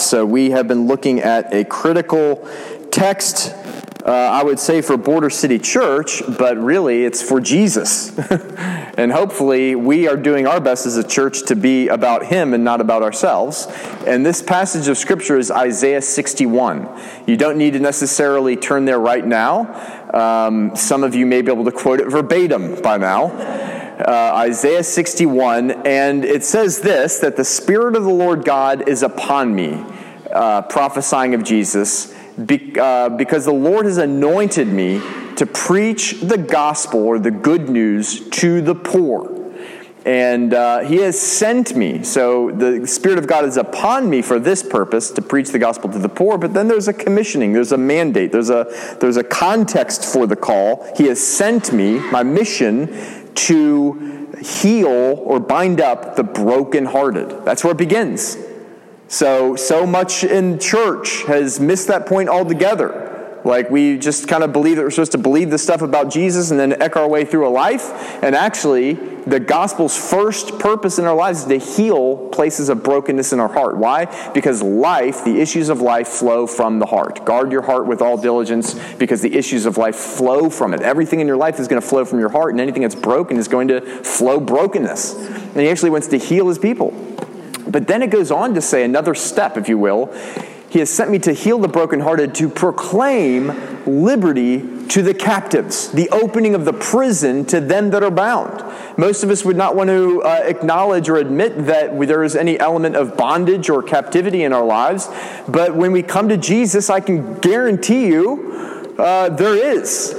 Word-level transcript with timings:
So 0.00 0.24
we 0.24 0.50
have 0.50 0.66
been 0.66 0.86
looking 0.86 1.20
at 1.20 1.52
a 1.52 1.64
critical 1.64 2.48
text, 2.90 3.54
uh, 4.04 4.10
I 4.10 4.42
would 4.42 4.58
say 4.58 4.80
for 4.80 4.96
Border 4.96 5.28
City 5.28 5.58
Church, 5.58 6.22
but 6.38 6.56
really 6.56 7.04
it's 7.04 7.20
for 7.20 7.40
Jesus. 7.40 8.18
and 8.96 9.12
hopefully 9.12 9.74
we 9.74 10.08
are 10.08 10.16
doing 10.16 10.46
our 10.46 10.60
best 10.60 10.86
as 10.86 10.96
a 10.96 11.06
church 11.06 11.46
to 11.46 11.56
be 11.56 11.88
about 11.88 12.26
Him 12.26 12.54
and 12.54 12.64
not 12.64 12.80
about 12.80 13.02
ourselves. 13.02 13.66
And 14.06 14.24
this 14.24 14.42
passage 14.42 14.88
of 14.88 14.96
Scripture 14.96 15.36
is 15.36 15.50
Isaiah 15.50 16.02
61. 16.02 16.88
You 17.26 17.36
don't 17.36 17.58
need 17.58 17.74
to 17.74 17.80
necessarily 17.80 18.56
turn 18.56 18.86
there 18.86 18.98
right 18.98 19.24
now. 19.24 19.68
Um, 20.14 20.74
some 20.74 21.04
of 21.04 21.14
you 21.14 21.26
may 21.26 21.42
be 21.42 21.52
able 21.52 21.66
to 21.66 21.72
quote 21.72 22.00
it 22.00 22.08
verbatim 22.08 22.80
by 22.80 22.96
now. 22.96 23.78
Uh, 24.00 24.32
Isaiah 24.48 24.82
61, 24.82 25.86
and 25.86 26.24
it 26.24 26.42
says 26.42 26.80
this 26.80 27.18
that 27.18 27.36
the 27.36 27.44
Spirit 27.44 27.96
of 27.96 28.04
the 28.04 28.10
Lord 28.10 28.44
God 28.44 28.88
is 28.88 29.02
upon 29.02 29.54
me, 29.54 29.84
uh, 30.32 30.62
prophesying 30.62 31.34
of 31.34 31.44
Jesus, 31.44 32.14
be, 32.46 32.74
uh, 32.80 33.10
because 33.10 33.44
the 33.44 33.52
Lord 33.52 33.84
has 33.84 33.98
anointed 33.98 34.68
me 34.68 35.00
to 35.36 35.44
preach 35.44 36.20
the 36.20 36.38
gospel 36.38 37.00
or 37.00 37.18
the 37.18 37.30
good 37.30 37.68
news 37.68 38.26
to 38.30 38.62
the 38.62 38.74
poor 38.74 39.40
and 40.06 40.54
uh, 40.54 40.80
he 40.80 40.96
has 40.96 41.20
sent 41.20 41.76
me. 41.76 42.02
So 42.02 42.50
the 42.50 42.86
Spirit 42.86 43.18
of 43.18 43.26
God 43.26 43.44
is 43.44 43.56
upon 43.56 44.08
me 44.08 44.22
for 44.22 44.38
this 44.38 44.62
purpose 44.62 45.10
to 45.12 45.22
preach 45.22 45.50
the 45.50 45.58
gospel 45.58 45.90
to 45.90 45.98
the 45.98 46.08
poor. 46.08 46.38
But 46.38 46.54
then 46.54 46.68
there's 46.68 46.88
a 46.88 46.92
commissioning, 46.92 47.52
there's 47.52 47.72
a 47.72 47.78
mandate, 47.78 48.32
there's 48.32 48.50
a 48.50 48.66
there's 49.00 49.16
a 49.16 49.24
context 49.24 50.04
for 50.04 50.26
the 50.26 50.36
call. 50.36 50.90
He 50.96 51.04
has 51.04 51.24
sent 51.24 51.72
me, 51.72 51.98
my 52.10 52.22
mission, 52.22 53.19
to 53.34 54.28
heal 54.40 54.88
or 54.88 55.40
bind 55.40 55.80
up 55.80 56.16
the 56.16 56.24
brokenhearted. 56.24 57.44
That's 57.44 57.64
where 57.64 57.72
it 57.72 57.78
begins. 57.78 58.36
So 59.08 59.56
so 59.56 59.86
much 59.86 60.22
in 60.22 60.58
church 60.58 61.24
has 61.24 61.58
missed 61.58 61.88
that 61.88 62.06
point 62.06 62.28
altogether. 62.28 63.09
Like 63.44 63.70
we 63.70 63.98
just 63.98 64.28
kind 64.28 64.42
of 64.42 64.52
believe 64.52 64.76
that 64.76 64.82
we're 64.82 64.90
supposed 64.90 65.12
to 65.12 65.18
believe 65.18 65.50
the 65.50 65.58
stuff 65.58 65.82
about 65.82 66.10
Jesus 66.10 66.50
and 66.50 66.60
then 66.60 66.80
eck 66.80 66.96
our 66.96 67.08
way 67.08 67.24
through 67.24 67.46
a 67.46 67.50
life. 67.50 67.90
And 68.22 68.34
actually, 68.34 68.94
the 69.26 69.40
gospel's 69.40 69.96
first 69.96 70.58
purpose 70.58 70.98
in 70.98 71.04
our 71.04 71.14
lives 71.14 71.40
is 71.40 71.44
to 71.46 71.58
heal 71.58 72.28
places 72.30 72.68
of 72.68 72.82
brokenness 72.82 73.32
in 73.32 73.40
our 73.40 73.52
heart. 73.52 73.76
Why? 73.76 74.06
Because 74.32 74.62
life, 74.62 75.24
the 75.24 75.40
issues 75.40 75.68
of 75.68 75.80
life, 75.80 76.08
flow 76.08 76.46
from 76.46 76.78
the 76.78 76.86
heart. 76.86 77.24
Guard 77.24 77.52
your 77.52 77.62
heart 77.62 77.86
with 77.86 78.02
all 78.02 78.16
diligence 78.16 78.74
because 78.96 79.20
the 79.20 79.34
issues 79.34 79.66
of 79.66 79.76
life 79.76 79.96
flow 79.96 80.50
from 80.50 80.74
it. 80.74 80.80
Everything 80.80 81.20
in 81.20 81.26
your 81.26 81.36
life 81.36 81.58
is 81.60 81.68
going 81.68 81.80
to 81.80 81.86
flow 81.86 82.04
from 82.04 82.18
your 82.18 82.30
heart, 82.30 82.52
and 82.52 82.60
anything 82.60 82.82
that's 82.82 82.94
broken 82.94 83.36
is 83.36 83.48
going 83.48 83.68
to 83.68 83.80
flow 83.80 84.40
brokenness. 84.40 85.14
And 85.14 85.60
he 85.60 85.68
actually 85.68 85.90
wants 85.90 86.08
to 86.08 86.18
heal 86.18 86.48
his 86.48 86.58
people. 86.58 86.90
But 87.66 87.86
then 87.86 88.02
it 88.02 88.10
goes 88.10 88.30
on 88.30 88.54
to 88.54 88.60
say 88.60 88.84
another 88.84 89.14
step, 89.14 89.56
if 89.56 89.68
you 89.68 89.78
will 89.78 90.12
he 90.70 90.78
has 90.78 90.88
sent 90.88 91.10
me 91.10 91.18
to 91.18 91.32
heal 91.32 91.58
the 91.58 91.68
brokenhearted, 91.68 92.34
to 92.36 92.48
proclaim 92.48 93.48
liberty 93.86 94.86
to 94.86 95.02
the 95.02 95.12
captives, 95.12 95.90
the 95.90 96.08
opening 96.10 96.54
of 96.54 96.64
the 96.64 96.72
prison 96.72 97.44
to 97.46 97.60
them 97.60 97.90
that 97.90 98.04
are 98.04 98.10
bound. 98.10 98.62
Most 98.96 99.24
of 99.24 99.30
us 99.30 99.44
would 99.44 99.56
not 99.56 99.74
want 99.74 99.88
to 99.88 100.22
uh, 100.22 100.42
acknowledge 100.44 101.08
or 101.08 101.16
admit 101.16 101.66
that 101.66 101.98
there 101.98 102.22
is 102.22 102.36
any 102.36 102.58
element 102.58 102.94
of 102.94 103.16
bondage 103.16 103.68
or 103.68 103.82
captivity 103.82 104.44
in 104.44 104.52
our 104.52 104.64
lives, 104.64 105.08
but 105.48 105.74
when 105.74 105.90
we 105.90 106.02
come 106.02 106.28
to 106.28 106.36
Jesus, 106.36 106.88
I 106.88 107.00
can 107.00 107.34
guarantee 107.40 108.06
you 108.06 108.94
uh, 108.96 109.28
there 109.30 109.56
is, 109.56 110.14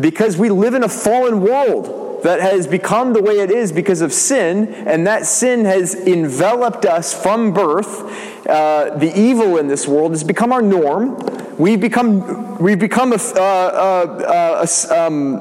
because 0.00 0.36
we 0.36 0.50
live 0.50 0.74
in 0.74 0.82
a 0.82 0.88
fallen 0.88 1.42
world 1.42 2.01
that 2.22 2.40
has 2.40 2.66
become 2.66 3.12
the 3.12 3.22
way 3.22 3.40
it 3.40 3.50
is 3.50 3.72
because 3.72 4.00
of 4.00 4.12
sin, 4.12 4.68
and 4.74 5.06
that 5.06 5.26
sin 5.26 5.64
has 5.64 5.94
enveloped 5.94 6.84
us 6.84 7.12
from 7.12 7.52
birth. 7.52 8.02
Uh, 8.46 8.96
the 8.96 9.12
evil 9.18 9.56
in 9.56 9.68
this 9.68 9.86
world 9.86 10.12
has 10.12 10.24
become 10.24 10.52
our 10.52 10.62
norm. 10.62 11.16
We've 11.58 11.80
become, 11.80 12.58
we've 12.58 12.78
become 12.78 13.12
a, 13.12 13.16
uh, 13.16 13.38
uh, 13.38 14.66
uh 14.90 15.06
um, 15.06 15.36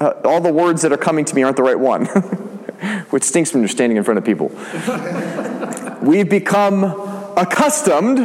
uh, 0.00 0.12
all 0.24 0.40
the 0.40 0.52
words 0.52 0.82
that 0.82 0.92
are 0.92 0.98
coming 0.98 1.24
to 1.24 1.34
me 1.34 1.42
aren't 1.42 1.56
the 1.56 1.62
right 1.62 1.78
one, 1.78 2.06
which 3.10 3.22
stinks 3.22 3.52
when 3.52 3.62
you're 3.62 3.68
standing 3.68 3.96
in 3.96 4.04
front 4.04 4.18
of 4.18 4.24
people. 4.24 4.48
we've 6.02 6.28
become 6.28 6.84
accustomed 7.36 8.18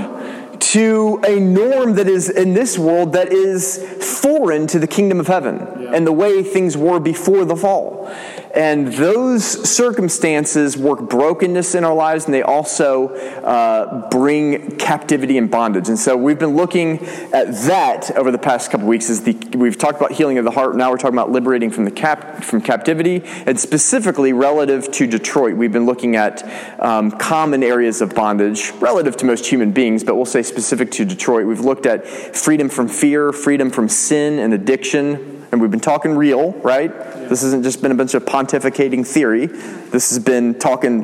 to 0.73 1.21
a 1.27 1.39
norm 1.39 1.93
that 1.93 2.07
is 2.07 2.31
in 2.31 2.55
this 2.55 2.79
world 2.79 3.13
that 3.13 3.31
is 3.31 3.77
foreign 4.01 4.65
to 4.65 4.79
the 4.79 4.87
kingdom 4.87 5.19
of 5.19 5.27
heaven 5.27 5.59
yeah. 5.79 5.91
and 5.93 6.07
the 6.07 6.11
way 6.11 6.41
things 6.41 6.75
were 6.75 6.99
before 6.99 7.45
the 7.45 7.55
fall. 7.55 8.11
And 8.53 8.93
those 8.93 9.43
circumstances 9.67 10.77
work 10.77 11.09
brokenness 11.09 11.73
in 11.73 11.83
our 11.83 11.95
lives, 11.95 12.25
and 12.25 12.33
they 12.33 12.43
also 12.43 13.07
uh, 13.09 14.07
bring 14.09 14.77
captivity 14.77 15.39
and 15.39 15.49
bondage. 15.49 15.89
And 15.89 15.97
so 15.97 16.15
we've 16.15 16.37
been 16.37 16.55
looking 16.55 17.03
at 17.33 17.51
that 17.63 18.15
over 18.15 18.29
the 18.29 18.37
past 18.37 18.69
couple 18.69 18.85
weeks. 18.85 19.09
As 19.09 19.23
the, 19.23 19.33
we've 19.55 19.77
talked 19.77 19.97
about 19.97 20.11
healing 20.11 20.37
of 20.37 20.45
the 20.45 20.51
heart. 20.51 20.75
Now 20.75 20.91
we're 20.91 20.97
talking 20.97 21.15
about 21.17 21.31
liberating 21.31 21.71
from 21.71 21.85
the 21.85 21.91
cap, 21.91 22.43
from 22.43 22.61
captivity, 22.61 23.23
and 23.47 23.59
specifically 23.59 24.33
relative 24.33 24.91
to 24.91 25.07
Detroit. 25.07 25.57
We've 25.57 25.73
been 25.73 25.87
looking 25.87 26.15
at 26.15 26.47
um, 26.79 27.09
common 27.09 27.63
areas 27.63 28.01
of 28.01 28.13
bondage 28.13 28.69
relative 28.73 29.17
to 29.17 29.25
most 29.25 29.47
human 29.47 29.71
beings, 29.71 30.03
but 30.03 30.15
we'll 30.15 30.25
say 30.25 30.43
specific 30.43 30.91
to 30.91 31.05
Detroit. 31.05 31.47
We've 31.47 31.59
looked 31.59 31.87
at 31.87 32.05
freedom 32.07 32.69
from 32.69 32.87
fear, 32.87 33.31
freedom 33.31 33.71
from 33.71 33.89
sin 33.89 34.37
and 34.37 34.53
addiction, 34.53 35.42
and 35.53 35.61
we've 35.61 35.69
been 35.69 35.79
talking 35.79 36.17
real, 36.17 36.51
right? 36.51 36.89
Yeah. 36.89 37.27
This 37.27 37.43
hasn't 37.43 37.63
just 37.63 37.79
been 37.79 37.91
a 37.91 37.95
bunch 37.95 38.15
of 38.15 38.25
pontificating 38.25 39.05
theory. 39.05 39.45
This 39.45 40.09
has 40.09 40.17
been 40.17 40.57
talking 40.57 41.03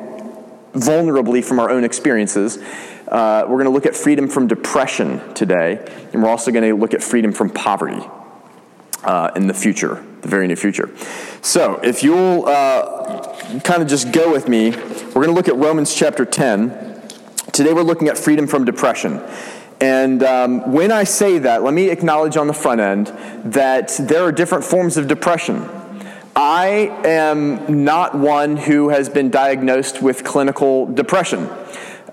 vulnerably 0.74 1.46
from 1.46 1.60
our 1.60 1.70
own 1.70 1.84
experiences. 1.84 2.58
Uh, 3.08 3.44
we're 3.44 3.58
going 3.58 3.66
to 3.66 3.72
look 3.72 3.86
at 3.86 3.96
freedom 3.96 4.28
from 4.28 4.48
depression 4.48 5.36
today, 5.36 5.86
and 6.12 6.24
we're 6.24 6.30
also 6.30 6.52
going 6.52 6.64
to 6.64 6.76
look 6.76 6.96
at 6.96 7.04
freedom 7.04 7.32
from 7.32 7.52
poverty 7.52 8.04
uh, 9.04 9.30
in 9.36 9.46
the 9.46 9.54
future, 9.54 10.04
the 10.22 10.28
very 10.28 10.48
near 10.48 10.56
future. 10.56 10.90
So, 11.44 11.80
if 11.84 12.02
you'll 12.02 12.48
uh, 12.48 13.60
kind 13.60 13.84
of 13.84 13.88
just 13.88 14.12
go 14.12 14.32
with 14.32 14.50
me, 14.50 14.72
we're 14.72 15.26
going 15.26 15.28
to 15.28 15.34
look 15.34 15.48
at 15.48 15.58
Romans 15.58 15.94
chapter 15.94 16.26
10. 16.26 17.04
Today, 17.52 17.72
we're 17.72 17.84
looking 17.84 18.08
at 18.08 18.18
freedom 18.18 18.48
from 18.48 18.66
depression. 18.66 19.22
And 19.82 20.24
um, 20.24 20.72
when 20.72 20.92
I 20.92 21.06
say 21.06 21.40
that, 21.40 21.64
let 21.64 21.74
me 21.74 21.90
acknowledge 21.90 22.36
on 22.36 22.48
the 22.48 22.54
front 22.54 22.82
end 22.82 23.08
that 23.46 23.96
there 24.00 24.24
are 24.24 24.32
different 24.32 24.64
forms 24.64 24.98
of 24.98 25.08
depression. 25.08 25.68
I 26.36 27.02
am 27.06 27.84
not 27.86 28.16
one 28.16 28.58
who 28.58 28.90
has 28.90 29.10
been 29.10 29.30
diagnosed 29.30 30.02
with 30.02 30.24
clinical 30.24 30.86
depression. 30.86 31.50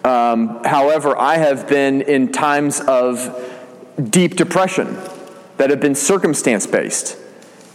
Um, 0.04 0.62
however, 0.65 1.19
I 1.19 1.38
have 1.38 1.69
been 1.69 2.03
in 2.03 2.31
times 2.31 2.81
of 2.81 3.34
deep 4.10 4.37
depression 4.37 4.97
that 5.56 5.71
have 5.71 5.81
been 5.81 5.94
circumstance 5.94 6.66
based 6.66 7.19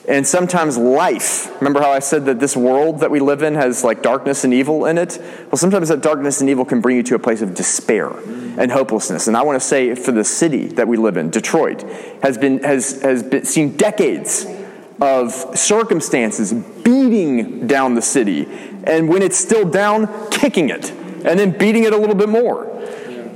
and 0.08 0.26
sometimes 0.26 0.78
life. 0.78 1.54
Remember 1.62 1.80
how 1.80 1.92
I 1.92 2.00
said 2.00 2.26
that 2.26 2.40
this 2.40 2.58
world 2.58 3.00
that 3.02 3.12
we 3.12 3.20
live 3.20 3.44
in 3.44 3.56
has 3.56 3.84
like 3.84 4.02
darkness 4.02 4.44
and 4.44 4.54
evil 4.54 4.86
in 4.86 4.98
it? 4.98 5.20
Well, 5.20 5.58
sometimes 5.58 5.90
that 5.90 6.02
darkness 6.02 6.42
and 6.42 6.50
evil 6.50 6.66
can 6.66 6.82
bring 6.82 6.98
you 6.98 7.04
to 7.04 7.16
a 7.16 7.20
place 7.20 7.42
of 7.42 7.54
despair 7.54 8.10
and 8.58 8.72
hopelessness. 8.72 9.28
And 9.28 9.38
I 9.38 9.44
want 9.44 9.62
to 9.62 9.66
say 9.66 9.94
for 9.96 10.12
the 10.12 10.24
city 10.24 10.68
that 10.68 10.88
we 10.88 10.98
live 10.98 11.18
in, 11.18 11.30
Detroit, 11.30 11.84
has 12.24 12.38
been 12.38 12.64
has 12.64 13.02
has 13.02 13.24
been, 13.24 13.46
seen 13.46 13.78
decades 13.78 14.46
of 15.00 15.32
circumstances 15.58 16.54
beating 16.54 17.68
down 17.68 17.96
the 17.96 18.02
city, 18.02 18.48
and 18.84 19.10
when 19.10 19.22
it's 19.22 19.38
still 19.38 19.68
down, 19.68 20.30
kicking 20.30 20.70
it, 20.70 20.92
and 21.26 21.40
then 21.40 21.58
beating 21.58 21.84
it 21.84 21.94
a 21.94 21.98
little 21.98 22.16
bit 22.16 22.30
more 22.30 22.72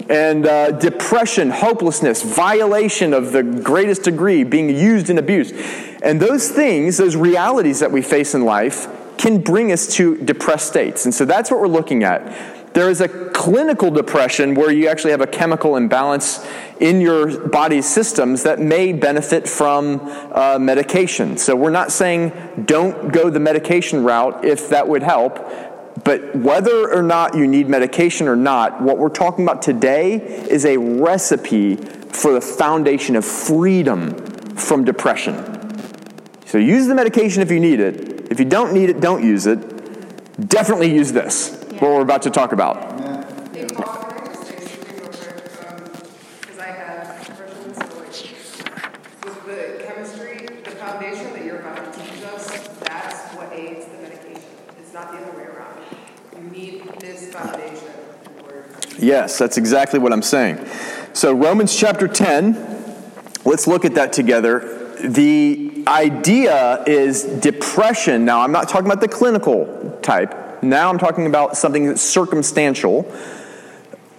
and 0.09 0.45
uh, 0.45 0.71
depression, 0.71 1.49
hopelessness, 1.49 2.21
violation 2.23 3.13
of 3.13 3.31
the 3.31 3.43
greatest 3.43 4.03
degree, 4.03 4.43
being 4.43 4.69
used 4.69 5.09
and 5.09 5.17
abused. 5.17 5.55
And 6.03 6.21
those 6.21 6.49
things, 6.49 6.97
those 6.97 7.16
realities 7.16 7.79
that 7.79 7.91
we 7.91 8.01
face 8.01 8.35
in 8.35 8.45
life, 8.45 8.88
can 9.17 9.41
bring 9.41 9.71
us 9.71 9.88
to 9.95 10.17
depressed 10.17 10.67
states. 10.67 11.05
And 11.05 11.13
so 11.13 11.25
that's 11.25 11.49
what 11.49 11.59
we're 11.59 11.67
looking 11.67 12.03
at. 12.03 12.73
There 12.75 12.89
is 12.89 12.99
a 12.99 13.07
clinical 13.07 13.89
depression 13.89 14.53
where 14.53 14.69
you 14.69 14.89
actually 14.89 15.11
have 15.11 15.21
a 15.21 15.27
chemical 15.27 15.77
imbalance 15.77 16.45
in 16.81 16.99
your 16.99 17.47
body's 17.47 17.87
systems 17.87 18.43
that 18.43 18.59
may 18.59 18.91
benefit 18.91 19.47
from 19.47 20.02
uh, 20.34 20.57
medication. 20.59 21.37
So 21.37 21.55
we're 21.55 21.69
not 21.69 21.93
saying 21.93 22.34
don't 22.66 23.13
go 23.13 23.29
the 23.29 23.40
medication 23.40 24.03
route 24.03 24.43
if 24.43 24.67
that 24.69 24.90
would 24.90 25.03
help. 25.03 25.37
But 26.03 26.35
whether 26.35 26.91
or 26.91 27.01
not 27.01 27.35
you 27.35 27.47
need 27.47 27.69
medication 27.69 28.27
or 28.27 28.35
not, 28.35 28.81
what 28.81 28.97
we're 28.97 29.09
talking 29.09 29.45
about 29.45 29.61
today 29.61 30.15
is 30.15 30.65
a 30.65 30.77
recipe 30.77 31.77
for 31.77 32.33
the 32.33 32.41
foundation 32.41 33.15
of 33.15 33.23
freedom 33.23 34.13
from 34.55 34.83
depression. 34.83 35.35
So 36.45 36.57
use 36.57 36.87
the 36.87 36.95
medication 36.95 37.41
if 37.41 37.49
you 37.51 37.59
need 37.59 37.79
it. 37.79 38.31
If 38.31 38.39
you 38.39 38.45
don't 38.45 38.73
need 38.73 38.89
it, 38.89 38.99
don't 38.99 39.23
use 39.23 39.45
it. 39.47 39.59
Definitely 40.49 40.93
use 40.93 41.13
this, 41.13 41.55
what 41.79 41.81
we're 41.81 42.01
about 42.01 42.23
to 42.23 42.29
talk 42.29 42.51
about. 42.51 42.95
Yes, 58.97 59.38
that's 59.38 59.58
exactly 59.58 60.00
what 60.00 60.14
I'm 60.14 60.22
saying. 60.22 60.66
So, 61.14 61.34
Romans 61.34 61.76
chapter 61.76 62.08
10, 62.08 62.56
let's 63.46 63.67
look 63.67 63.85
at 63.85 63.96
that 63.96 64.14
together. 64.14 64.96
The 65.02 65.84
idea 65.88 66.84
is 66.88 67.23
depression. 67.23 68.26
Now, 68.26 68.41
I'm 68.41 68.52
not 68.52 68.70
talking 68.70 68.88
about 68.88 69.02
the 69.02 69.08
clinical 69.08 70.00
type. 70.02 70.64
Now, 70.64 70.90
I'm 70.90 70.97
talking 70.97 71.28
about 71.28 71.58
something 71.58 71.88
that's 71.88 72.02
circumstantial. 72.02 73.12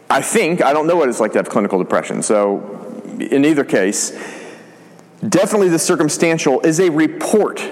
I 0.08 0.22
think, 0.22 0.62
I 0.62 0.72
don't 0.72 0.86
know 0.86 0.96
what 0.96 1.08
it's 1.08 1.20
like 1.20 1.32
to 1.32 1.38
have 1.38 1.48
clinical 1.48 1.78
depression. 1.78 2.22
So, 2.22 3.02
in 3.18 3.44
either 3.44 3.64
case, 3.64 4.12
definitely 5.26 5.68
the 5.70 5.78
circumstantial 5.78 6.60
is 6.60 6.78
a 6.80 6.90
report 6.90 7.62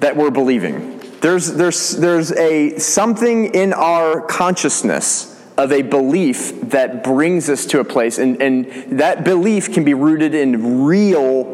that 0.00 0.16
we're 0.16 0.30
believing. 0.30 0.93
There's, 1.24 1.54
there's, 1.54 1.92
there's 1.92 2.32
a, 2.32 2.78
something 2.78 3.54
in 3.54 3.72
our 3.72 4.20
consciousness 4.20 5.42
of 5.56 5.72
a 5.72 5.80
belief 5.80 6.60
that 6.68 7.02
brings 7.02 7.48
us 7.48 7.64
to 7.64 7.80
a 7.80 7.84
place, 7.84 8.18
and, 8.18 8.42
and 8.42 8.98
that 8.98 9.24
belief 9.24 9.72
can 9.72 9.84
be 9.84 9.94
rooted 9.94 10.34
in 10.34 10.84
real 10.84 11.44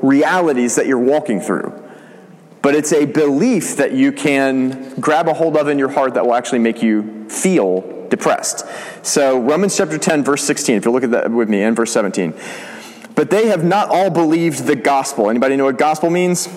realities 0.00 0.76
that 0.76 0.86
you're 0.86 1.00
walking 1.00 1.40
through. 1.40 1.72
But 2.62 2.76
it's 2.76 2.92
a 2.92 3.04
belief 3.04 3.78
that 3.78 3.94
you 3.94 4.12
can 4.12 4.94
grab 5.00 5.26
a 5.26 5.34
hold 5.34 5.56
of 5.56 5.66
in 5.66 5.76
your 5.76 5.88
heart 5.88 6.14
that 6.14 6.24
will 6.24 6.34
actually 6.36 6.60
make 6.60 6.80
you 6.80 7.28
feel 7.28 8.06
depressed. 8.08 8.64
So, 9.04 9.40
Romans 9.40 9.76
chapter 9.76 9.98
10, 9.98 10.22
verse 10.22 10.44
16, 10.44 10.76
if 10.76 10.84
you 10.84 10.92
look 10.92 11.02
at 11.02 11.10
that 11.10 11.32
with 11.32 11.48
me, 11.48 11.62
and 11.62 11.74
verse 11.74 11.90
17. 11.90 12.32
But 13.16 13.30
they 13.30 13.48
have 13.48 13.64
not 13.64 13.88
all 13.88 14.08
believed 14.08 14.66
the 14.66 14.76
gospel. 14.76 15.30
Anybody 15.30 15.56
know 15.56 15.64
what 15.64 15.78
gospel 15.78 16.10
means? 16.10 16.48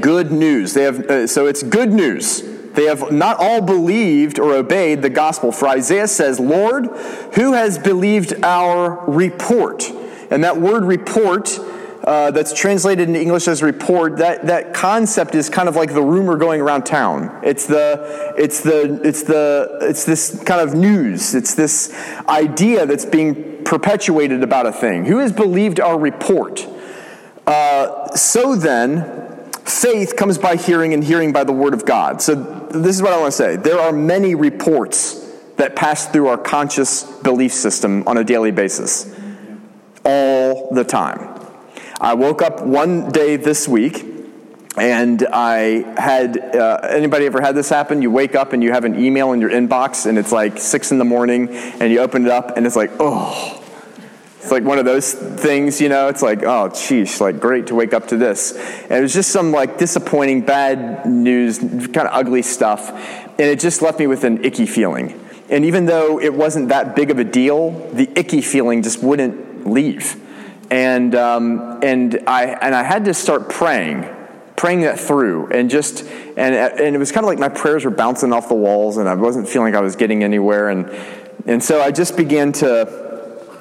Good 0.00 0.32
news. 0.32 0.74
They 0.74 0.82
have, 0.82 1.00
uh, 1.06 1.26
so 1.26 1.46
it's 1.46 1.62
good 1.62 1.92
news. 1.92 2.42
They 2.72 2.84
have 2.84 3.10
not 3.10 3.38
all 3.38 3.62
believed 3.62 4.38
or 4.38 4.52
obeyed 4.52 5.00
the 5.00 5.10
gospel. 5.10 5.50
For 5.50 5.66
Isaiah 5.66 6.08
says, 6.08 6.38
Lord, 6.38 6.86
who 7.34 7.54
has 7.54 7.78
believed 7.78 8.44
our 8.44 9.02
report? 9.06 9.90
And 10.30 10.44
that 10.44 10.58
word 10.60 10.84
report, 10.84 11.58
uh, 12.04 12.30
that's 12.32 12.52
translated 12.52 13.08
into 13.08 13.20
English 13.20 13.48
as 13.48 13.62
report, 13.62 14.18
that, 14.18 14.46
that 14.46 14.74
concept 14.74 15.34
is 15.34 15.48
kind 15.48 15.68
of 15.68 15.76
like 15.76 15.94
the 15.94 16.02
rumor 16.02 16.36
going 16.36 16.60
around 16.60 16.84
town. 16.84 17.40
It's 17.42 17.66
the, 17.66 18.34
it's 18.36 18.60
the, 18.60 19.00
it's 19.02 19.22
the, 19.22 19.78
it's 19.80 20.04
this 20.04 20.42
kind 20.44 20.60
of 20.60 20.74
news. 20.74 21.34
It's 21.34 21.54
this 21.54 21.94
idea 22.28 22.84
that's 22.84 23.06
being 23.06 23.64
perpetuated 23.64 24.42
about 24.42 24.66
a 24.66 24.72
thing. 24.72 25.06
Who 25.06 25.18
has 25.18 25.32
believed 25.32 25.80
our 25.80 25.98
report? 25.98 26.66
Uh, 27.46 28.14
so 28.14 28.54
then, 28.54 29.25
faith 29.68 30.16
comes 30.16 30.38
by 30.38 30.56
hearing, 30.56 30.94
and 30.94 31.02
hearing 31.04 31.32
by 31.32 31.44
the 31.44 31.52
word 31.52 31.74
of 31.74 31.84
God. 31.84 32.22
So, 32.22 32.34
this 32.34 32.96
is 32.96 33.02
what 33.02 33.12
I 33.12 33.18
want 33.18 33.32
to 33.32 33.36
say. 33.36 33.56
There 33.56 33.78
are 33.78 33.92
many 33.92 34.34
reports 34.34 35.22
that 35.56 35.74
pass 35.76 36.06
through 36.06 36.28
our 36.28 36.38
conscious 36.38 37.02
belief 37.20 37.52
system 37.52 38.06
on 38.06 38.18
a 38.18 38.24
daily 38.24 38.50
basis, 38.50 39.14
all 40.04 40.70
the 40.72 40.84
time. 40.84 41.40
I 42.00 42.14
woke 42.14 42.42
up 42.42 42.62
one 42.62 43.10
day 43.10 43.36
this 43.36 43.66
week 43.66 44.04
and 44.76 45.26
I 45.32 45.94
had 45.98 46.38
uh, 46.54 46.80
anybody 46.82 47.24
ever 47.24 47.40
had 47.40 47.54
this 47.54 47.70
happen? 47.70 48.02
You 48.02 48.10
wake 48.10 48.34
up 48.34 48.52
and 48.52 48.62
you 48.62 48.72
have 48.72 48.84
an 48.84 49.02
email 49.02 49.32
in 49.32 49.40
your 49.40 49.50
inbox 49.50 50.04
and 50.04 50.18
it's 50.18 50.32
like 50.32 50.58
six 50.58 50.92
in 50.92 50.98
the 50.98 51.04
morning 51.04 51.48
and 51.48 51.90
you 51.90 52.00
open 52.00 52.26
it 52.26 52.30
up 52.30 52.56
and 52.56 52.66
it's 52.66 52.76
like, 52.76 52.90
oh, 53.00 53.62
it's 54.46 54.52
like 54.52 54.62
one 54.62 54.78
of 54.78 54.84
those 54.84 55.12
things, 55.12 55.80
you 55.80 55.88
know. 55.88 56.06
It's 56.06 56.22
like, 56.22 56.44
oh, 56.44 56.68
sheesh, 56.68 57.20
like 57.20 57.40
great 57.40 57.66
to 57.66 57.74
wake 57.74 57.92
up 57.92 58.06
to 58.08 58.16
this. 58.16 58.52
And 58.82 58.92
it 58.92 59.00
was 59.00 59.12
just 59.12 59.32
some 59.32 59.50
like 59.50 59.76
disappointing, 59.76 60.42
bad 60.42 61.04
news, 61.04 61.58
kind 61.58 61.96
of 61.96 62.10
ugly 62.12 62.42
stuff, 62.42 62.92
and 62.92 63.40
it 63.40 63.58
just 63.58 63.82
left 63.82 63.98
me 63.98 64.06
with 64.06 64.22
an 64.22 64.44
icky 64.44 64.66
feeling. 64.66 65.20
And 65.50 65.64
even 65.64 65.86
though 65.86 66.20
it 66.20 66.32
wasn't 66.32 66.68
that 66.68 66.94
big 66.94 67.10
of 67.10 67.18
a 67.18 67.24
deal, 67.24 67.72
the 67.92 68.08
icky 68.16 68.40
feeling 68.40 68.84
just 68.84 69.02
wouldn't 69.02 69.66
leave. 69.66 70.14
And 70.70 71.16
um, 71.16 71.80
and 71.82 72.22
I 72.28 72.44
and 72.44 72.72
I 72.72 72.84
had 72.84 73.06
to 73.06 73.14
start 73.14 73.48
praying, 73.48 74.08
praying 74.54 74.82
that 74.82 75.00
through, 75.00 75.48
and 75.48 75.68
just 75.68 76.04
and 76.36 76.54
and 76.54 76.94
it 76.94 76.98
was 77.00 77.10
kind 77.10 77.24
of 77.24 77.28
like 77.28 77.40
my 77.40 77.48
prayers 77.48 77.84
were 77.84 77.90
bouncing 77.90 78.32
off 78.32 78.48
the 78.48 78.54
walls, 78.54 78.96
and 78.96 79.08
I 79.08 79.14
wasn't 79.14 79.48
feeling 79.48 79.72
like 79.72 79.78
I 79.78 79.82
was 79.82 79.96
getting 79.96 80.22
anywhere, 80.22 80.68
and 80.68 80.88
and 81.46 81.60
so 81.60 81.82
I 81.82 81.90
just 81.90 82.16
began 82.16 82.52
to. 82.52 83.02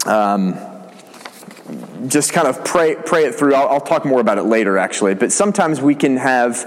Um, 0.06 0.75
just 2.08 2.34
kind 2.34 2.48
of 2.48 2.64
pray, 2.64 2.96
pray 2.96 3.26
it 3.26 3.36
through. 3.36 3.56
I'll, 3.56 3.70
I'll, 3.70 3.82
talk 3.82 4.06
more 4.06 4.22
about 4.22 4.38
it 4.38 4.44
later, 4.44 4.78
actually. 4.78 5.16
But 5.16 5.32
sometimes 5.32 5.82
we 5.82 5.96
can 5.96 6.18
have 6.18 6.64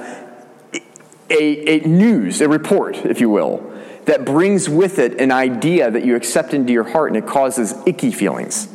a, 1.30 1.84
a 1.84 1.86
news, 1.86 2.40
a 2.40 2.48
report, 2.48 2.96
if 3.04 3.20
you 3.20 3.30
will, 3.30 3.72
that 4.06 4.24
brings 4.24 4.68
with 4.68 4.98
it 4.98 5.20
an 5.20 5.30
idea 5.30 5.90
that 5.90 6.04
you 6.04 6.16
accept 6.16 6.54
into 6.54 6.72
your 6.72 6.84
heart 6.84 7.10
and 7.10 7.16
it 7.16 7.26
causes 7.26 7.74
icky 7.86 8.10
feelings. 8.10 8.68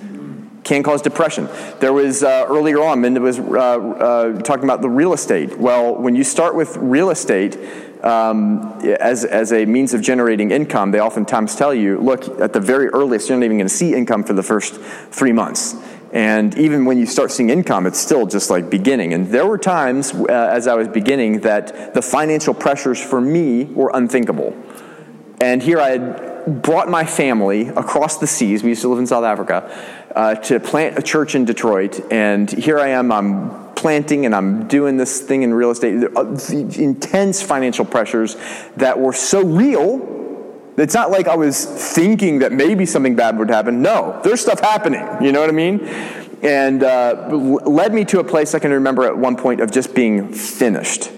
Can 0.63 0.81
cause 0.81 1.01
depression. 1.01 1.49
There 1.81 1.91
was 1.91 2.23
uh, 2.23 2.45
earlier 2.47 2.81
on, 2.81 3.01
Minda 3.01 3.19
was 3.19 3.37
uh, 3.37 3.43
uh, 3.43 4.41
talking 4.43 4.63
about 4.63 4.81
the 4.81 4.89
real 4.89 5.11
estate. 5.11 5.57
Well, 5.57 5.95
when 5.95 6.15
you 6.15 6.23
start 6.23 6.55
with 6.55 6.77
real 6.77 7.09
estate, 7.09 7.57
um, 8.03 8.79
as, 8.81 9.25
as 9.25 9.51
a 9.51 9.65
means 9.65 9.93
of 9.93 10.01
generating 10.01 10.51
income, 10.51 10.91
they 10.91 11.01
oftentimes 11.01 11.55
tell 11.55 11.73
you, 11.73 11.99
look, 11.99 12.39
at 12.39 12.53
the 12.53 12.59
very 12.59 12.87
earliest, 12.89 13.27
you're 13.27 13.37
not 13.37 13.45
even 13.45 13.57
going 13.57 13.67
to 13.67 13.73
see 13.73 13.93
income 13.93 14.23
for 14.23 14.33
the 14.33 14.43
first 14.43 14.75
three 15.11 15.33
months. 15.33 15.75
And 16.13 16.55
even 16.59 16.85
when 16.85 16.99
you 16.99 17.07
start 17.07 17.31
seeing 17.31 17.49
income, 17.49 17.87
it's 17.87 17.99
still 17.99 18.27
just 18.27 18.51
like 18.51 18.69
beginning. 18.69 19.13
And 19.13 19.27
there 19.27 19.47
were 19.47 19.57
times 19.57 20.13
uh, 20.13 20.25
as 20.27 20.67
I 20.67 20.75
was 20.75 20.87
beginning 20.87 21.41
that 21.41 21.95
the 21.95 22.03
financial 22.03 22.53
pressures 22.53 23.03
for 23.03 23.19
me 23.19 23.65
were 23.65 23.89
unthinkable. 23.93 24.55
And 25.41 25.61
here 25.61 25.79
I 25.79 25.89
had 25.89 26.61
brought 26.61 26.87
my 26.87 27.03
family 27.03 27.67
across 27.69 28.17
the 28.17 28.27
seas. 28.27 28.61
We 28.61 28.69
used 28.69 28.83
to 28.83 28.89
live 28.89 28.99
in 28.99 29.07
South 29.07 29.23
Africa 29.23 29.69
uh, 30.15 30.35
to 30.35 30.59
plant 30.59 30.99
a 30.99 31.01
church 31.01 31.33
in 31.33 31.45
Detroit. 31.45 31.99
And 32.11 32.49
here 32.51 32.79
I 32.79 32.89
am, 32.89 33.11
I'm 33.11 33.73
planting 33.73 34.27
and 34.27 34.35
I'm 34.35 34.67
doing 34.67 34.97
this 34.97 35.21
thing 35.21 35.41
in 35.41 35.51
real 35.51 35.71
estate. 35.71 35.95
The 35.99 36.75
intense 36.77 37.41
financial 37.41 37.85
pressures 37.85 38.37
that 38.77 38.99
were 38.99 39.13
so 39.13 39.43
real 39.43 40.12
it's 40.77 40.93
not 40.93 41.11
like 41.11 41.27
I 41.27 41.35
was 41.35 41.65
thinking 41.65 42.39
that 42.39 42.51
maybe 42.51 42.85
something 42.85 43.15
bad 43.15 43.37
would 43.37 43.49
happen. 43.49 43.81
No, 43.81 44.19
there's 44.23 44.41
stuff 44.41 44.59
happening. 44.59 45.05
You 45.21 45.31
know 45.31 45.39
what 45.39 45.49
I 45.49 45.53
mean? 45.53 45.81
And 46.41 46.83
uh, 46.83 47.29
led 47.31 47.93
me 47.93 48.05
to 48.05 48.19
a 48.19 48.23
place 48.23 48.53
I 48.53 48.59
can 48.59 48.71
remember 48.71 49.03
at 49.03 49.17
one 49.17 49.37
point 49.37 49.61
of 49.61 49.71
just 49.71 49.93
being 49.93 50.33
finished, 50.33 51.11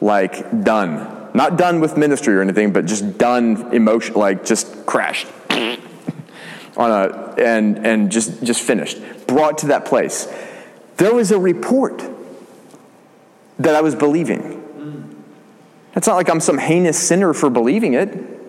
like 0.00 0.64
done. 0.64 1.30
Not 1.34 1.58
done 1.58 1.80
with 1.80 1.96
ministry 1.96 2.34
or 2.34 2.40
anything, 2.40 2.72
but 2.72 2.86
just 2.86 3.18
done 3.18 3.74
emotion, 3.74 4.14
like 4.14 4.44
just 4.44 4.86
crashed 4.86 5.28
on 5.50 6.90
a 6.90 7.34
and 7.38 7.86
and 7.86 8.10
just 8.10 8.42
just 8.42 8.62
finished. 8.62 8.98
Brought 9.26 9.58
to 9.58 9.66
that 9.68 9.84
place. 9.84 10.32
There 10.96 11.14
was 11.14 11.30
a 11.30 11.38
report 11.38 12.02
that 13.58 13.74
I 13.74 13.80
was 13.80 13.94
believing. 13.94 14.58
It's 15.94 16.06
not 16.06 16.16
like 16.16 16.30
I'm 16.30 16.40
some 16.40 16.58
heinous 16.58 16.98
sinner 16.98 17.34
for 17.34 17.50
believing 17.50 17.94
it. 17.94 18.39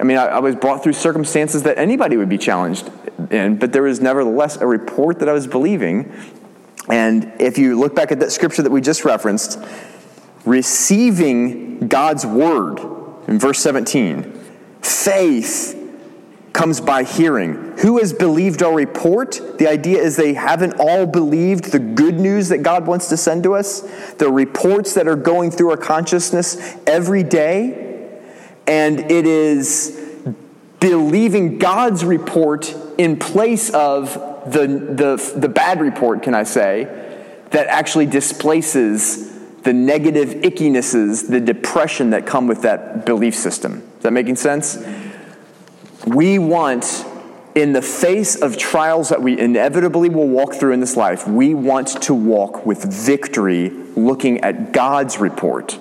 I 0.00 0.02
mean, 0.02 0.16
I, 0.16 0.26
I, 0.26 0.38
was 0.38 0.56
brought 0.56 0.82
through 0.82 0.94
circumstances 0.94 1.62
that 1.64 1.76
anybody 1.76 2.16
would 2.16 2.30
be 2.30 2.38
challenged 2.38 2.90
in, 3.30 3.58
but 3.58 3.72
there 3.72 3.82
was 3.82 4.00
nevertheless 4.00 4.56
a 4.56 4.66
report 4.66 5.18
that 5.18 5.28
I 5.28 5.34
was 5.34 5.46
believing. 5.46 6.10
And 6.88 7.30
if 7.38 7.58
you 7.58 7.78
look 7.78 7.94
back 7.94 8.10
at 8.10 8.18
that 8.20 8.32
scripture 8.32 8.62
that 8.62 8.70
we 8.70 8.80
just 8.80 9.04
referenced, 9.04 9.58
receiving 10.46 11.86
God's 11.86 12.24
word 12.24 12.78
in 13.28 13.38
verse 13.38 13.58
17, 13.58 14.22
faith 14.80 15.76
comes 16.54 16.80
by 16.80 17.04
hearing. 17.04 17.76
Who 17.80 17.98
has 17.98 18.14
believed 18.14 18.62
our 18.62 18.74
report? 18.74 19.40
The 19.58 19.68
idea 19.68 20.02
is 20.02 20.16
they 20.16 20.32
haven't 20.32 20.74
all 20.78 21.06
believed 21.06 21.72
the 21.72 21.78
good 21.78 22.18
news 22.18 22.48
that 22.48 22.62
God 22.62 22.86
wants 22.86 23.08
to 23.10 23.18
send 23.18 23.42
to 23.42 23.54
us, 23.54 23.80
the 24.14 24.32
reports 24.32 24.94
that 24.94 25.06
are 25.06 25.16
going 25.16 25.50
through 25.50 25.70
our 25.70 25.76
consciousness 25.76 26.76
every 26.86 27.22
day 27.22 27.89
and 28.70 29.10
it 29.10 29.26
is 29.26 30.00
believing 30.78 31.58
God's 31.58 32.04
report 32.04 32.72
in 32.98 33.18
place 33.18 33.68
of 33.70 34.14
the, 34.46 34.68
the, 34.68 35.32
the 35.36 35.48
bad 35.48 35.80
report, 35.80 36.22
can 36.22 36.36
I 36.36 36.44
say, 36.44 36.84
that 37.50 37.66
actually 37.66 38.06
displaces 38.06 39.28
the 39.62 39.72
negative 39.72 40.28
ickinesses, 40.42 41.28
the 41.28 41.40
depression 41.40 42.10
that 42.10 42.26
come 42.26 42.46
with 42.46 42.62
that 42.62 43.04
belief 43.04 43.34
system. 43.34 43.82
Is 43.96 44.04
that 44.04 44.12
making 44.12 44.36
sense? 44.36 44.78
We 46.06 46.38
want, 46.38 47.04
in 47.56 47.72
the 47.72 47.82
face 47.82 48.40
of 48.40 48.56
trials 48.56 49.08
that 49.08 49.20
we 49.20 49.36
inevitably 49.36 50.10
will 50.10 50.28
walk 50.28 50.54
through 50.54 50.74
in 50.74 50.80
this 50.80 50.96
life, 50.96 51.26
we 51.26 51.54
want 51.54 51.88
to 52.02 52.14
walk 52.14 52.64
with 52.64 52.84
victory 52.84 53.70
looking 53.96 54.40
at 54.42 54.72
God's 54.72 55.18
report 55.18 55.76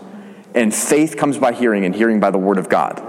and 0.53 0.73
faith 0.73 1.17
comes 1.17 1.37
by 1.37 1.53
hearing, 1.53 1.85
and 1.85 1.95
hearing 1.95 2.19
by 2.19 2.31
the 2.31 2.37
word 2.37 2.57
of 2.57 2.69
God. 2.69 3.01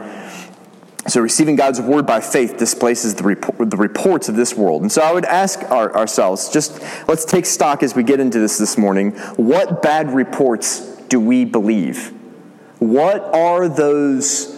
So, 1.09 1.21
receiving 1.21 1.57
God's 1.57 1.81
word 1.81 2.07
by 2.07 2.21
faith 2.21 2.59
displaces 2.59 3.15
the, 3.15 3.25
report, 3.25 3.71
the 3.71 3.77
reports 3.77 4.29
of 4.29 4.37
this 4.37 4.55
world. 4.55 4.83
And 4.83 4.93
so, 4.93 5.03
I 5.03 5.13
would 5.13 5.25
ask 5.25 5.63
our, 5.71 5.97
ourselves 5.97 6.51
just 6.51 6.81
let's 7.09 7.25
take 7.25 7.47
stock 7.47 7.83
as 7.83 7.95
we 7.95 8.03
get 8.03 8.21
into 8.21 8.39
this 8.39 8.59
this 8.59 8.77
morning. 8.77 9.13
What 9.37 9.83
bad 9.83 10.13
reports 10.13 10.81
do 11.09 11.19
we 11.19 11.45
believe? 11.45 12.13
What 12.79 13.23
are 13.35 13.69
those 13.69 14.57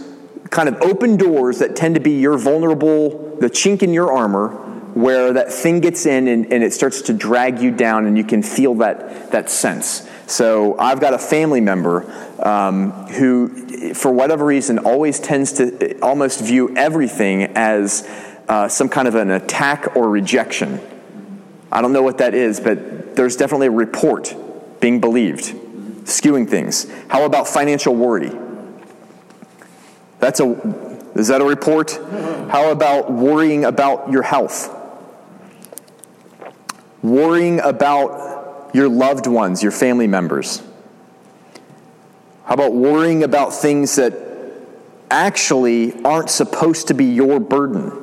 kind 0.51 0.69
of 0.69 0.81
open 0.83 1.17
doors 1.17 1.61
that 1.61 1.75
tend 1.75 1.95
to 1.95 2.01
be 2.01 2.21
your 2.21 2.37
vulnerable 2.37 3.23
the 3.43 3.51
chink 3.51 3.83
in 3.83 3.93
your 3.93 4.13
armor, 4.13 4.49
where 4.95 5.33
that 5.33 5.53
thing 5.53 5.81
gets 5.81 6.07
in 6.07 6.29
and, 6.29 6.53
and 6.53 6.63
it 6.63 6.73
starts 6.73 7.03
to 7.03 7.13
drag 7.13 7.59
you 7.59 7.71
down, 7.71 8.07
and 8.07 8.17
you 8.17 8.25
can 8.25 8.43
feel 8.43 8.75
that, 8.77 9.33
that 9.33 9.51
sense. 9.51 10.09
So 10.27 10.79
I've 10.79 11.01
got 11.01 11.13
a 11.13 11.19
family 11.19 11.61
member 11.61 12.32
um, 12.43 12.91
who, 13.09 13.95
for 13.95 14.13
whatever 14.13 14.45
reason, 14.45 14.79
always 14.81 15.21
tends 15.21 15.53
to 15.55 15.99
almost 16.01 16.41
view 16.41 16.77
everything 16.77 17.45
as 17.55 18.09
uh, 18.49 18.69
some 18.69 18.89
kind 18.89 19.09
of 19.09 19.15
an 19.15 19.31
attack 19.31 19.97
or 19.97 20.09
rejection. 20.09 20.81
I 21.71 21.81
don't 21.81 21.93
know 21.93 22.03
what 22.03 22.19
that 22.19 22.35
is, 22.35 22.61
but 22.61 23.17
there's 23.17 23.37
definitely 23.37 23.69
a 23.69 23.73
report 23.73 24.35
being 24.81 25.01
believed, 25.01 25.45
skewing 26.05 26.49
things. 26.49 26.91
How 27.09 27.25
about 27.25 27.49
financial 27.49 27.95
worry? 27.95 28.33
That's 30.19 30.41
a 30.41 30.91
is 31.15 31.29
that 31.29 31.41
a 31.41 31.45
report? 31.45 31.93
How 32.51 32.71
about 32.71 33.13
worrying 33.13 33.65
about 33.65 34.11
your 34.11 34.23
health? 34.23 34.75
Worrying 37.03 37.61
about 37.61 38.71
your 38.75 38.89
loved 38.89 39.27
ones, 39.27 39.63
your 39.63 39.73
family 39.73 40.07
members. 40.07 40.63
How 42.53 42.57
about 42.57 42.75
worrying 42.75 43.23
about 43.23 43.55
things 43.55 43.97
that 43.97 44.13
actually 45.11 46.05
aren't 46.05 46.29
supposed 46.29 46.89
to 46.89 46.95
be 46.95 47.07
your 47.07 47.41
burden? 47.41 48.03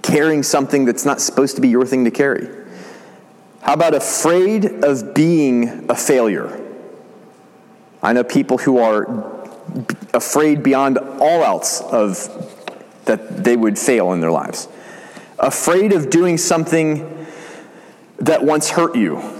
carrying 0.00 0.44
something 0.44 0.84
that's 0.84 1.04
not 1.04 1.20
supposed 1.20 1.56
to 1.56 1.60
be 1.60 1.66
your 1.66 1.84
thing 1.84 2.04
to 2.04 2.12
carry? 2.12 2.48
How 3.62 3.72
about 3.72 3.96
afraid 3.96 4.84
of 4.84 5.12
being 5.12 5.90
a 5.90 5.96
failure? 5.96 6.64
I 8.00 8.12
know 8.12 8.22
people 8.22 8.58
who 8.58 8.78
are 8.78 9.50
afraid 10.14 10.62
beyond 10.62 10.98
all 10.98 11.42
else 11.42 11.80
of 11.80 12.28
that 13.06 13.42
they 13.42 13.56
would 13.56 13.76
fail 13.76 14.12
in 14.12 14.20
their 14.20 14.30
lives. 14.30 14.68
Afraid 15.40 15.92
of 15.92 16.10
doing 16.10 16.38
something 16.38 17.26
that 18.18 18.44
once 18.44 18.70
hurt 18.70 18.94
you. 18.94 19.35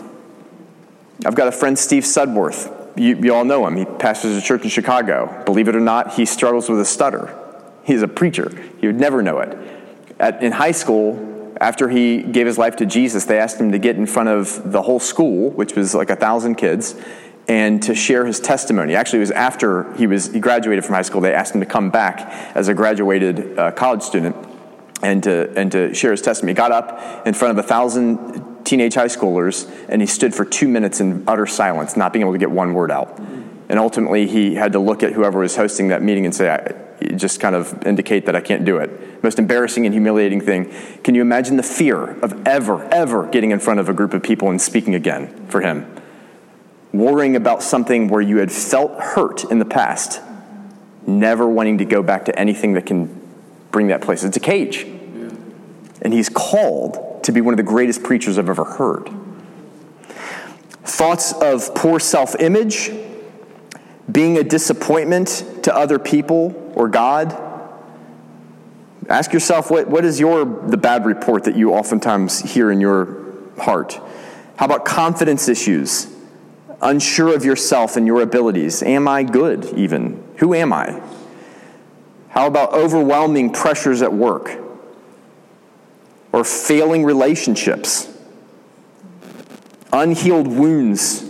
I've 1.25 1.35
got 1.35 1.49
a 1.49 1.52
friend, 1.52 1.78
Steve 1.78 2.02
Sudworth. 2.02 2.73
You, 2.96 3.16
you 3.16 3.35
all 3.35 3.44
know 3.44 3.66
him. 3.66 3.76
He 3.76 3.85
pastors 3.85 4.37
a 4.37 4.42
church 4.42 4.62
in 4.62 4.70
Chicago. 4.70 5.42
Believe 5.44 5.68
it 5.68 5.76
or 5.76 5.80
not, 5.80 6.14
he 6.14 6.25
struggles 6.25 6.68
with 6.68 6.80
a 6.80 6.85
stutter. 6.85 7.35
He's 7.85 8.02
a 8.02 8.08
preacher. 8.08 8.50
You 8.80 8.88
would 8.88 9.00
never 9.00 9.23
know 9.23 9.38
it. 9.38 9.56
At, 10.18 10.42
in 10.42 10.52
high 10.52 10.73
school, 10.73 11.54
after 11.61 11.88
he 11.88 12.23
gave 12.23 12.46
his 12.46 12.58
life 12.58 12.76
to 12.76 12.87
Jesus, 12.87 13.25
they 13.25 13.38
asked 13.38 13.61
him 13.61 13.73
to 13.73 13.78
get 13.78 13.96
in 13.96 14.06
front 14.06 14.28
of 14.28 14.73
the 14.73 14.82
whole 14.82 15.00
school, 15.00 15.50
which 15.50 15.75
was 15.75 15.94
like 15.94 16.11
a 16.11 16.16
thousand 16.16 16.56
kids, 16.56 16.94
and 17.49 17.82
to 17.82 17.94
share 17.94 18.26
his 18.26 18.40
testimony. 18.40 18.94
Actually, 18.94 19.18
it 19.18 19.20
was 19.20 19.30
after 19.30 19.92
he 19.94 20.06
was 20.06 20.32
he 20.32 20.40
graduated 20.40 20.85
from 20.85 20.94
high 20.94 21.02
school. 21.02 21.20
They 21.20 21.32
asked 21.32 21.54
him 21.54 21.61
to 21.61 21.66
come 21.66 21.90
back 21.90 22.20
as 22.56 22.68
a 22.68 22.75
graduated 22.75 23.58
uh, 23.58 23.70
college 23.73 24.02
student 24.02 24.37
and 25.02 25.23
to 25.23 25.52
and 25.56 25.70
to 25.73 25.94
share 25.94 26.11
his 26.11 26.23
testimony. 26.23 26.52
He 26.52 26.56
got 26.56 26.73
up 26.73 27.26
in 27.26 27.35
front 27.35 27.56
of 27.56 27.64
a 27.64 27.68
thousand 27.68 28.55
teenage 28.66 28.94
high 28.94 29.06
schoolers 29.06 29.70
and 29.88 30.02
he 30.02 30.06
stood 30.06 30.35
for 30.35 30.44
two 30.44 30.68
minutes 30.68 31.00
in 31.00 31.25
utter 31.26 31.46
silence, 31.46 31.96
not 31.96 32.12
being 32.12 32.23
able 32.23 32.32
to 32.32 32.38
get 32.38 32.50
one 32.50 32.75
word 32.75 32.90
out. 32.90 33.18
And 33.68 33.78
ultimately, 33.78 34.26
he 34.26 34.54
had 34.54 34.73
to 34.73 34.78
look 34.78 35.02
at 35.02 35.12
whoever 35.12 35.40
was 35.40 35.56
hosting 35.56 35.88
that 35.88 36.02
meeting 36.02 36.25
and 36.25 36.35
say, 36.35 36.75
just 37.16 37.40
kind 37.40 37.54
of 37.54 37.85
indicate 37.87 38.26
that 38.26 38.37
I 38.37 38.40
can't 38.40 38.64
do 38.64 38.78
it. 38.78 39.23
Most 39.23 39.38
embarrassing 39.38 39.87
and 39.87 39.94
humiliating 39.94 40.40
thing. 40.40 40.73
Can 41.02 41.14
you 41.14 41.23
imagine 41.23 41.56
the 41.56 41.62
fear 41.62 42.18
of 42.20 42.46
ever, 42.46 42.85
ever 42.92 43.26
getting 43.28 43.50
in 43.50 43.58
front 43.58 43.80
of 43.80 43.88
a 43.88 43.92
group 43.92 44.14
of 44.14 44.23
people 44.23 44.50
and 44.50 44.61
speaking 44.61 44.94
again 44.94 45.46
for 45.49 45.61
him? 45.61 45.87
Worrying 46.92 47.37
about 47.37 47.62
something 47.62 48.08
where 48.08 48.23
you 48.23 48.38
had 48.38 48.52
felt 48.52 48.99
hurt 49.00 49.44
in 49.44 49.58
the 49.58 49.64
past, 49.64 50.20
never 51.06 51.49
wanting 51.49 51.78
to 51.78 51.85
go 51.85 52.02
back 52.02 52.25
to 52.26 52.38
anything 52.38 52.75
that 52.75 52.87
can 52.87 53.20
bring 53.70 53.88
that 53.88 54.00
place. 54.00 54.25
It's 54.25 54.37
a 54.37 54.40
cage. 54.40 54.85
And 56.02 56.12
he's 56.12 56.28
called 56.28 57.05
to 57.25 57.32
be 57.32 57.40
one 57.40 57.52
of 57.54 57.58
the 57.58 57.62
greatest 57.62 58.02
preachers 58.02 58.38
I've 58.38 58.49
ever 58.49 58.64
heard. 58.64 59.11
Thoughts 60.85 61.32
of 61.32 61.75
poor 61.75 61.99
self 61.99 62.35
image, 62.40 62.90
being 64.11 64.38
a 64.38 64.44
disappointment 64.44 65.44
to 65.62 65.75
other 65.75 65.99
people 65.99 66.73
or 66.75 66.88
God. 66.88 67.42
Ask 69.08 69.32
yourself 69.32 69.70
what, 69.70 69.88
what 69.88 70.04
is 70.04 70.18
your 70.18 70.44
the 70.44 70.76
bad 70.76 71.06
report 71.06 71.44
that 71.44 71.56
you 71.56 71.73
oftentimes 71.73 72.40
hear 72.40 72.70
in 72.70 72.80
your 72.80 73.25
heart? 73.58 74.00
How 74.56 74.66
about 74.66 74.85
confidence 74.85 75.49
issues? 75.49 76.12
Unsure 76.80 77.35
of 77.35 77.44
yourself 77.44 77.96
and 77.96 78.06
your 78.06 78.20
abilities. 78.20 78.82
Am 78.82 79.08
I 79.08 79.23
good 79.23 79.64
even? 79.76 80.23
Who 80.38 80.54
am 80.54 80.73
I? 80.73 81.00
How 82.28 82.46
about 82.46 82.75
overwhelming 82.75 83.52
pressures 83.52 84.02
at 84.02 84.12
work? 84.12 84.65
Or 86.36 86.44
failing 86.44 87.02
relationships? 87.02 88.14
Unhealed 89.90 90.46
wounds 90.46 91.24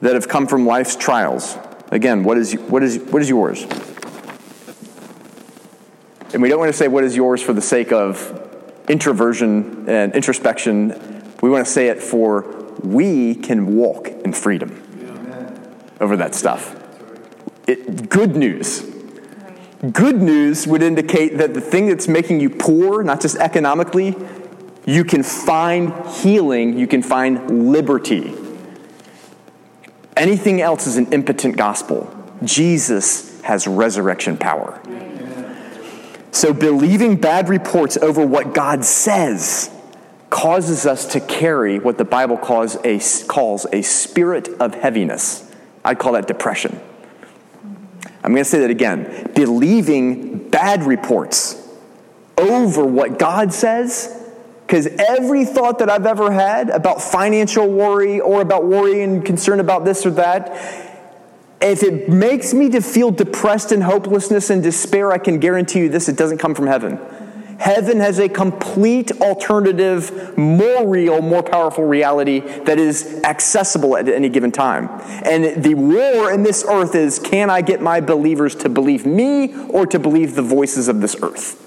that 0.00 0.14
have 0.14 0.26
come 0.26 0.48
from 0.48 0.66
life's 0.66 0.96
trials? 0.96 1.56
Again, 1.92 2.24
what 2.24 2.36
is, 2.36 2.54
what 2.54 2.82
is, 2.82 2.98
what 2.98 3.22
is 3.22 3.28
yours? 3.28 3.62
And 6.32 6.42
we 6.42 6.48
don't 6.48 6.58
want 6.58 6.70
to 6.70 6.76
say 6.76 6.88
what 6.88 7.04
is 7.04 7.14
yours 7.14 7.40
for 7.40 7.52
the 7.52 7.62
sake 7.62 7.92
of 7.92 8.36
introversion 8.88 9.88
and 9.88 10.12
introspection. 10.12 11.22
We 11.40 11.48
want 11.48 11.64
to 11.64 11.70
say 11.70 11.86
it 11.86 12.02
for 12.02 12.40
we 12.82 13.36
can 13.36 13.76
walk 13.76 14.08
in 14.08 14.32
freedom 14.32 14.82
over 16.00 16.16
that 16.16 16.34
stuff. 16.34 16.74
It, 17.68 18.08
good 18.08 18.34
news. 18.34 18.92
Good 19.90 20.22
news 20.22 20.64
would 20.68 20.80
indicate 20.80 21.38
that 21.38 21.54
the 21.54 21.60
thing 21.60 21.88
that's 21.88 22.06
making 22.06 22.38
you 22.38 22.50
poor, 22.50 23.02
not 23.02 23.20
just 23.20 23.36
economically, 23.36 24.14
you 24.84 25.04
can 25.04 25.22
find 25.22 26.06
healing, 26.08 26.78
you 26.78 26.86
can 26.86 27.02
find 27.02 27.72
liberty. 27.72 28.34
Anything 30.16 30.60
else 30.60 30.86
is 30.86 30.96
an 30.96 31.12
impotent 31.12 31.56
gospel. 31.56 32.12
Jesus 32.42 33.40
has 33.42 33.66
resurrection 33.66 34.36
power. 34.36 34.80
So, 36.32 36.52
believing 36.52 37.16
bad 37.16 37.48
reports 37.48 37.96
over 37.98 38.26
what 38.26 38.54
God 38.54 38.84
says 38.84 39.70
causes 40.30 40.86
us 40.86 41.12
to 41.12 41.20
carry 41.20 41.78
what 41.78 41.98
the 41.98 42.06
Bible 42.06 42.38
calls 42.38 42.76
a, 42.84 42.98
calls 43.26 43.66
a 43.72 43.82
spirit 43.82 44.48
of 44.60 44.74
heaviness. 44.74 45.48
I'd 45.84 45.98
call 45.98 46.12
that 46.12 46.26
depression. 46.26 46.80
I'm 48.24 48.32
going 48.32 48.36
to 48.36 48.44
say 48.44 48.60
that 48.60 48.70
again. 48.70 49.30
Believing 49.34 50.48
bad 50.48 50.84
reports 50.84 51.68
over 52.38 52.84
what 52.84 53.18
God 53.18 53.52
says, 53.52 54.21
because 54.72 54.86
every 54.86 55.44
thought 55.44 55.80
that 55.80 55.90
I've 55.90 56.06
ever 56.06 56.32
had 56.32 56.70
about 56.70 57.02
financial 57.02 57.68
worry 57.68 58.20
or 58.20 58.40
about 58.40 58.64
worry 58.64 59.02
and 59.02 59.22
concern 59.22 59.60
about 59.60 59.84
this 59.84 60.06
or 60.06 60.12
that, 60.12 60.48
if 61.60 61.82
it 61.82 62.08
makes 62.08 62.54
me 62.54 62.70
to 62.70 62.80
feel 62.80 63.10
depressed 63.10 63.70
and 63.70 63.82
hopelessness 63.82 64.48
and 64.48 64.62
despair, 64.62 65.12
I 65.12 65.18
can 65.18 65.40
guarantee 65.40 65.80
you 65.80 65.88
this 65.90 66.08
it 66.08 66.16
doesn't 66.16 66.38
come 66.38 66.54
from 66.54 66.68
heaven. 66.68 66.98
Heaven 67.58 68.00
has 68.00 68.18
a 68.18 68.30
complete 68.30 69.12
alternative, 69.20 70.38
more 70.38 70.88
real, 70.88 71.20
more 71.20 71.42
powerful 71.42 71.84
reality 71.84 72.40
that 72.40 72.78
is 72.78 73.20
accessible 73.24 73.98
at 73.98 74.08
any 74.08 74.30
given 74.30 74.52
time. 74.52 74.88
And 75.22 75.62
the 75.62 75.74
war 75.74 76.32
in 76.32 76.44
this 76.44 76.64
earth 76.66 76.94
is 76.94 77.18
can 77.18 77.50
I 77.50 77.60
get 77.60 77.82
my 77.82 78.00
believers 78.00 78.54
to 78.54 78.70
believe 78.70 79.04
me 79.04 79.54
or 79.68 79.84
to 79.88 79.98
believe 79.98 80.34
the 80.34 80.40
voices 80.40 80.88
of 80.88 81.02
this 81.02 81.14
earth? 81.20 81.58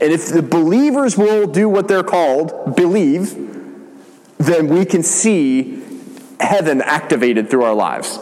And 0.00 0.12
if 0.12 0.28
the 0.28 0.42
believers 0.42 1.16
will 1.16 1.46
do 1.46 1.68
what 1.68 1.88
they're 1.88 2.04
called, 2.04 2.76
believe, 2.76 3.34
then 4.38 4.68
we 4.68 4.84
can 4.84 5.02
see 5.02 5.82
heaven 6.40 6.80
activated 6.80 7.50
through 7.50 7.64
our 7.64 7.74
lives. 7.74 8.18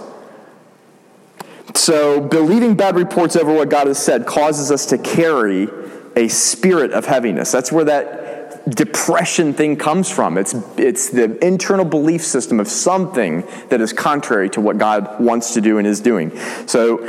So, 1.75 2.21
believing 2.21 2.75
bad 2.75 2.97
reports 2.97 3.37
over 3.37 3.53
what 3.53 3.69
God 3.69 3.87
has 3.87 3.99
said 3.99 4.25
causes 4.25 4.71
us 4.71 4.87
to 4.87 4.99
carry 4.99 5.69
a 6.17 6.29
spirit 6.29 6.93
of 6.93 7.05
heaviness. 7.05 7.53
That's 7.53 7.71
where 7.71 7.85
that 7.85 8.69
depression 8.71 9.53
thing 9.53 9.77
comes 9.77 10.11
from. 10.11 10.39
It's, 10.39 10.55
it's 10.77 11.11
the 11.11 11.45
internal 11.45 11.85
belief 11.85 12.25
system 12.25 12.59
of 12.59 12.69
something 12.69 13.45
that 13.69 13.81
is 13.81 13.93
contrary 13.93 14.51
to 14.51 14.61
what 14.61 14.79
God 14.79 15.21
wants 15.21 15.55
to 15.55 15.61
do 15.61 15.79
and 15.79 15.87
is 15.87 16.01
doing. 16.01 16.37
So, 16.67 17.05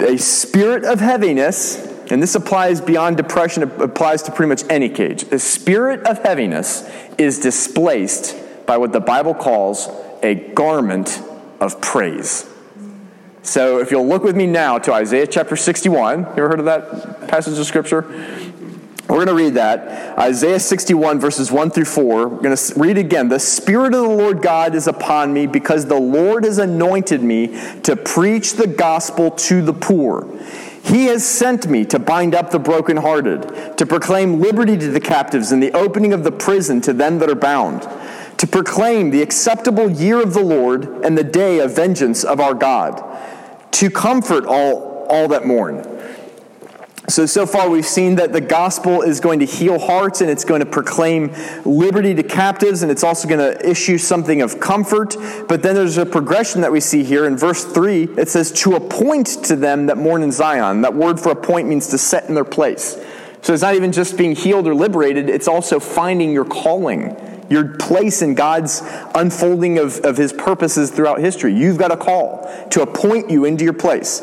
a 0.00 0.18
spirit 0.18 0.84
of 0.84 1.00
heaviness, 1.00 1.89
and 2.10 2.22
this 2.22 2.34
applies 2.34 2.80
beyond 2.80 3.16
depression, 3.16 3.62
it 3.62 3.80
applies 3.80 4.22
to 4.24 4.32
pretty 4.32 4.48
much 4.48 4.62
any 4.68 4.88
cage. 4.88 5.24
The 5.24 5.38
spirit 5.38 6.06
of 6.06 6.22
heaviness 6.22 6.88
is 7.18 7.38
displaced 7.38 8.36
by 8.66 8.76
what 8.76 8.92
the 8.92 9.00
Bible 9.00 9.34
calls 9.34 9.88
a 10.22 10.34
garment 10.34 11.22
of 11.60 11.80
praise. 11.80 12.48
So 13.42 13.78
if 13.78 13.90
you'll 13.90 14.06
look 14.06 14.22
with 14.22 14.36
me 14.36 14.46
now 14.46 14.78
to 14.78 14.92
Isaiah 14.92 15.26
chapter 15.26 15.56
61, 15.56 16.20
you 16.20 16.26
ever 16.26 16.48
heard 16.48 16.58
of 16.60 16.66
that 16.66 17.28
passage 17.28 17.58
of 17.58 17.66
scripture? 17.66 18.02
We're 19.08 19.24
going 19.24 19.26
to 19.26 19.34
read 19.34 19.54
that. 19.54 20.16
Isaiah 20.18 20.60
61, 20.60 21.18
verses 21.18 21.50
1 21.50 21.72
through 21.72 21.86
4. 21.86 22.28
We're 22.28 22.42
going 22.42 22.56
to 22.56 22.74
read 22.78 22.96
again. 22.96 23.28
The 23.28 23.40
Spirit 23.40 23.92
of 23.92 24.02
the 24.02 24.08
Lord 24.08 24.40
God 24.40 24.76
is 24.76 24.86
upon 24.86 25.32
me 25.32 25.48
because 25.48 25.86
the 25.86 25.98
Lord 25.98 26.44
has 26.44 26.58
anointed 26.58 27.20
me 27.20 27.48
to 27.82 27.96
preach 27.96 28.52
the 28.52 28.68
gospel 28.68 29.32
to 29.32 29.62
the 29.62 29.72
poor. 29.72 30.28
He 30.82 31.06
has 31.06 31.26
sent 31.26 31.68
me 31.68 31.84
to 31.86 31.98
bind 31.98 32.34
up 32.34 32.50
the 32.50 32.58
brokenhearted, 32.58 33.76
to 33.76 33.86
proclaim 33.86 34.40
liberty 34.40 34.76
to 34.76 34.90
the 34.90 35.00
captives 35.00 35.52
and 35.52 35.62
the 35.62 35.72
opening 35.72 36.12
of 36.12 36.24
the 36.24 36.32
prison 36.32 36.80
to 36.82 36.92
them 36.92 37.18
that 37.18 37.30
are 37.30 37.34
bound, 37.34 37.82
to 38.38 38.46
proclaim 38.46 39.10
the 39.10 39.22
acceptable 39.22 39.90
year 39.90 40.22
of 40.22 40.34
the 40.34 40.42
Lord 40.42 40.84
and 41.04 41.16
the 41.16 41.24
day 41.24 41.60
of 41.60 41.74
vengeance 41.74 42.24
of 42.24 42.40
our 42.40 42.54
God, 42.54 43.02
to 43.72 43.90
comfort 43.90 44.46
all, 44.46 45.06
all 45.08 45.28
that 45.28 45.46
mourn 45.46 45.86
so, 47.10 47.26
so 47.26 47.46
far 47.46 47.68
we've 47.68 47.86
seen 47.86 48.16
that 48.16 48.32
the 48.32 48.40
gospel 48.40 49.02
is 49.02 49.20
going 49.20 49.40
to 49.40 49.44
heal 49.44 49.78
hearts 49.78 50.20
and 50.20 50.30
it's 50.30 50.44
going 50.44 50.60
to 50.60 50.66
proclaim 50.66 51.34
liberty 51.64 52.14
to 52.14 52.22
captives 52.22 52.82
and 52.82 52.90
it's 52.90 53.02
also 53.02 53.28
going 53.28 53.40
to 53.40 53.68
issue 53.68 53.98
something 53.98 54.42
of 54.42 54.60
comfort. 54.60 55.16
But 55.48 55.62
then 55.62 55.74
there's 55.74 55.98
a 55.98 56.06
progression 56.06 56.60
that 56.60 56.72
we 56.72 56.80
see 56.80 57.02
here 57.02 57.26
in 57.26 57.36
verse 57.36 57.64
3. 57.64 58.04
It 58.16 58.28
says, 58.28 58.52
To 58.52 58.76
appoint 58.76 59.26
to 59.44 59.56
them 59.56 59.86
that 59.86 59.98
mourn 59.98 60.22
in 60.22 60.32
Zion. 60.32 60.82
That 60.82 60.94
word 60.94 61.18
for 61.18 61.30
appoint 61.30 61.68
means 61.68 61.88
to 61.88 61.98
set 61.98 62.28
in 62.28 62.34
their 62.34 62.44
place. 62.44 62.96
So 63.42 63.54
it's 63.54 63.62
not 63.62 63.74
even 63.74 63.92
just 63.92 64.18
being 64.18 64.36
healed 64.36 64.66
or 64.66 64.74
liberated, 64.74 65.30
it's 65.30 65.48
also 65.48 65.80
finding 65.80 66.32
your 66.32 66.44
calling, 66.44 67.16
your 67.48 67.76
place 67.78 68.20
in 68.20 68.34
God's 68.34 68.82
unfolding 69.14 69.78
of, 69.78 69.98
of 70.00 70.18
his 70.18 70.32
purposes 70.32 70.90
throughout 70.90 71.20
history. 71.20 71.54
You've 71.54 71.78
got 71.78 71.90
a 71.90 71.96
call 71.96 72.46
to 72.70 72.82
appoint 72.82 73.30
you 73.30 73.46
into 73.46 73.64
your 73.64 73.72
place 73.72 74.20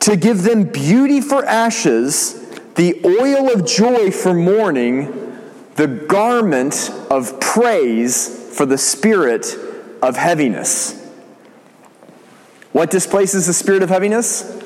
to 0.00 0.16
give 0.16 0.42
them 0.42 0.64
beauty 0.64 1.20
for 1.20 1.44
ashes, 1.44 2.42
the 2.74 3.00
oil 3.04 3.52
of 3.52 3.66
joy 3.66 4.10
for 4.10 4.34
mourning, 4.34 5.40
the 5.76 5.86
garment 5.86 6.90
of 7.10 7.40
praise 7.40 8.54
for 8.56 8.66
the 8.66 8.78
spirit 8.78 9.56
of 10.02 10.16
heaviness. 10.16 11.02
What 12.72 12.90
displaces 12.90 13.46
the 13.46 13.52
spirit 13.52 13.82
of 13.82 13.88
heaviness? 13.88 14.62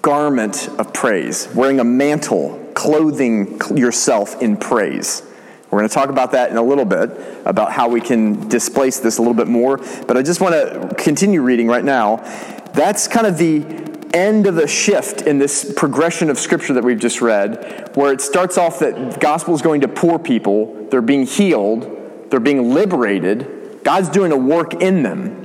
Garment 0.00 0.68
of 0.78 0.92
praise. 0.92 1.48
Wearing 1.54 1.80
a 1.80 1.84
mantle, 1.84 2.70
clothing 2.74 3.60
yourself 3.76 4.40
in 4.40 4.56
praise. 4.56 5.22
We're 5.70 5.78
going 5.78 5.88
to 5.88 5.94
talk 5.94 6.10
about 6.10 6.32
that 6.32 6.50
in 6.50 6.56
a 6.56 6.62
little 6.62 6.84
bit, 6.84 7.10
about 7.46 7.72
how 7.72 7.88
we 7.88 8.00
can 8.00 8.48
displace 8.48 9.00
this 9.00 9.18
a 9.18 9.22
little 9.22 9.34
bit 9.34 9.48
more. 9.48 9.78
But 10.06 10.16
I 10.16 10.22
just 10.22 10.40
want 10.40 10.54
to 10.54 10.94
continue 10.96 11.40
reading 11.40 11.66
right 11.66 11.84
now. 11.84 12.16
That's 12.74 13.08
kind 13.08 13.26
of 13.26 13.38
the 13.38 13.91
end 14.14 14.46
of 14.46 14.54
the 14.54 14.66
shift 14.66 15.22
in 15.22 15.38
this 15.38 15.72
progression 15.74 16.30
of 16.30 16.38
scripture 16.38 16.74
that 16.74 16.84
we've 16.84 16.98
just 16.98 17.20
read, 17.20 17.90
where 17.94 18.12
it 18.12 18.20
starts 18.20 18.58
off 18.58 18.78
that 18.80 19.20
gospel 19.20 19.54
is 19.54 19.62
going 19.62 19.80
to 19.82 19.88
poor 19.88 20.18
people, 20.18 20.86
they're 20.90 21.02
being 21.02 21.26
healed, 21.26 22.30
they're 22.30 22.40
being 22.40 22.72
liberated, 22.74 23.80
God's 23.84 24.08
doing 24.08 24.32
a 24.32 24.36
work 24.36 24.74
in 24.74 25.02
them. 25.02 25.38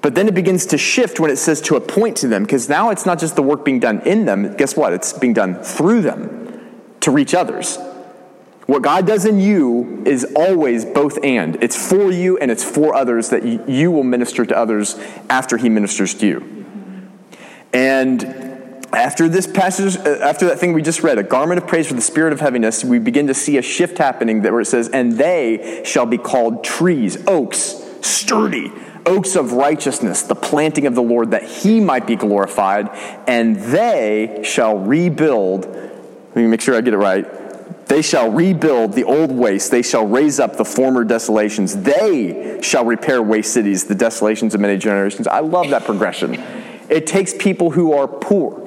But 0.00 0.14
then 0.14 0.28
it 0.28 0.34
begins 0.34 0.66
to 0.66 0.78
shift 0.78 1.18
when 1.18 1.30
it 1.30 1.36
says 1.36 1.60
to 1.62 1.76
appoint 1.76 2.16
to 2.18 2.28
them, 2.28 2.44
because 2.44 2.68
now 2.68 2.90
it's 2.90 3.04
not 3.04 3.18
just 3.18 3.36
the 3.36 3.42
work 3.42 3.64
being 3.64 3.80
done 3.80 4.00
in 4.02 4.26
them, 4.26 4.56
guess 4.56 4.76
what? 4.76 4.92
It's 4.92 5.12
being 5.12 5.32
done 5.32 5.56
through 5.62 6.02
them 6.02 6.82
to 7.00 7.10
reach 7.10 7.34
others. 7.34 7.78
What 8.66 8.82
God 8.82 9.06
does 9.06 9.24
in 9.24 9.40
you 9.40 10.02
is 10.04 10.26
always 10.36 10.84
both 10.84 11.18
and. 11.24 11.56
It's 11.62 11.88
for 11.88 12.12
you 12.12 12.36
and 12.36 12.50
it's 12.50 12.62
for 12.62 12.94
others 12.94 13.30
that 13.30 13.68
you 13.68 13.90
will 13.90 14.04
minister 14.04 14.44
to 14.44 14.56
others 14.56 14.94
after 15.30 15.56
He 15.56 15.70
ministers 15.70 16.14
to 16.14 16.26
you. 16.26 16.66
And 17.78 18.84
after 18.92 19.28
this 19.28 19.46
passage, 19.46 19.96
uh, 19.96 20.18
after 20.20 20.46
that 20.46 20.58
thing 20.58 20.72
we 20.72 20.82
just 20.82 21.04
read, 21.04 21.16
a 21.16 21.22
garment 21.22 21.62
of 21.62 21.68
praise 21.68 21.86
for 21.86 21.94
the 21.94 22.00
spirit 22.00 22.32
of 22.32 22.40
heaviness, 22.40 22.84
we 22.84 22.98
begin 22.98 23.28
to 23.28 23.34
see 23.34 23.56
a 23.56 23.62
shift 23.62 23.98
happening 23.98 24.42
where 24.42 24.60
it 24.60 24.64
says, 24.64 24.88
and 24.88 25.12
they 25.12 25.82
shall 25.84 26.04
be 26.04 26.18
called 26.18 26.64
trees, 26.64 27.24
oaks, 27.28 27.80
sturdy, 28.00 28.72
oaks 29.06 29.36
of 29.36 29.52
righteousness, 29.52 30.22
the 30.22 30.34
planting 30.34 30.88
of 30.88 30.96
the 30.96 31.02
Lord, 31.02 31.30
that 31.30 31.44
he 31.44 31.78
might 31.78 32.04
be 32.04 32.16
glorified, 32.16 32.88
and 33.28 33.54
they 33.54 34.40
shall 34.42 34.76
rebuild. 34.76 35.66
Let 35.66 36.36
me 36.36 36.48
make 36.48 36.60
sure 36.60 36.74
I 36.74 36.80
get 36.80 36.94
it 36.94 36.98
right. 36.98 37.26
They 37.86 38.02
shall 38.02 38.28
rebuild 38.28 38.94
the 38.94 39.04
old 39.04 39.30
waste. 39.30 39.70
They 39.70 39.82
shall 39.82 40.04
raise 40.04 40.40
up 40.40 40.56
the 40.56 40.64
former 40.64 41.04
desolations. 41.04 41.76
They 41.76 42.58
shall 42.60 42.84
repair 42.84 43.22
waste 43.22 43.52
cities, 43.54 43.84
the 43.84 43.94
desolations 43.94 44.52
of 44.56 44.60
many 44.60 44.78
generations. 44.78 45.28
I 45.28 45.40
love 45.40 45.70
that 45.70 45.84
progression. 45.84 46.42
It 46.88 47.06
takes 47.06 47.34
people 47.34 47.70
who 47.70 47.92
are 47.92 48.08
poor. 48.08 48.64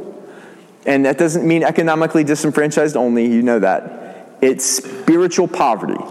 And 0.85 1.05
that 1.05 1.17
doesn't 1.17 1.47
mean 1.47 1.63
economically 1.63 2.23
disenfranchised 2.23 2.95
only, 2.95 3.25
you 3.25 3.41
know 3.41 3.59
that. 3.59 4.37
It's 4.41 4.65
spiritual 4.65 5.47
poverty. 5.47 6.03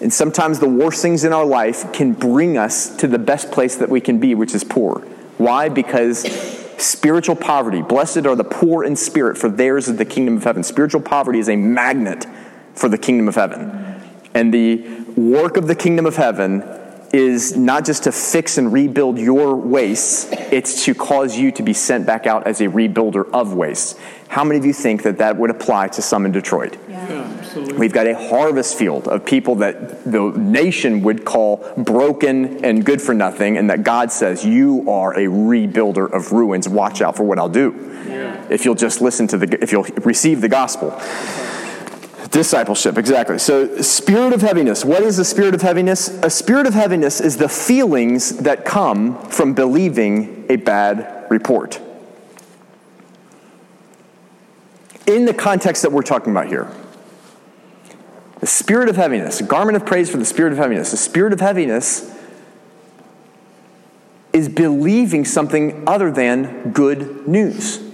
And 0.00 0.12
sometimes 0.12 0.58
the 0.58 0.68
worst 0.68 1.02
things 1.02 1.24
in 1.24 1.32
our 1.32 1.44
life 1.44 1.92
can 1.92 2.12
bring 2.12 2.56
us 2.56 2.96
to 2.96 3.06
the 3.06 3.18
best 3.18 3.52
place 3.52 3.76
that 3.76 3.88
we 3.88 4.00
can 4.00 4.18
be, 4.18 4.34
which 4.34 4.54
is 4.54 4.64
poor. 4.64 5.00
Why? 5.38 5.68
Because 5.68 6.22
spiritual 6.78 7.36
poverty, 7.36 7.82
blessed 7.82 8.26
are 8.26 8.34
the 8.34 8.44
poor 8.44 8.82
in 8.82 8.96
spirit, 8.96 9.36
for 9.36 9.48
theirs 9.48 9.88
is 9.88 9.96
the 9.96 10.04
kingdom 10.04 10.38
of 10.38 10.44
heaven. 10.44 10.62
Spiritual 10.62 11.02
poverty 11.02 11.38
is 11.38 11.48
a 11.48 11.56
magnet 11.56 12.26
for 12.74 12.88
the 12.88 12.98
kingdom 12.98 13.28
of 13.28 13.34
heaven. 13.34 14.00
And 14.34 14.54
the 14.54 14.78
work 15.16 15.56
of 15.56 15.66
the 15.66 15.74
kingdom 15.74 16.06
of 16.06 16.16
heaven 16.16 16.62
is 17.12 17.56
not 17.56 17.84
just 17.84 18.04
to 18.04 18.12
fix 18.12 18.56
and 18.58 18.72
rebuild 18.72 19.18
your 19.18 19.56
wastes, 19.56 20.28
it's 20.52 20.84
to 20.84 20.94
cause 20.94 21.36
you 21.36 21.50
to 21.52 21.62
be 21.62 21.72
sent 21.72 22.06
back 22.06 22.26
out 22.26 22.46
as 22.46 22.60
a 22.60 22.66
rebuilder 22.66 23.28
of 23.32 23.54
wastes. 23.54 23.98
How 24.28 24.44
many 24.44 24.58
of 24.58 24.64
you 24.64 24.72
think 24.72 25.02
that 25.02 25.18
that 25.18 25.36
would 25.36 25.50
apply 25.50 25.88
to 25.88 26.02
some 26.02 26.24
in 26.24 26.30
Detroit? 26.30 26.76
Yeah. 26.88 27.08
yeah 27.08 27.36
absolutely. 27.38 27.78
We've 27.78 27.92
got 27.92 28.06
a 28.06 28.16
harvest 28.16 28.78
field 28.78 29.08
of 29.08 29.24
people 29.24 29.56
that 29.56 30.04
the 30.04 30.30
nation 30.36 31.02
would 31.02 31.24
call 31.24 31.72
broken 31.76 32.64
and 32.64 32.84
good 32.84 33.02
for 33.02 33.12
nothing, 33.12 33.56
and 33.56 33.68
that 33.70 33.82
God 33.82 34.12
says, 34.12 34.44
You 34.44 34.88
are 34.88 35.12
a 35.14 35.26
rebuilder 35.26 36.12
of 36.12 36.30
ruins. 36.30 36.68
Watch 36.68 37.02
out 37.02 37.16
for 37.16 37.24
what 37.24 37.40
I'll 37.40 37.48
do. 37.48 38.04
Yeah. 38.06 38.46
If 38.50 38.64
you'll 38.64 38.76
just 38.76 39.00
listen 39.00 39.26
to 39.28 39.38
the, 39.38 39.60
if 39.60 39.72
you'll 39.72 39.86
receive 40.04 40.40
the 40.40 40.48
gospel. 40.48 40.90
Discipleship, 42.30 42.96
exactly. 42.96 43.38
So, 43.38 43.82
spirit 43.82 44.32
of 44.32 44.40
heaviness. 44.40 44.84
What 44.84 45.02
is 45.02 45.16
the 45.16 45.24
spirit 45.24 45.52
of 45.52 45.62
heaviness? 45.62 46.08
A 46.22 46.30
spirit 46.30 46.66
of 46.66 46.74
heaviness 46.74 47.20
is 47.20 47.38
the 47.38 47.48
feelings 47.48 48.36
that 48.38 48.64
come 48.64 49.20
from 49.28 49.52
believing 49.52 50.46
a 50.48 50.54
bad 50.56 51.26
report. 51.28 51.80
In 55.08 55.24
the 55.24 55.34
context 55.34 55.82
that 55.82 55.90
we're 55.90 56.02
talking 56.02 56.30
about 56.30 56.46
here, 56.46 56.70
the 58.38 58.46
spirit 58.46 58.88
of 58.88 58.94
heaviness, 58.94 59.40
a 59.40 59.44
garment 59.44 59.76
of 59.76 59.84
praise 59.84 60.08
for 60.08 60.16
the 60.16 60.24
spirit 60.24 60.52
of 60.52 60.58
heaviness. 60.58 60.92
The 60.92 60.96
spirit 60.98 61.32
of 61.32 61.40
heaviness 61.40 62.14
is 64.32 64.48
believing 64.48 65.24
something 65.24 65.82
other 65.88 66.12
than 66.12 66.70
good 66.70 67.26
news. 67.26 67.89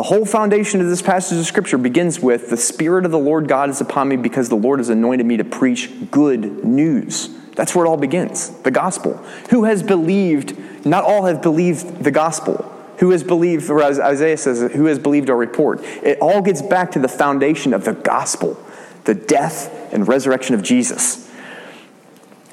The 0.00 0.04
whole 0.04 0.24
foundation 0.24 0.80
of 0.80 0.86
this 0.86 1.02
passage 1.02 1.38
of 1.38 1.44
Scripture 1.44 1.76
begins 1.76 2.20
with 2.20 2.48
The 2.48 2.56
Spirit 2.56 3.04
of 3.04 3.10
the 3.10 3.18
Lord 3.18 3.46
God 3.48 3.68
is 3.68 3.82
upon 3.82 4.08
me 4.08 4.16
because 4.16 4.48
the 4.48 4.56
Lord 4.56 4.80
has 4.80 4.88
anointed 4.88 5.26
me 5.26 5.36
to 5.36 5.44
preach 5.44 5.90
good 6.10 6.64
news. 6.64 7.28
That's 7.54 7.74
where 7.74 7.84
it 7.84 7.88
all 7.90 7.98
begins 7.98 8.48
the 8.62 8.70
gospel. 8.70 9.18
Who 9.50 9.64
has 9.64 9.82
believed? 9.82 10.86
Not 10.86 11.04
all 11.04 11.26
have 11.26 11.42
believed 11.42 12.02
the 12.02 12.10
gospel. 12.10 12.64
Who 12.96 13.10
has 13.10 13.22
believed, 13.22 13.68
or 13.68 13.82
as 13.82 14.00
Isaiah 14.00 14.38
says, 14.38 14.72
who 14.72 14.86
has 14.86 14.98
believed 14.98 15.28
our 15.28 15.36
report? 15.36 15.80
It 15.82 16.16
all 16.22 16.40
gets 16.40 16.62
back 16.62 16.92
to 16.92 16.98
the 16.98 17.06
foundation 17.06 17.74
of 17.74 17.84
the 17.84 17.92
gospel, 17.92 18.58
the 19.04 19.14
death 19.14 19.92
and 19.92 20.08
resurrection 20.08 20.54
of 20.54 20.62
Jesus. 20.62 21.30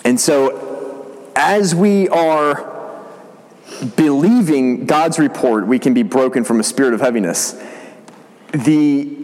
And 0.03 0.19
so, 0.19 1.31
as 1.33 1.73
we 1.73 2.09
are 2.09 2.76
believing 3.95 4.85
God's 4.85 5.19
report, 5.19 5.67
we 5.67 5.79
can 5.79 5.93
be 5.93 6.03
broken 6.03 6.43
from 6.43 6.59
a 6.59 6.63
spirit 6.63 6.93
of 6.93 7.01
heaviness. 7.01 7.61
The 8.51 9.17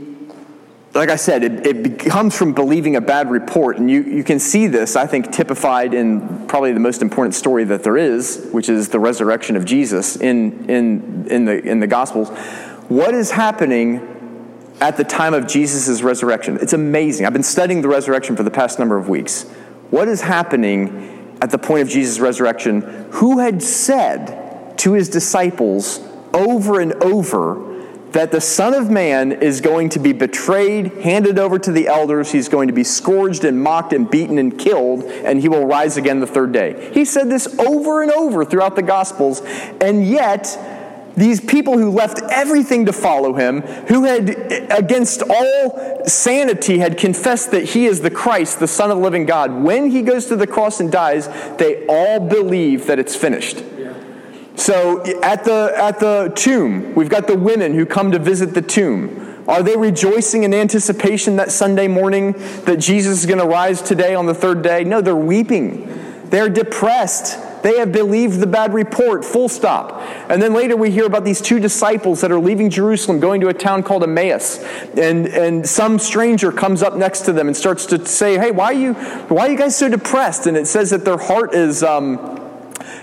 like 0.93 1.09
I 1.09 1.15
said, 1.15 1.43
it, 1.43 1.65
it 1.65 1.99
comes 1.99 2.37
from 2.37 2.53
believing 2.53 2.95
a 2.95 3.01
bad 3.01 3.31
report. 3.31 3.77
And 3.77 3.89
you, 3.89 4.03
you 4.03 4.23
can 4.23 4.39
see 4.39 4.67
this, 4.67 4.95
I 4.95 5.07
think, 5.07 5.31
typified 5.31 5.93
in 5.93 6.45
probably 6.47 6.71
the 6.71 6.79
most 6.79 7.01
important 7.01 7.33
story 7.33 7.63
that 7.65 7.83
there 7.83 7.97
is, 7.97 8.47
which 8.51 8.69
is 8.69 8.89
the 8.89 8.99
resurrection 8.99 9.55
of 9.55 9.65
Jesus 9.65 10.15
in, 10.15 10.69
in, 10.69 11.27
in, 11.29 11.45
the, 11.45 11.63
in 11.63 11.79
the 11.79 11.87
Gospels. 11.87 12.29
What 12.89 13.15
is 13.15 13.31
happening 13.31 14.09
at 14.81 14.97
the 14.97 15.03
time 15.03 15.33
of 15.33 15.47
Jesus' 15.47 16.03
resurrection? 16.03 16.59
It's 16.61 16.73
amazing. 16.73 17.25
I've 17.25 17.33
been 17.33 17.41
studying 17.41 17.81
the 17.81 17.87
resurrection 17.87 18.35
for 18.35 18.43
the 18.43 18.51
past 18.51 18.77
number 18.77 18.95
of 18.95 19.09
weeks. 19.09 19.43
What 19.89 20.07
is 20.07 20.21
happening 20.21 21.37
at 21.41 21.49
the 21.49 21.57
point 21.57 21.81
of 21.81 21.89
Jesus' 21.89 22.19
resurrection? 22.19 22.81
Who 23.13 23.39
had 23.39 23.63
said 23.63 24.42
to 24.77 24.93
his 24.93 25.09
disciples 25.09 25.99
over 26.33 26.79
and 26.79 26.93
over 27.03 27.73
that 28.13 28.31
the 28.31 28.41
Son 28.41 28.75
of 28.75 28.91
Man 28.91 29.31
is 29.31 29.59
going 29.59 29.89
to 29.89 29.99
be 29.99 30.13
betrayed, 30.13 30.87
handed 30.99 31.39
over 31.39 31.57
to 31.57 31.71
the 31.71 31.87
elders, 31.87 32.31
he's 32.31 32.47
going 32.47 32.67
to 32.67 32.73
be 32.73 32.83
scourged 32.83 33.43
and 33.43 33.61
mocked 33.61 33.91
and 33.91 34.09
beaten 34.09 34.37
and 34.37 34.57
killed, 34.57 35.03
and 35.03 35.41
he 35.41 35.49
will 35.49 35.65
rise 35.65 35.97
again 35.97 36.19
the 36.19 36.27
third 36.27 36.51
day. 36.51 36.91
He 36.93 37.05
said 37.05 37.29
this 37.29 37.47
over 37.59 38.03
and 38.03 38.11
over 38.11 38.45
throughout 38.45 38.75
the 38.75 38.83
Gospels, 38.83 39.41
and 39.81 40.07
yet, 40.07 40.57
these 41.17 41.41
people 41.41 41.77
who 41.77 41.89
left 41.91 42.21
everything 42.29 42.85
to 42.85 42.93
follow 42.93 43.33
him, 43.33 43.61
who 43.61 44.03
had, 44.03 44.29
against 44.71 45.23
all 45.27 46.05
sanity, 46.05 46.79
had 46.79 46.97
confessed 46.97 47.51
that 47.51 47.63
he 47.63 47.85
is 47.85 48.01
the 48.01 48.11
Christ, 48.11 48.59
the 48.59 48.67
Son 48.67 48.91
of 48.91 48.97
the 48.97 49.03
living 49.03 49.25
God, 49.25 49.51
when 49.63 49.89
he 49.89 50.01
goes 50.03 50.27
to 50.27 50.35
the 50.35 50.47
cross 50.47 50.79
and 50.79 50.91
dies, 50.91 51.27
they 51.57 51.85
all 51.87 52.19
believe 52.19 52.87
that 52.87 52.99
it's 52.99 53.15
finished. 53.15 53.63
So 54.55 55.03
at 55.21 55.43
the, 55.43 55.73
at 55.75 55.99
the 55.99 56.31
tomb, 56.35 56.93
we've 56.95 57.09
got 57.09 57.27
the 57.27 57.37
women 57.37 57.73
who 57.73 57.85
come 57.85 58.11
to 58.11 58.19
visit 58.19 58.53
the 58.53 58.61
tomb. 58.61 59.43
Are 59.47 59.61
they 59.61 59.75
rejoicing 59.75 60.43
in 60.43 60.53
anticipation 60.53 61.35
that 61.35 61.51
Sunday 61.51 61.87
morning 61.87 62.33
that 62.63 62.77
Jesus 62.77 63.19
is 63.19 63.25
going 63.25 63.39
to 63.39 63.45
rise 63.45 63.81
today 63.81 64.15
on 64.15 64.25
the 64.25 64.33
third 64.33 64.61
day? 64.61 64.83
No, 64.83 65.01
they're 65.01 65.15
weeping. 65.15 65.89
They're 66.29 66.49
depressed. 66.49 67.37
They 67.61 67.77
have 67.77 67.91
believed 67.91 68.39
the 68.39 68.47
bad 68.47 68.73
report, 68.73 69.23
full 69.23 69.49
stop. 69.49 70.01
And 70.29 70.41
then 70.41 70.53
later 70.53 70.75
we 70.75 70.91
hear 70.91 71.05
about 71.05 71.23
these 71.23 71.41
two 71.41 71.59
disciples 71.59 72.21
that 72.21 72.31
are 72.31 72.39
leaving 72.39 72.69
Jerusalem, 72.69 73.19
going 73.19 73.41
to 73.41 73.47
a 73.47 73.53
town 73.53 73.83
called 73.83 74.03
Emmaus. 74.03 74.59
And, 74.97 75.27
and 75.27 75.67
some 75.67 75.99
stranger 75.99 76.51
comes 76.51 76.83
up 76.83 76.95
next 76.95 77.21
to 77.21 77.33
them 77.33 77.47
and 77.47 77.55
starts 77.55 77.85
to 77.87 78.05
say, 78.05 78.37
Hey, 78.37 78.51
why 78.51 78.65
are 78.65 78.73
you, 78.73 78.93
why 78.93 79.47
are 79.47 79.51
you 79.51 79.57
guys 79.57 79.77
so 79.77 79.89
depressed? 79.89 80.45
And 80.47 80.57
it 80.57 80.67
says 80.67 80.89
that 80.89 81.05
their 81.05 81.17
heart 81.17 81.53
is, 81.53 81.83
um, 81.83 82.42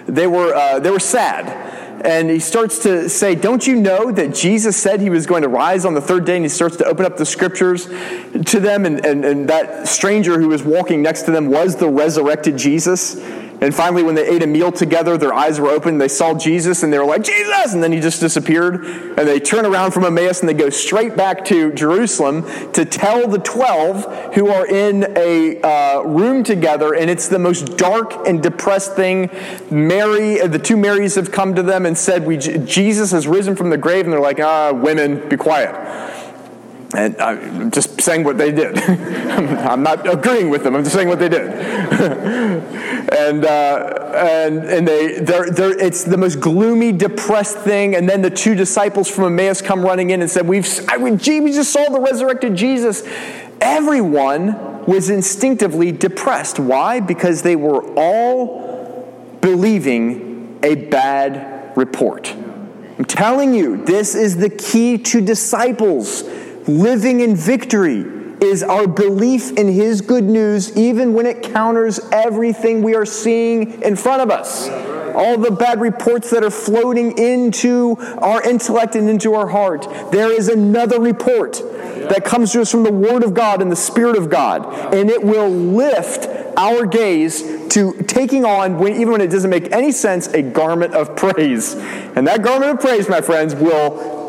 they, 0.07 0.27
were, 0.27 0.55
uh, 0.55 0.79
they 0.79 0.91
were 0.91 1.01
sad 1.01 1.81
and 2.03 2.31
he 2.31 2.39
starts 2.39 2.79
to 2.81 3.09
say, 3.09 3.35
Don't 3.35 3.67
you 3.67 3.77
know 3.77 4.11
that 4.11 4.35
Jesus 4.35 4.77
said 4.77 5.01
he 5.01 5.11
was 5.11 5.27
going 5.27 5.43
to 5.43 5.49
rise 5.49 5.85
on 5.85 5.95
the 5.95 6.01
third 6.01 6.25
day? 6.25 6.37
And 6.37 6.45
he 6.45 6.49
starts 6.49 6.77
to 6.77 6.85
open 6.87 7.05
up 7.05 7.17
the 7.17 7.27
scriptures 7.27 7.87
to 7.87 8.61
them, 8.61 8.87
and, 8.87 9.05
and, 9.05 9.25
and 9.25 9.49
that 9.49 9.87
stranger 9.87 10.41
who 10.41 10.49
was 10.49 10.63
walking 10.63 11.03
next 11.03 11.23
to 11.23 11.31
them 11.31 11.49
was 11.49 11.77
the 11.77 11.89
resurrected 11.89 12.57
Jesus. 12.57 13.17
And 13.61 13.75
finally, 13.75 14.03
when 14.03 14.15
they 14.15 14.27
ate 14.27 14.43
a 14.43 14.47
meal 14.47 14.73
together, 14.73 15.19
their 15.19 15.35
eyes 15.35 15.61
were 15.61 15.69
open. 15.69 15.99
They 15.99 16.09
saw 16.09 16.35
Jesus 16.35 16.83
and 16.83 16.93
they 16.93 16.99
were 16.99 17.05
like, 17.05 17.23
Jesus! 17.23 17.75
And 17.75 17.83
then 17.83 17.93
he 17.93 18.01
just 18.01 18.21
disappeared. 18.21 18.85
And 18.85 19.29
they 19.29 19.39
turn 19.39 19.67
around 19.67 19.93
from 19.93 20.05
Emmaus 20.05 20.41
and 20.41 20.49
they 20.49 20.55
go 20.55 20.71
straight 20.71 21.15
back 21.15 21.45
to 21.47 21.73
Jerusalem 21.73 22.45
to 22.73 22.85
tell 22.87 23.29
the 23.29 23.39
12 23.39 24.35
who 24.35 24.49
are 24.49 24.67
in 24.67 25.13
a 25.17 25.61
uh, 25.61 26.03
room 26.03 26.43
together. 26.43 26.95
And 26.95 27.11
it's 27.11 27.29
the 27.29 27.39
most 27.39 27.77
dark 27.77 28.27
and 28.27 28.43
depressed 28.43 28.97
thing. 28.97 29.31
Mary, 29.71 30.47
the 30.47 30.59
two 30.59 30.79
Marys 30.79 31.17
have 31.17 31.31
come 31.31 31.55
to 31.55 31.63
them 31.63 31.85
and 31.85 31.99
said, 31.99 32.27
we, 32.27 32.39
Jesus 32.39 33.11
has 33.11 33.29
risen 33.29 33.57
from 33.57 33.69
the 33.69 33.79
grave. 33.79 34.05
And 34.07 34.13
they're 34.13 34.21
like, 34.21 34.41
ah, 34.41 34.73
women, 34.73 35.29
be 35.29 35.37
quiet. 35.37 36.20
And 36.93 37.21
I'm 37.21 37.71
just 37.71 38.01
saying 38.01 38.25
what 38.25 38.37
they 38.37 38.51
did. 38.51 38.77
I'm 38.89 39.83
not 39.83 40.09
agreeing 40.13 40.51
with 40.51 40.65
them. 40.65 40.75
I'm 40.75 40.83
just 40.83 40.95
saying 40.95 41.09
what 41.09 41.21
they 41.21 41.29
did. 41.29 41.49
and 43.13 43.45
uh, 43.45 44.13
and 44.17 44.65
and 44.65 44.89
they 44.89 45.21
they're, 45.21 45.51
they're, 45.51 45.79
it's 45.79 46.03
the 46.03 46.17
most 46.17 46.41
gloomy, 46.41 46.91
depressed 46.91 47.59
thing. 47.59 47.95
And 47.95 48.09
then 48.09 48.23
the 48.23 48.31
two 48.31 48.57
disciples 48.57 49.09
from 49.09 49.39
Emmaus 49.39 49.63
come 49.63 49.83
running 49.83 50.11
in 50.11 50.21
and 50.21 50.29
said, 50.29 50.49
"We've 50.49 50.67
I, 50.89 50.97
we, 50.97 51.13
we 51.13 51.53
just 51.53 51.73
saw 51.73 51.89
the 51.91 52.01
resurrected 52.01 52.57
Jesus." 52.57 53.07
Everyone 53.61 54.85
was 54.87 55.11
instinctively 55.11 55.93
depressed. 55.93 56.59
Why? 56.59 56.99
Because 56.99 57.43
they 57.43 57.55
were 57.55 57.85
all 57.97 59.37
believing 59.41 60.59
a 60.65 60.75
bad 60.75 61.77
report. 61.77 62.35
I'm 62.99 63.05
telling 63.05 63.55
you, 63.55 63.85
this 63.85 64.15
is 64.15 64.37
the 64.37 64.51
key 64.51 64.99
to 64.99 65.21
disciples 65.21 66.23
living 66.79 67.21
in 67.21 67.37
victory 67.37 68.05
is 68.43 68.63
our 68.63 68.87
belief 68.87 69.53
in 69.53 69.69
His 69.69 70.01
good 70.01 70.25
news, 70.25 70.77
even 70.77 71.13
when 71.13 71.27
it 71.27 71.43
counters 71.43 72.01
everything 72.11 72.83
we 72.83 72.95
are 72.95 73.05
seeing 73.05 73.83
in 73.83 73.97
front 73.97 74.23
of 74.23 74.31
us. 74.31 74.69
All 75.15 75.37
the 75.37 75.51
bad 75.51 75.81
reports 75.81 76.31
that 76.31 76.43
are 76.43 76.51
floating 76.51 77.19
into 77.19 77.97
our 78.19 78.43
intellect 78.43 78.95
and 78.95 79.11
into 79.11 79.35
our 79.35 79.49
heart. 79.49 79.87
There 80.13 80.33
is 80.33 80.49
another 80.49 81.01
report 81.01 81.61
that 82.09 82.25
comes 82.25 82.53
to 82.53 82.63
us 82.63 82.71
from 82.71 82.85
the 82.85 82.93
Word 82.93 83.23
of 83.25 83.35
God 83.35 83.61
and 83.61 83.71
the 83.71 83.77
Spirit 83.77 84.17
of 84.17 84.31
God, 84.31 84.95
and 84.95 85.11
it 85.11 85.23
will 85.23 85.51
lift 85.51 86.29
our 86.57 86.87
gaze 86.87 87.43
to 87.71 87.93
taking 88.05 88.45
on, 88.45 88.79
when, 88.79 88.95
even 88.95 89.13
when 89.13 89.21
it 89.21 89.31
doesn't 89.31 89.51
make 89.51 89.71
any 89.73 89.93
sense, 89.93 90.29
a 90.29 90.43
garment 90.43 90.95
of 90.95 91.15
praise. 91.15 91.75
And 91.75 92.27
that 92.27 92.43
garment 92.43 92.73
of 92.73 92.81
praise, 92.81 93.09
my 93.09 93.21
friends, 93.21 93.55
will 93.55 94.20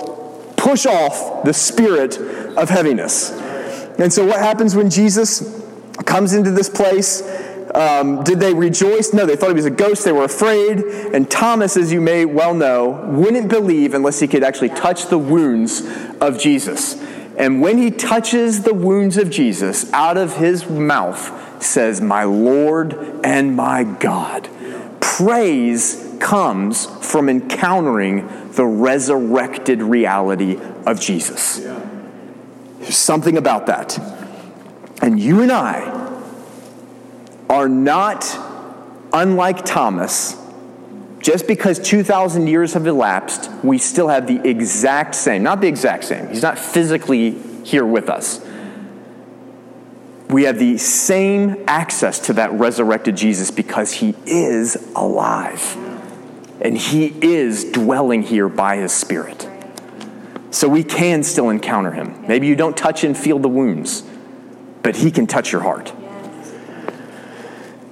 push 0.62 0.86
off 0.86 1.44
the 1.44 1.54
spirit 1.54 2.18
of 2.56 2.70
heaviness. 2.70 3.32
And 3.98 4.14
so, 4.14 4.26
what 4.26 4.40
happens 4.40 4.76
when 4.76 4.90
Jesus 4.90 5.60
comes 6.06 6.34
into 6.34 6.52
this 6.52 6.70
place? 6.70 7.24
Um, 7.74 8.24
did 8.24 8.40
they 8.40 8.54
rejoice? 8.54 9.14
No, 9.14 9.26
they 9.26 9.36
thought 9.36 9.50
he 9.50 9.56
was 9.56 9.66
a 9.66 9.72
ghost. 9.72 10.06
They 10.06 10.12
were 10.12 10.26
afraid. 10.26 10.80
And 10.80 11.30
Thomas, 11.30 11.78
as 11.78 11.92
you 11.92 12.02
may 12.02 12.26
well 12.26 12.54
know, 12.54 12.90
wouldn't 13.10 13.50
believe 13.50 13.94
unless 13.94 14.20
he 14.20 14.28
could 14.28 14.44
actually 14.44 14.70
touch 14.70 15.08
the 15.08 15.18
wounds 15.18 15.82
of 16.20 16.38
Jesus. 16.38 17.02
And 17.38 17.62
when 17.62 17.78
he 17.78 17.90
touches 17.90 18.64
the 18.64 18.74
wounds 18.74 19.18
of 19.18 19.32
Jesus, 19.32 19.92
out 19.94 20.18
of 20.18 20.36
his 20.36 20.70
mouth 20.70 21.64
says, 21.64 22.02
My 22.02 22.24
Lord 22.24 22.94
and 23.24 23.56
my 23.56 23.84
God. 23.84 24.50
Praise 25.00 26.16
comes 26.20 26.86
from 27.10 27.30
encountering 27.30 28.28
the 28.52 28.66
resurrected 28.66 29.82
reality 29.82 30.60
of 30.86 31.00
Jesus. 31.00 31.58
There's 31.58 32.98
something 32.98 33.38
about 33.38 33.68
that. 33.68 33.98
And 35.02 35.20
you 35.20 35.42
and 35.42 35.52
I 35.52 35.98
are 37.50 37.70
not 37.70 38.26
unlike 39.14 39.66
Thomas. 39.66 40.38
Just 41.20 41.48
because 41.48 41.78
2,000 41.80 42.48
years 42.48 42.74
have 42.74 42.88
elapsed, 42.88 43.50
we 43.64 43.78
still 43.78 44.08
have 44.08 44.26
the 44.26 44.48
exact 44.48 45.14
same, 45.14 45.44
not 45.44 45.62
the 45.62 45.68
exact 45.68 46.04
same, 46.04 46.28
he's 46.30 46.42
not 46.42 46.58
physically 46.58 47.32
here 47.64 47.86
with 47.86 48.10
us. 48.10 48.44
We 50.30 50.44
have 50.44 50.58
the 50.58 50.78
same 50.78 51.64
access 51.68 52.20
to 52.20 52.34
that 52.34 52.54
resurrected 52.54 53.18
Jesus 53.18 53.52
because 53.52 53.92
he 53.92 54.16
is 54.26 54.76
alive 54.96 55.78
and 56.62 56.78
He 56.78 57.08
is 57.22 57.66
dwelling 57.66 58.24
here 58.24 58.50
by 58.50 58.78
His 58.78 58.92
Spirit. 58.92 59.48
So 60.52 60.68
we 60.68 60.84
can 60.84 61.24
still 61.24 61.50
encounter 61.50 61.92
Him. 61.92 62.26
Maybe 62.28 62.48
you 62.48 62.56
don't 62.56 62.78
touch 62.78 63.04
and 63.04 63.18
feel 63.18 63.40
the 63.40 63.50
wounds, 63.50 64.04
but 64.84 64.98
He 64.98 65.12
can 65.12 65.28
touch 65.28 65.52
your 65.52 65.62
heart. 65.62 65.94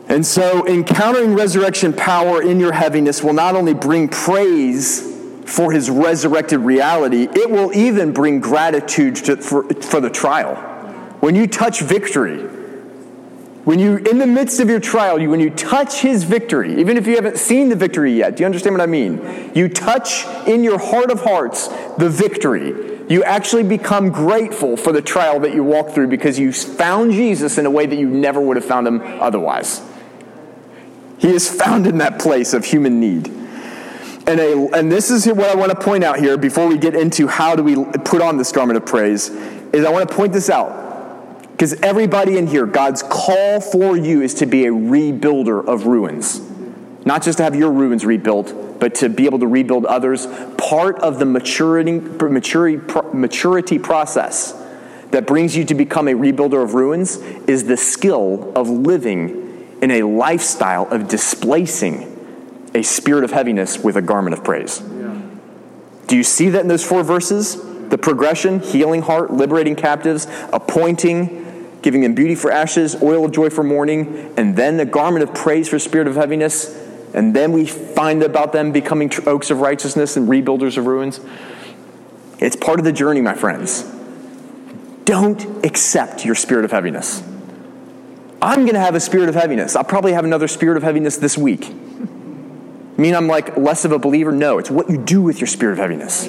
And 0.08 0.26
so, 0.26 0.66
encountering 0.66 1.36
resurrection 1.36 1.94
power 1.94 2.42
in 2.42 2.60
your 2.60 2.72
heaviness 2.72 3.24
will 3.24 3.34
not 3.34 3.56
only 3.56 3.76
bring 3.76 4.08
praise 4.10 5.02
for 5.46 5.72
his 5.72 5.90
resurrected 5.90 6.60
reality, 6.62 7.24
it 7.24 7.50
will 7.50 7.74
even 7.74 8.12
bring 8.12 8.40
gratitude 8.40 9.16
to, 9.18 9.38
for, 9.38 9.72
for 9.76 10.00
the 10.00 10.10
trial. 10.10 10.56
When 11.20 11.36
you 11.36 11.48
touch 11.48 11.82
victory, 11.82 12.59
when 13.70 13.78
you, 13.78 13.98
in 13.98 14.18
the 14.18 14.26
midst 14.26 14.60
of 14.60 14.68
your 14.68 14.80
trial, 14.80 15.22
you, 15.22 15.30
when 15.30 15.40
you 15.40 15.52
touch 15.52 16.02
his 16.02 16.24
victory, 16.24 16.80
even 16.80 16.98
if 16.98 17.06
you 17.06 17.14
haven't 17.14 17.38
seen 17.38 17.70
the 17.70 17.76
victory 17.76 18.12
yet, 18.12 18.36
do 18.36 18.42
you 18.42 18.48
understand 18.48 18.74
what 18.74 18.82
I 18.82 18.88
mean? 18.88 19.52
You 19.54 19.70
touch 19.70 20.26
in 20.48 20.64
your 20.64 20.80
heart 20.80 21.12
of 21.12 21.22
hearts 21.22 21.68
the 22.00 22.10
victory. 22.10 23.06
You 23.10 23.24
actually 23.24 23.62
become 23.62 24.10
grateful 24.10 24.76
for 24.76 24.92
the 24.92 25.04
trial 25.04 25.40
that 25.42 25.54
you 25.54 25.64
walk 25.64 25.92
through 25.92 26.08
because 26.08 26.40
you 26.40 26.52
found 26.52 27.12
Jesus 27.12 27.60
in 27.60 27.68
a 27.68 27.70
way 27.70 27.86
that 27.86 27.96
you 27.96 28.10
never 28.10 28.42
would 28.42 28.58
have 28.58 28.66
found 28.66 28.88
him 28.88 29.02
otherwise. 29.04 29.84
He 31.20 31.30
is 31.30 31.48
found 31.48 31.86
in 31.86 32.00
that 32.00 32.18
place 32.18 32.56
of 32.56 32.66
human 32.66 33.00
need. 33.00 33.28
And, 33.28 34.40
a, 34.40 34.68
and 34.74 34.92
this 34.92 35.12
is 35.12 35.28
what 35.28 35.48
I 35.48 35.54
want 35.54 35.70
to 35.74 35.80
point 35.80 36.04
out 36.04 36.18
here 36.18 36.40
before 36.40 36.66
we 36.66 36.80
get 36.80 36.96
into 36.96 37.28
how 37.28 37.56
do 37.56 37.62
we 37.62 37.76
put 38.04 38.24
on 38.24 38.38
this 38.38 38.52
garment 38.52 38.78
of 38.78 38.88
praise, 38.88 39.30
is 39.30 39.86
I 39.86 39.92
want 39.92 40.10
to 40.10 40.16
point 40.16 40.34
this 40.34 40.50
out 40.50 40.89
because 41.60 41.74
everybody 41.82 42.38
in 42.38 42.48
here, 42.48 42.66
God's 42.66 43.04
call 43.04 43.60
for 43.60 43.98
you 43.98 44.22
is 44.22 44.36
to 44.36 44.46
be 44.46 44.66
a 44.66 44.72
rebuilder 44.72 45.68
of 45.68 45.88
ruins. 45.88 46.40
Not 47.04 47.22
just 47.22 47.40
to 47.40 47.44
have 47.44 47.54
your 47.54 47.70
ruins 47.70 48.06
rebuilt, 48.06 48.80
but 48.80 48.96
to 48.96 49.10
be 49.10 49.26
able 49.26 49.40
to 49.40 49.48
rebuild 49.48 49.86
others. 49.86 50.26
Part 50.58 51.00
of 51.00 51.20
the 51.20 51.26
maturity, 51.26 52.00
maturity, 52.00 52.82
maturity 53.12 53.78
process 53.78 54.54
that 55.12 55.28
brings 55.28 55.58
you 55.58 55.66
to 55.66 55.76
become 55.76 56.08
a 56.08 56.14
rebuilder 56.14 56.64
of 56.64 56.76
ruins 56.76 57.18
is 57.18 57.66
the 57.66 57.76
skill 57.76 58.54
of 58.56 58.70
living 58.70 59.76
in 59.82 59.92
a 59.92 60.04
lifestyle 60.04 60.88
of 60.90 61.10
displacing 61.10 62.06
a 62.74 62.84
spirit 62.84 63.26
of 63.26 63.32
heaviness 63.32 63.78
with 63.78 63.98
a 63.98 64.02
garment 64.02 64.34
of 64.34 64.46
praise. 64.46 64.80
Do 66.08 66.16
you 66.16 66.24
see 66.24 66.48
that 66.52 66.62
in 66.62 66.70
those 66.70 66.86
four 66.86 67.04
verses? 67.04 67.62
The 67.90 67.98
progression 67.98 68.62
healing 68.62 69.02
heart, 69.02 69.34
liberating 69.34 69.76
captives, 69.76 70.26
appointing 70.54 71.48
giving 71.82 72.02
them 72.02 72.14
beauty 72.14 72.36
for 72.36 72.52
ashes, 72.52 73.02
oil 73.02 73.26
of 73.26 73.32
joy 73.32 73.50
for 73.50 73.64
mourning, 73.64 74.34
and 74.38 74.56
then 74.56 74.78
the 74.78 74.86
garment 74.86 75.24
of 75.24 75.34
praise 75.34 75.70
for 75.70 75.80
spirit 75.80 76.08
of 76.08 76.16
heaviness. 76.16 76.76
And 77.14 77.36
then 77.36 77.52
we 77.52 77.66
find 77.66 78.22
about 78.22 78.54
them 78.54 78.72
becoming 78.72 79.12
oaks 79.26 79.50
of 79.50 79.62
righteousness 79.62 80.18
and 80.18 80.28
rebuilders 80.28 80.78
of 80.78 80.86
ruins. 80.86 81.20
It's 82.40 82.56
part 82.56 82.80
of 82.80 82.86
the 82.86 82.92
journey, 82.92 83.22
my 83.22 83.34
friends. 83.34 83.84
Don't 85.06 85.66
accept 85.66 86.26
your 86.26 86.36
spirit 86.36 86.66
of 86.66 86.72
heaviness. 86.72 87.24
I'm 88.42 88.62
going 88.62 88.76
to 88.76 88.80
have 88.80 88.96
a 88.96 89.00
spirit 89.00 89.28
of 89.28 89.36
heaviness. 89.36 89.76
I'll 89.76 89.84
probably 89.84 90.14
have 90.14 90.24
another 90.24 90.48
spirit 90.48 90.78
of 90.78 90.84
heaviness 90.84 91.18
this 91.18 91.38
week. 91.38 91.74
mean 92.98 93.16
I'm 93.16 93.28
like 93.28 93.58
less 93.58 93.86
of 93.86 93.92
a 93.92 94.00
believer? 94.00 94.32
No, 94.32 94.60
it's 94.60 94.70
what 94.70 94.90
you 94.90 94.98
do 94.98 95.22
with 95.22 95.40
your 95.42 95.48
spirit 95.48 95.74
of 95.74 95.80
heaviness. 95.80 96.28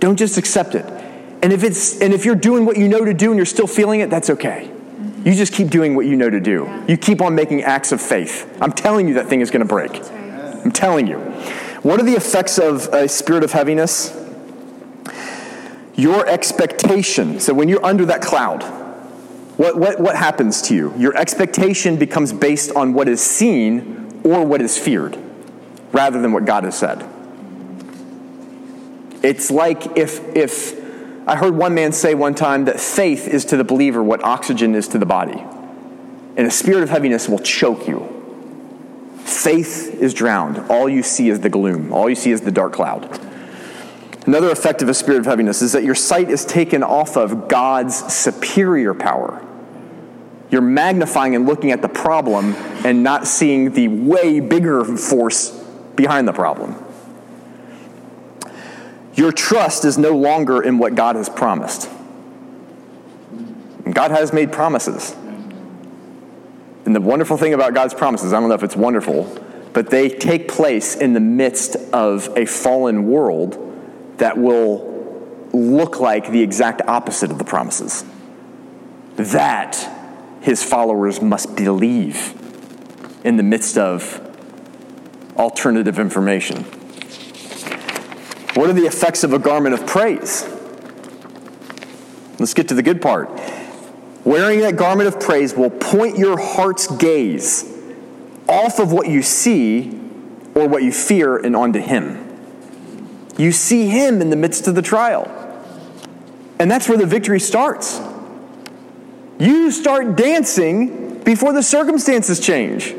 Don't 0.00 0.16
just 0.16 0.36
accept 0.36 0.74
it. 0.74 0.84
And 1.42 1.52
if 1.52 1.64
it's 1.64 2.00
and 2.00 2.14
if 2.14 2.24
you're 2.24 2.36
doing 2.36 2.64
what 2.64 2.76
you 2.76 2.88
know 2.88 3.04
to 3.04 3.12
do 3.12 3.30
and 3.30 3.36
you're 3.36 3.44
still 3.44 3.66
feeling 3.66 4.00
it, 4.00 4.10
that's 4.10 4.30
okay. 4.30 4.70
Mm-hmm. 4.70 5.28
You 5.28 5.34
just 5.34 5.52
keep 5.52 5.68
doing 5.68 5.96
what 5.96 6.06
you 6.06 6.16
know 6.16 6.30
to 6.30 6.40
do. 6.40 6.84
You 6.86 6.96
keep 6.96 7.20
on 7.20 7.34
making 7.34 7.62
acts 7.62 7.90
of 7.90 8.00
faith. 8.00 8.56
I'm 8.60 8.72
telling 8.72 9.08
you 9.08 9.14
that 9.14 9.26
thing 9.26 9.40
is 9.40 9.50
going 9.50 9.60
to 9.60 9.68
break. 9.68 9.92
I'm 10.64 10.70
telling 10.70 11.08
you. 11.08 11.18
What 11.82 12.00
are 12.00 12.04
the 12.04 12.12
effects 12.12 12.58
of 12.58 12.86
a 12.94 13.08
spirit 13.08 13.42
of 13.42 13.50
heaviness? 13.50 14.16
Your 15.96 16.26
expectation. 16.28 17.40
So 17.40 17.52
when 17.52 17.68
you're 17.68 17.84
under 17.84 18.06
that 18.06 18.22
cloud, 18.22 18.62
what, 19.56 19.76
what, 19.76 20.00
what 20.00 20.16
happens 20.16 20.62
to 20.62 20.74
you? 20.74 20.94
Your 20.96 21.16
expectation 21.16 21.96
becomes 21.96 22.32
based 22.32 22.70
on 22.76 22.94
what 22.94 23.08
is 23.08 23.20
seen 23.20 24.20
or 24.24 24.46
what 24.46 24.62
is 24.62 24.78
feared, 24.78 25.18
rather 25.90 26.22
than 26.22 26.32
what 26.32 26.44
God 26.44 26.64
has 26.64 26.78
said. 26.78 27.04
It's 29.22 29.50
like 29.50 29.98
if, 29.98 30.20
if 30.36 30.81
I 31.26 31.36
heard 31.36 31.54
one 31.54 31.74
man 31.74 31.92
say 31.92 32.14
one 32.14 32.34
time 32.34 32.64
that 32.64 32.80
faith 32.80 33.28
is 33.28 33.44
to 33.46 33.56
the 33.56 33.64
believer 33.64 34.02
what 34.02 34.24
oxygen 34.24 34.74
is 34.74 34.88
to 34.88 34.98
the 34.98 35.06
body. 35.06 35.44
And 36.36 36.46
a 36.46 36.50
spirit 36.50 36.82
of 36.82 36.90
heaviness 36.90 37.28
will 37.28 37.38
choke 37.38 37.86
you. 37.86 38.08
Faith 39.18 39.94
is 40.00 40.14
drowned. 40.14 40.58
All 40.70 40.88
you 40.88 41.02
see 41.02 41.28
is 41.28 41.40
the 41.40 41.48
gloom, 41.48 41.92
all 41.92 42.08
you 42.08 42.16
see 42.16 42.32
is 42.32 42.40
the 42.40 42.50
dark 42.50 42.72
cloud. 42.72 43.20
Another 44.26 44.50
effect 44.50 44.82
of 44.82 44.88
a 44.88 44.94
spirit 44.94 45.20
of 45.20 45.26
heaviness 45.26 45.62
is 45.62 45.72
that 45.72 45.84
your 45.84 45.94
sight 45.94 46.30
is 46.30 46.44
taken 46.44 46.82
off 46.82 47.16
of 47.16 47.48
God's 47.48 47.96
superior 48.12 48.94
power. 48.94 49.44
You're 50.50 50.60
magnifying 50.60 51.34
and 51.34 51.46
looking 51.46 51.72
at 51.72 51.82
the 51.82 51.88
problem 51.88 52.54
and 52.84 53.02
not 53.02 53.26
seeing 53.26 53.72
the 53.72 53.88
way 53.88 54.38
bigger 54.38 54.84
force 54.84 55.50
behind 55.96 56.28
the 56.28 56.32
problem. 56.32 56.81
Your 59.14 59.32
trust 59.32 59.84
is 59.84 59.98
no 59.98 60.16
longer 60.16 60.62
in 60.62 60.78
what 60.78 60.94
God 60.94 61.16
has 61.16 61.28
promised. 61.28 61.90
God 63.90 64.10
has 64.10 64.32
made 64.32 64.52
promises. 64.52 65.14
And 66.84 66.96
the 66.96 67.00
wonderful 67.00 67.36
thing 67.36 67.54
about 67.54 67.74
God's 67.74 67.94
promises, 67.94 68.32
I 68.32 68.40
don't 68.40 68.48
know 68.48 68.54
if 68.54 68.62
it's 68.62 68.76
wonderful, 68.76 69.24
but 69.72 69.90
they 69.90 70.08
take 70.08 70.48
place 70.48 70.96
in 70.96 71.12
the 71.12 71.20
midst 71.20 71.76
of 71.92 72.28
a 72.36 72.46
fallen 72.46 73.06
world 73.06 73.58
that 74.18 74.38
will 74.38 74.90
look 75.52 76.00
like 76.00 76.30
the 76.30 76.42
exact 76.42 76.82
opposite 76.88 77.30
of 77.30 77.38
the 77.38 77.44
promises. 77.44 78.04
That 79.16 79.76
his 80.40 80.62
followers 80.62 81.20
must 81.20 81.54
believe 81.54 82.34
in 83.24 83.36
the 83.36 83.42
midst 83.42 83.78
of 83.78 84.20
alternative 85.36 85.98
information. 85.98 86.64
What 88.54 88.68
are 88.68 88.74
the 88.74 88.84
effects 88.84 89.24
of 89.24 89.32
a 89.32 89.38
garment 89.38 89.74
of 89.74 89.86
praise? 89.86 90.46
Let's 92.38 92.52
get 92.52 92.68
to 92.68 92.74
the 92.74 92.82
good 92.82 93.00
part. 93.00 93.30
Wearing 94.24 94.60
that 94.60 94.76
garment 94.76 95.08
of 95.08 95.18
praise 95.18 95.54
will 95.54 95.70
point 95.70 96.18
your 96.18 96.38
heart's 96.38 96.86
gaze 96.86 97.64
off 98.48 98.78
of 98.78 98.92
what 98.92 99.08
you 99.08 99.22
see 99.22 99.98
or 100.54 100.68
what 100.68 100.82
you 100.82 100.92
fear 100.92 101.36
and 101.38 101.56
onto 101.56 101.80
Him. 101.80 102.28
You 103.38 103.52
see 103.52 103.88
Him 103.88 104.20
in 104.20 104.28
the 104.28 104.36
midst 104.36 104.68
of 104.68 104.74
the 104.74 104.82
trial. 104.82 105.30
And 106.58 106.70
that's 106.70 106.88
where 106.88 106.98
the 106.98 107.06
victory 107.06 107.40
starts. 107.40 108.00
You 109.38 109.70
start 109.70 110.14
dancing 110.14 111.18
before 111.24 111.52
the 111.52 111.62
circumstances 111.62 112.38
change. 112.38 112.94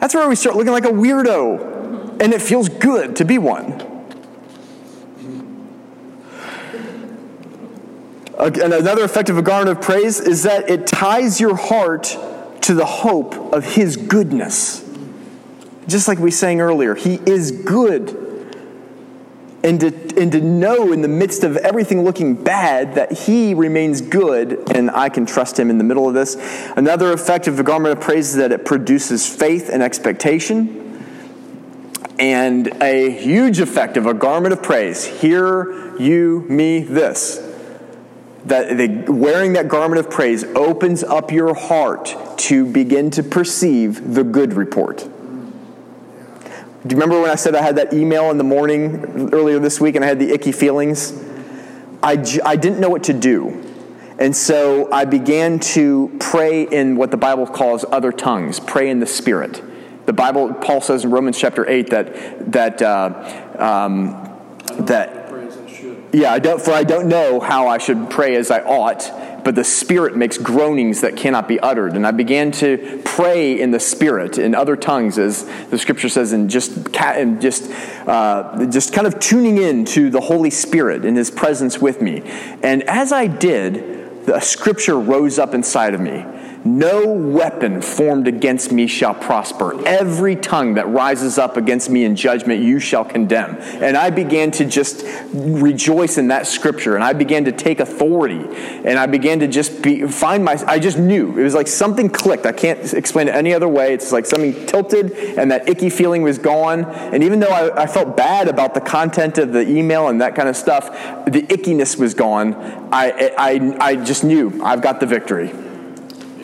That's 0.00 0.14
where 0.14 0.28
we 0.28 0.36
start 0.36 0.54
looking 0.54 0.72
like 0.72 0.84
a 0.84 0.90
weirdo 0.90 1.73
and 2.20 2.32
it 2.32 2.40
feels 2.42 2.68
good 2.68 3.16
to 3.16 3.24
be 3.24 3.38
one. 3.38 3.94
And 8.38 8.58
another 8.58 9.04
effect 9.04 9.30
of 9.30 9.38
a 9.38 9.42
garment 9.42 9.76
of 9.76 9.82
praise 9.82 10.20
is 10.20 10.42
that 10.42 10.68
it 10.68 10.86
ties 10.86 11.40
your 11.40 11.56
heart 11.56 12.16
to 12.62 12.74
the 12.74 12.84
hope 12.84 13.34
of 13.52 13.74
His 13.74 13.96
goodness. 13.96 14.82
Just 15.86 16.08
like 16.08 16.18
we 16.18 16.30
sang 16.30 16.60
earlier, 16.60 16.94
He 16.94 17.20
is 17.26 17.50
good. 17.52 18.20
And 19.62 19.80
to, 19.80 19.86
and 20.20 20.30
to 20.32 20.42
know 20.42 20.92
in 20.92 21.00
the 21.00 21.08
midst 21.08 21.42
of 21.42 21.56
everything 21.56 22.04
looking 22.04 22.34
bad 22.34 22.96
that 22.96 23.12
He 23.12 23.54
remains 23.54 24.02
good 24.02 24.70
and 24.74 24.90
I 24.90 25.08
can 25.08 25.24
trust 25.24 25.58
Him 25.58 25.70
in 25.70 25.78
the 25.78 25.84
middle 25.84 26.06
of 26.06 26.12
this. 26.12 26.36
Another 26.76 27.12
effect 27.12 27.48
of 27.48 27.56
the 27.56 27.62
garment 27.62 27.96
of 27.96 28.04
praise 28.04 28.30
is 28.30 28.36
that 28.36 28.52
it 28.52 28.66
produces 28.66 29.26
faith 29.26 29.70
and 29.70 29.82
expectation. 29.82 30.83
And 32.24 32.82
a 32.82 33.10
huge 33.10 33.60
effect 33.60 33.98
of 33.98 34.06
a 34.06 34.14
garment 34.14 34.54
of 34.54 34.62
praise 34.62 35.04
hear 35.04 35.94
you, 35.98 36.46
me, 36.48 36.80
this. 36.80 37.36
That 38.46 38.78
the, 38.78 39.12
wearing 39.12 39.52
that 39.52 39.68
garment 39.68 39.98
of 39.98 40.10
praise 40.10 40.42
opens 40.42 41.04
up 41.04 41.30
your 41.30 41.52
heart 41.54 42.16
to 42.38 42.64
begin 42.64 43.10
to 43.10 43.22
perceive 43.22 44.14
the 44.14 44.24
good 44.24 44.54
report. 44.54 45.00
Do 45.00 45.10
you 46.84 46.96
remember 46.96 47.20
when 47.20 47.28
I 47.28 47.34
said 47.34 47.54
I 47.54 47.60
had 47.60 47.76
that 47.76 47.92
email 47.92 48.30
in 48.30 48.38
the 48.38 48.44
morning 48.44 49.34
earlier 49.34 49.58
this 49.58 49.78
week 49.78 49.94
and 49.94 50.02
I 50.02 50.08
had 50.08 50.18
the 50.18 50.32
icky 50.32 50.52
feelings? 50.52 51.12
I, 52.02 52.12
I 52.42 52.56
didn't 52.56 52.80
know 52.80 52.88
what 52.88 53.04
to 53.04 53.12
do. 53.12 53.62
And 54.18 54.34
so 54.34 54.90
I 54.90 55.04
began 55.04 55.58
to 55.60 56.16
pray 56.20 56.62
in 56.62 56.96
what 56.96 57.10
the 57.10 57.18
Bible 57.18 57.46
calls 57.46 57.84
other 57.92 58.12
tongues, 58.12 58.60
pray 58.60 58.88
in 58.88 59.00
the 59.00 59.06
Spirit. 59.06 59.62
The 60.06 60.12
Bible, 60.12 60.52
Paul 60.54 60.80
says 60.80 61.04
in 61.04 61.10
Romans 61.10 61.38
chapter 61.38 61.68
8 61.68 61.90
that, 61.90 62.52
that, 62.52 62.82
uh, 62.82 63.56
um, 63.58 64.30
that, 64.86 65.24
yeah, 66.12 66.32
I 66.32 66.38
don't, 66.38 66.60
for 66.60 66.72
I 66.72 66.84
don't 66.84 67.08
know 67.08 67.40
how 67.40 67.68
I 67.68 67.78
should 67.78 68.10
pray 68.10 68.36
as 68.36 68.50
I 68.50 68.60
ought, 68.60 69.10
but 69.44 69.54
the 69.54 69.64
Spirit 69.64 70.16
makes 70.16 70.38
groanings 70.38 71.02
that 71.02 71.16
cannot 71.16 71.48
be 71.48 71.60
uttered. 71.60 71.94
And 71.94 72.06
I 72.06 72.10
began 72.10 72.50
to 72.52 73.02
pray 73.04 73.60
in 73.60 73.70
the 73.70 73.80
Spirit 73.80 74.38
in 74.38 74.54
other 74.54 74.76
tongues, 74.76 75.18
as 75.18 75.44
the 75.70 75.78
Scripture 75.78 76.08
says, 76.08 76.32
and 76.32 76.48
just 76.48 76.96
and 76.98 77.40
just 77.40 77.70
uh, 78.06 78.66
just 78.66 78.92
kind 78.92 79.06
of 79.06 79.20
tuning 79.20 79.58
in 79.58 79.84
to 79.86 80.08
the 80.08 80.20
Holy 80.20 80.50
Spirit 80.50 81.04
in 81.04 81.14
His 81.14 81.30
presence 81.30 81.78
with 81.78 82.00
me. 82.00 82.22
And 82.62 82.82
as 82.84 83.12
I 83.12 83.26
did, 83.26 84.24
the 84.26 84.40
Scripture 84.40 84.98
rose 84.98 85.38
up 85.38 85.52
inside 85.52 85.94
of 85.94 86.00
me. 86.00 86.24
No 86.66 87.06
weapon 87.06 87.82
formed 87.82 88.26
against 88.26 88.72
me 88.72 88.86
shall 88.86 89.12
prosper. 89.12 89.86
Every 89.86 90.34
tongue 90.34 90.74
that 90.74 90.88
rises 90.88 91.36
up 91.36 91.58
against 91.58 91.90
me 91.90 92.04
in 92.04 92.16
judgment, 92.16 92.62
you 92.62 92.80
shall 92.80 93.04
condemn. 93.04 93.56
And 93.56 93.98
I 93.98 94.08
began 94.08 94.50
to 94.52 94.64
just 94.64 95.04
rejoice 95.34 96.16
in 96.16 96.28
that 96.28 96.46
scripture. 96.46 96.94
And 96.94 97.04
I 97.04 97.12
began 97.12 97.44
to 97.44 97.52
take 97.52 97.80
authority. 97.80 98.40
And 98.82 98.98
I 98.98 99.04
began 99.04 99.40
to 99.40 99.46
just 99.46 99.82
be, 99.82 100.06
find 100.06 100.42
my, 100.42 100.58
I 100.66 100.78
just 100.78 100.98
knew. 100.98 101.38
It 101.38 101.42
was 101.42 101.54
like 101.54 101.68
something 101.68 102.08
clicked. 102.08 102.46
I 102.46 102.52
can't 102.52 102.94
explain 102.94 103.28
it 103.28 103.34
any 103.34 103.52
other 103.52 103.68
way. 103.68 103.92
It's 103.92 104.10
like 104.10 104.24
something 104.24 104.64
tilted 104.64 105.12
and 105.38 105.50
that 105.50 105.68
icky 105.68 105.90
feeling 105.90 106.22
was 106.22 106.38
gone. 106.38 106.84
And 106.84 107.22
even 107.22 107.40
though 107.40 107.48
I, 107.48 107.82
I 107.82 107.86
felt 107.86 108.16
bad 108.16 108.48
about 108.48 108.72
the 108.72 108.80
content 108.80 109.36
of 109.36 109.52
the 109.52 109.68
email 109.68 110.08
and 110.08 110.22
that 110.22 110.34
kind 110.34 110.48
of 110.48 110.56
stuff, 110.56 110.88
the 111.26 111.42
ickiness 111.42 111.98
was 111.98 112.14
gone. 112.14 112.54
I, 112.90 113.34
I, 113.36 113.76
I 113.80 113.96
just 113.96 114.24
knew 114.24 114.62
I've 114.64 114.80
got 114.80 115.00
the 115.00 115.06
victory. 115.06 115.52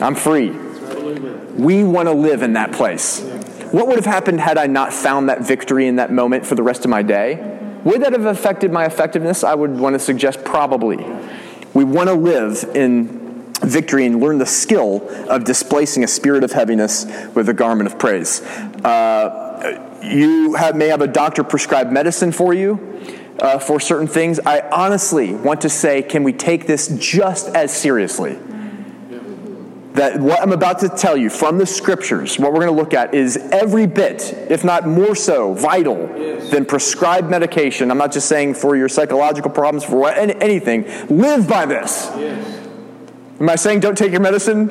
I'm 0.01 0.15
free. 0.15 0.49
We 0.49 1.83
want 1.83 2.07
to 2.07 2.13
live 2.13 2.41
in 2.41 2.53
that 2.53 2.71
place. 2.71 3.21
What 3.71 3.87
would 3.87 3.97
have 3.97 4.05
happened 4.05 4.41
had 4.41 4.57
I 4.57 4.67
not 4.67 4.93
found 4.93 5.29
that 5.29 5.41
victory 5.41 5.87
in 5.87 5.97
that 5.97 6.11
moment 6.11 6.45
for 6.45 6.55
the 6.55 6.63
rest 6.63 6.83
of 6.83 6.89
my 6.89 7.01
day? 7.03 7.35
Would 7.83 8.01
that 8.01 8.13
have 8.13 8.25
affected 8.25 8.71
my 8.71 8.85
effectiveness? 8.85 9.43
I 9.43 9.55
would 9.55 9.71
want 9.71 9.93
to 9.93 9.99
suggest 9.99 10.43
probably. 10.43 10.97
We 11.73 11.83
want 11.83 12.09
to 12.09 12.15
live 12.15 12.63
in 12.75 13.53
victory 13.61 14.05
and 14.05 14.19
learn 14.19 14.39
the 14.39 14.45
skill 14.45 15.07
of 15.29 15.43
displacing 15.43 16.03
a 16.03 16.07
spirit 16.07 16.43
of 16.43 16.51
heaviness 16.51 17.05
with 17.35 17.47
a 17.47 17.53
garment 17.53 17.91
of 17.91 17.99
praise. 17.99 18.41
Uh, 18.41 19.99
you 20.03 20.55
have, 20.55 20.75
may 20.75 20.87
have 20.87 21.01
a 21.01 21.07
doctor 21.07 21.43
prescribe 21.43 21.91
medicine 21.91 22.31
for 22.31 22.53
you. 22.53 22.87
Uh, 23.39 23.57
for 23.57 23.79
certain 23.79 24.07
things, 24.07 24.39
I 24.39 24.59
honestly 24.69 25.33
want 25.33 25.61
to 25.61 25.69
say, 25.69 26.03
can 26.03 26.23
we 26.23 26.33
take 26.33 26.67
this 26.67 26.87
just 26.99 27.47
as 27.55 27.75
seriously? 27.75 28.37
That 29.93 30.19
what 30.19 30.41
I'm 30.41 30.53
about 30.53 30.79
to 30.79 30.89
tell 30.89 31.17
you 31.17 31.29
from 31.29 31.57
the 31.57 31.65
scriptures, 31.65 32.39
what 32.39 32.53
we're 32.53 32.59
going 32.59 32.73
to 32.73 32.81
look 32.81 32.93
at, 32.93 33.13
is 33.13 33.37
every 33.37 33.87
bit, 33.87 34.33
if 34.49 34.63
not 34.63 34.87
more 34.87 35.15
so, 35.15 35.53
vital 35.53 35.97
yes. 36.17 36.49
than 36.49 36.65
prescribed 36.65 37.29
medication. 37.29 37.91
I'm 37.91 37.97
not 37.97 38.11
just 38.11 38.27
saying 38.27 38.53
for 38.53 38.77
your 38.77 38.87
psychological 38.87 39.51
problems, 39.51 39.83
for 39.83 39.97
what, 39.97 40.17
anything. 40.17 40.85
Live 41.07 41.47
by 41.47 41.65
this. 41.65 42.09
Yes. 42.17 42.67
Am 43.39 43.49
I 43.49 43.55
saying 43.55 43.81
don't 43.81 43.97
take 43.97 44.11
your 44.11 44.21
medicine? 44.21 44.67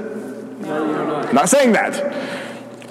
No, 0.61 0.87
you're 0.87 1.07
not. 1.07 1.29
I'm 1.29 1.35
not 1.35 1.49
saying 1.49 1.73
that. 1.73 2.17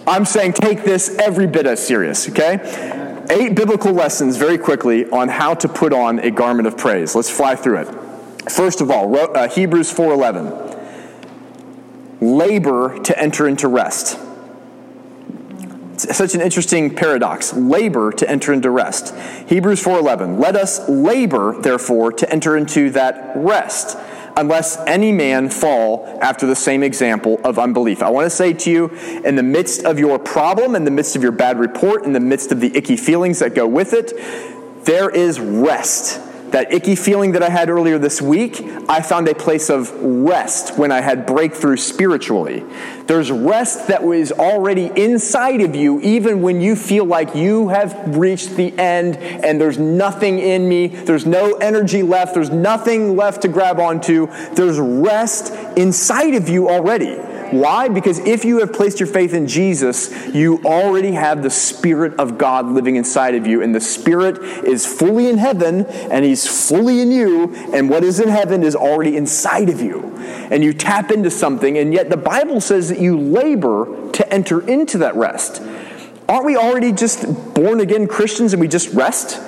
I'm 0.06 0.26
saying 0.26 0.54
take 0.54 0.84
this 0.84 1.15
every 1.18 1.48
bit 1.48 1.65
as 1.65 1.86
serious, 1.86 2.30
okay? 2.30 3.26
Eight 3.32 3.56
biblical 3.56 3.94
lessons 3.94 4.38
very 4.38 4.58
quickly 4.58 5.10
on 5.10 5.30
how 5.30 5.54
to 5.56 5.70
put 5.70 5.94
on 5.94 6.20
a 6.20 6.32
garment 6.32 6.68
of 6.68 6.78
praise. 6.78 7.15
Let's 7.15 7.30
fly 7.30 7.56
through 7.56 7.82
it. 7.82 8.52
First 8.52 8.82
of 8.82 8.89
all, 8.89 9.15
uh, 9.15 9.48
Hebrews 9.48 9.92
4:11 9.92 10.79
labor 12.21 12.99
to 12.99 13.19
enter 13.19 13.47
into 13.47 13.67
rest. 13.67 14.19
It's 15.93 16.15
such 16.15 16.34
an 16.34 16.41
interesting 16.41 16.95
paradox. 16.95 17.53
Labor 17.53 18.12
to 18.13 18.29
enter 18.29 18.53
into 18.53 18.69
rest. 18.69 19.13
Hebrews 19.47 19.84
4:11. 19.84 20.39
Let 20.39 20.55
us 20.55 20.88
labor 20.88 21.55
therefore 21.60 22.12
to 22.13 22.32
enter 22.32 22.55
into 22.55 22.89
that 22.91 23.34
rest, 23.36 23.97
unless 24.38 24.77
any 24.88 25.12
man 25.12 25.49
fall 25.49 26.08
after 26.21 26.45
the 26.45 26.55
same 26.55 26.84
example 26.84 27.39
of 27.43 27.60
unbelief. 27.60 28.01
I 28.01 28.10
want 28.10 28.25
to 28.25 28.29
say 28.29 28.53
to 28.53 28.71
you, 28.71 28.91
in 29.25 29.36
the 29.36 29.43
midst 29.43 29.84
of 29.84 29.99
your 29.99 30.19
problem, 30.19 30.75
in 30.75 30.86
the 30.86 30.91
midst 30.91 31.17
of 31.17 31.23
your 31.23 31.34
bad 31.34 31.60
report, 31.60 32.05
in 32.05 32.13
the 32.13 32.21
midst 32.21 32.53
of 32.53 32.62
the 32.62 32.75
icky 32.77 32.95
feelings 32.95 33.39
that 33.39 33.53
go 33.53 33.67
with 33.67 33.93
it, 33.93 34.13
there 34.86 35.10
is 35.10 35.39
rest 35.39 36.21
that 36.52 36.74
icky 36.74 36.96
feeling 36.96 37.34
that 37.34 37.44
I 37.44 37.50
had 37.50 37.70
earlier 37.70 37.98
this 37.98 38.22
week, 38.22 38.62
I 38.90 39.02
found 39.02 39.28
a 39.28 39.36
place 39.36 39.70
of 39.70 39.92
rest 40.02 40.78
when 40.78 40.92
I 40.92 41.02
had 41.02 41.26
breakthrough 41.26 41.78
spiritually. 41.78 42.66
There's 43.06 43.32
rest 43.32 43.88
that 43.88 44.04
was 44.04 44.32
already 44.32 44.92
inside 44.96 45.62
of 45.62 45.76
you, 45.76 46.00
even 46.02 46.42
when 46.42 46.62
you 46.62 46.76
feel 46.76 47.06
like 47.06 47.36
you 47.36 47.70
have 47.70 48.18
reached 48.18 48.56
the 48.56 48.78
end 48.78 49.18
and 49.18 49.60
there's 49.60 49.78
nothing 49.78 50.40
in 50.40 50.68
me, 50.68 50.88
there's 50.88 51.26
no 51.26 51.54
energy 51.56 52.04
left, 52.04 52.34
there's 52.34 52.50
nothing 52.50 53.16
left 53.16 53.42
to 53.44 53.48
grab 53.48 53.80
onto. 53.80 54.28
There's 54.54 54.80
rest 54.80 55.54
inside 55.78 56.36
of 56.36 56.50
you 56.50 56.70
already. 56.70 57.18
Why? 57.52 57.88
Because 57.88 58.20
if 58.20 58.46
you 58.46 58.60
have 58.60 58.74
placed 58.74 59.00
your 59.00 59.08
faith 59.08 59.34
in 59.34 59.48
Jesus, 59.48 60.28
you 60.34 60.62
already 60.64 61.14
have 61.14 61.42
the 61.42 61.50
Spirit 61.50 62.20
of 62.20 62.38
God 62.38 62.68
living 62.68 62.96
inside 62.96 63.36
of 63.36 63.48
you, 63.48 63.62
and 63.62 63.74
the 63.74 63.82
Spirit 63.82 64.40
is 64.66 64.86
fully 64.86 65.28
in 65.28 65.38
heaven, 65.38 65.86
and 65.86 66.24
He's 66.24 66.48
fully 66.70 67.02
in 67.02 67.12
you, 67.12 67.54
and 67.74 67.90
what 67.90 68.04
is 68.04 68.20
in 68.20 68.30
heaven 68.30 68.64
is 68.64 68.76
already 68.76 69.18
inside 69.18 69.70
of 69.70 69.82
you. 69.82 70.16
And 70.52 70.64
you 70.64 70.74
tap 70.74 71.12
into 71.12 71.32
something, 71.32 71.78
and 71.78 71.94
yet 71.94 72.10
the 72.10 72.18
Bible 72.18 72.62
says 72.62 72.90
that 72.90 73.00
you 73.00 73.20
labor 73.20 74.12
to 74.12 74.34
enter 74.34 74.68
into 74.68 75.00
that 75.00 75.16
rest. 75.16 75.62
Aren't 76.28 76.46
we 76.46 76.56
already 76.56 76.92
just 76.92 77.54
born 77.56 77.80
again 77.80 78.08
Christians 78.08 78.54
and 78.54 78.62
we 78.62 78.68
just 78.68 78.94
rest? 78.94 79.42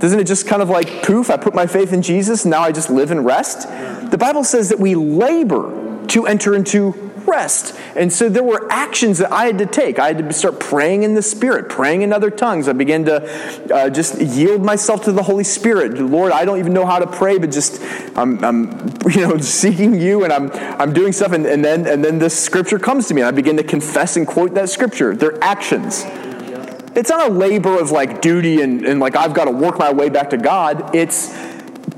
Doesn't 0.00 0.18
it 0.18 0.26
just 0.26 0.46
kind 0.46 0.60
of 0.60 0.68
like 0.68 1.02
poof, 1.02 1.30
I 1.30 1.36
put 1.36 1.54
my 1.54 1.66
faith 1.66 1.92
in 1.92 2.02
Jesus, 2.02 2.44
now 2.44 2.60
I 2.62 2.72
just 2.72 2.90
live 2.90 3.10
and 3.10 3.24
rest? 3.24 3.68
The 4.10 4.18
Bible 4.18 4.44
says 4.44 4.68
that 4.70 4.78
we 4.78 4.94
labor 4.94 6.06
to 6.08 6.26
enter 6.26 6.54
into 6.54 7.09
And 7.94 8.12
so 8.12 8.28
there 8.28 8.42
were 8.42 8.70
actions 8.70 9.18
that 9.18 9.32
I 9.32 9.46
had 9.46 9.58
to 9.58 9.66
take. 9.66 9.98
I 9.98 10.08
had 10.08 10.18
to 10.18 10.32
start 10.32 10.60
praying 10.60 11.02
in 11.02 11.14
the 11.14 11.22
Spirit, 11.22 11.68
praying 11.68 12.02
in 12.02 12.12
other 12.12 12.30
tongues. 12.30 12.68
I 12.68 12.72
began 12.72 13.04
to 13.04 13.74
uh, 13.74 13.90
just 13.90 14.20
yield 14.20 14.62
myself 14.62 15.04
to 15.04 15.12
the 15.12 15.22
Holy 15.22 15.44
Spirit. 15.44 15.98
Lord, 15.98 16.32
I 16.32 16.44
don't 16.44 16.58
even 16.58 16.72
know 16.72 16.86
how 16.86 16.98
to 16.98 17.06
pray, 17.06 17.38
but 17.38 17.50
just 17.50 17.80
I'm, 18.16 18.44
I'm 18.44 18.88
you 19.10 19.26
know 19.26 19.38
seeking 19.38 20.00
you, 20.00 20.24
and 20.24 20.32
I'm 20.32 20.50
I'm 20.52 20.92
doing 20.92 21.12
stuff, 21.12 21.32
and, 21.32 21.46
and 21.46 21.64
then 21.64 21.86
and 21.86 22.04
then 22.04 22.18
this 22.18 22.38
scripture 22.38 22.78
comes 22.78 23.08
to 23.08 23.14
me, 23.14 23.22
and 23.22 23.28
I 23.28 23.30
begin 23.30 23.56
to 23.56 23.64
confess 23.64 24.16
and 24.16 24.26
quote 24.26 24.54
that 24.54 24.68
scripture. 24.68 25.14
They're 25.14 25.42
actions. 25.42 26.04
It's 26.96 27.08
not 27.08 27.30
a 27.30 27.32
labor 27.32 27.78
of 27.80 27.92
like 27.92 28.20
duty 28.20 28.62
and, 28.62 28.84
and 28.84 28.98
like 28.98 29.14
I've 29.14 29.32
got 29.32 29.44
to 29.44 29.52
work 29.52 29.78
my 29.78 29.92
way 29.92 30.08
back 30.08 30.30
to 30.30 30.36
God. 30.36 30.94
It's 30.94 31.32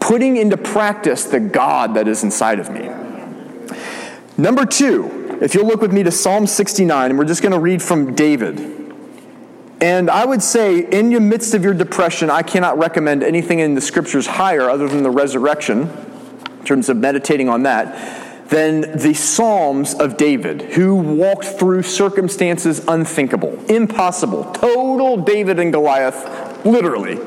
putting 0.01 0.37
into 0.37 0.57
practice 0.59 1.25
the 1.25 1.41
God 1.41 1.95
that 1.95 2.09
is 2.09 2.23
inside 2.23 2.59
of 2.59 2.71
me. 2.71 3.02
Number 4.39 4.65
two, 4.65 5.39
if 5.43 5.55
you'll 5.55 5.67
look 5.67 5.83
with 5.83 5.93
me 5.93 6.03
to 6.05 6.11
Psalm 6.11 6.47
69, 6.47 7.11
and 7.11 7.19
we're 7.19 7.27
just 7.27 7.43
going 7.43 7.53
to 7.53 7.59
read 7.59 7.83
from 7.83 8.15
David. 8.15 8.61
And 9.81 10.09
I 10.09 10.25
would 10.25 10.43
say, 10.43 10.79
in 10.79 11.11
the 11.11 11.21
midst 11.21 11.55
of 11.55 11.65
your 11.65 11.75
depression, 11.75 12.31
I 12.31 12.43
cannot 12.43 12.79
recommend 12.79 13.23
anything 13.23 13.59
in 13.59 13.75
the 13.75 13.81
scriptures 13.81 14.27
higher 14.27 14.71
other 14.71 14.89
than 14.89 15.03
the 15.03 15.11
resurrection, 15.11 15.91
in 16.61 16.65
terms 16.65 16.89
of 16.89 16.97
meditating 16.97 17.49
on 17.49 17.65
that, 17.65 18.49
than 18.49 18.97
the 18.97 19.13
Psalms 19.13 19.93
of 19.95 20.17
David, 20.17 20.63
who 20.63 20.95
walked 20.95 21.45
through 21.45 21.83
circumstances 21.83 22.85
unthinkable, 22.87 23.59
impossible, 23.69 24.45
total 24.53 25.17
David 25.19 25.59
and 25.59 25.73
Goliath, 25.73 26.65
literally. 26.65 27.19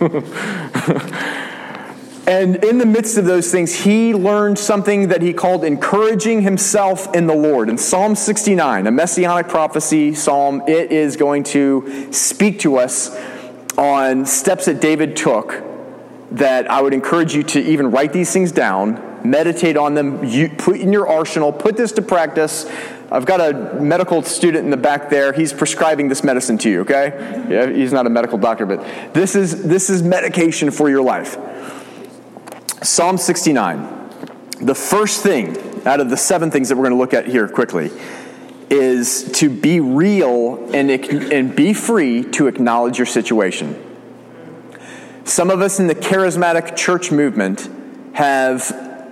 And 2.26 2.62
in 2.64 2.78
the 2.78 2.86
midst 2.86 3.18
of 3.18 3.24
those 3.24 3.50
things, 3.50 3.74
he 3.74 4.14
learned 4.14 4.56
something 4.56 5.08
that 5.08 5.22
he 5.22 5.32
called 5.32 5.64
encouraging 5.64 6.42
himself 6.42 7.12
in 7.16 7.26
the 7.26 7.34
Lord. 7.34 7.68
In 7.68 7.76
Psalm 7.76 8.14
69, 8.14 8.86
a 8.86 8.90
messianic 8.92 9.48
prophecy 9.48 10.14
psalm, 10.14 10.62
it 10.68 10.92
is 10.92 11.16
going 11.16 11.42
to 11.44 12.12
speak 12.12 12.60
to 12.60 12.76
us 12.76 13.16
on 13.76 14.24
steps 14.24 14.66
that 14.66 14.80
David 14.80 15.16
took 15.16 15.62
that 16.30 16.70
I 16.70 16.80
would 16.80 16.94
encourage 16.94 17.34
you 17.34 17.42
to 17.42 17.60
even 17.60 17.90
write 17.90 18.12
these 18.12 18.32
things 18.32 18.52
down, 18.52 19.20
meditate 19.28 19.76
on 19.76 19.94
them, 19.94 20.24
you, 20.24 20.48
put 20.48 20.80
in 20.80 20.92
your 20.92 21.08
arsenal, 21.08 21.52
put 21.52 21.76
this 21.76 21.92
to 21.92 22.02
practice. 22.02 22.70
I've 23.10 23.26
got 23.26 23.40
a 23.40 23.80
medical 23.80 24.22
student 24.22 24.64
in 24.64 24.70
the 24.70 24.76
back 24.76 25.10
there. 25.10 25.32
He's 25.32 25.52
prescribing 25.52 26.08
this 26.08 26.24
medicine 26.24 26.56
to 26.58 26.70
you, 26.70 26.80
okay? 26.82 27.46
Yeah, 27.50 27.68
he's 27.68 27.92
not 27.92 28.06
a 28.06 28.10
medical 28.10 28.38
doctor, 28.38 28.64
but 28.64 29.12
this 29.12 29.34
is, 29.34 29.64
this 29.64 29.90
is 29.90 30.02
medication 30.02 30.70
for 30.70 30.88
your 30.88 31.02
life. 31.02 31.36
Psalm 32.82 33.16
69. 33.16 34.10
The 34.60 34.74
first 34.74 35.22
thing 35.22 35.56
out 35.86 36.00
of 36.00 36.10
the 36.10 36.16
seven 36.16 36.50
things 36.50 36.68
that 36.68 36.76
we're 36.76 36.84
going 36.84 36.94
to 36.94 36.98
look 36.98 37.14
at 37.14 37.26
here 37.26 37.48
quickly 37.48 37.90
is 38.70 39.30
to 39.32 39.48
be 39.48 39.80
real 39.80 40.68
and, 40.72 40.90
and 40.90 41.54
be 41.54 41.74
free 41.74 42.24
to 42.24 42.46
acknowledge 42.48 42.98
your 42.98 43.06
situation. 43.06 43.80
Some 45.24 45.50
of 45.50 45.60
us 45.60 45.78
in 45.78 45.86
the 45.86 45.94
charismatic 45.94 46.76
church 46.76 47.12
movement 47.12 47.68
have 48.14 48.62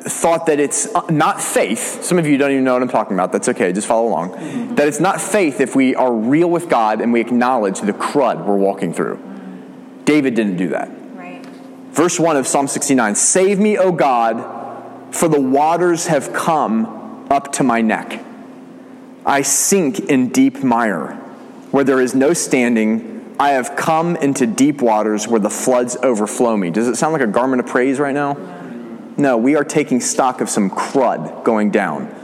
thought 0.03 0.47
that 0.47 0.59
it's 0.59 0.93
uh, 0.95 1.03
not 1.11 1.41
faith. 1.41 2.03
Some 2.03 2.19
of 2.19 2.27
you 2.27 2.39
don't 2.39 2.51
even 2.51 2.65
know 2.65 2.73
what 2.73 2.83
I'm 2.83 2.89
talking 2.89 3.15
about. 3.15 3.33
That's 3.33 3.49
okay, 3.51 3.73
just 3.73 3.87
follow 3.87 4.09
along. 4.09 4.75
That 4.75 4.89
it's 4.89 5.01
not 5.01 5.21
faith 5.21 5.61
if 5.61 5.77
we 5.77 5.95
are 5.95 6.13
real 6.13 6.51
with 6.51 6.69
God 6.69 7.01
and 7.01 7.13
we 7.13 7.21
acknowledge 7.21 7.81
the 7.81 7.93
crud 7.93 8.45
we're 8.47 8.57
walking 8.57 8.93
through. 8.93 9.23
David 10.05 10.35
didn't 10.35 10.57
do 10.57 10.69
that. 10.69 10.91
Verse 11.91 12.21
1 12.21 12.37
of 12.37 12.47
Psalm 12.47 12.69
69 12.69 13.15
Save 13.15 13.59
me, 13.59 13.77
O 13.77 13.93
God, 13.93 15.15
for 15.15 15.29
the 15.29 15.41
waters 15.41 16.07
have 16.07 16.33
come 16.33 17.27
up 17.31 17.53
to 17.53 17.65
my 17.65 17.81
neck. 17.81 18.25
I 19.27 19.43
sink 19.43 20.01
in 20.01 20.29
deep 20.29 20.63
mire, 20.63 21.15
where 21.71 21.85
there 21.85 22.01
is 22.01 22.15
no 22.15 22.33
standing. 22.33 23.35
I 23.39 23.51
have 23.51 23.75
come 23.75 24.17
into 24.17 24.47
deep 24.47 24.83
waters 24.83 25.27
where 25.27 25.41
the 25.41 25.51
floods 25.51 25.97
overflow 26.03 26.57
me. 26.57 26.71
Does 26.71 26.89
it 26.89 26.97
sound 26.97 27.13
like 27.13 27.23
a 27.23 27.27
garment 27.27 27.61
of 27.61 27.67
praise 27.67 27.99
right 27.99 28.15
now? 28.15 28.35
No, 29.17 29.37
we 29.37 29.57
are 29.57 29.65
taking 29.65 30.01
stock 30.01 30.41
of 30.41 30.49
some 30.49 30.71
crud 30.71 31.45
going 31.45 31.71
down. 31.71 32.15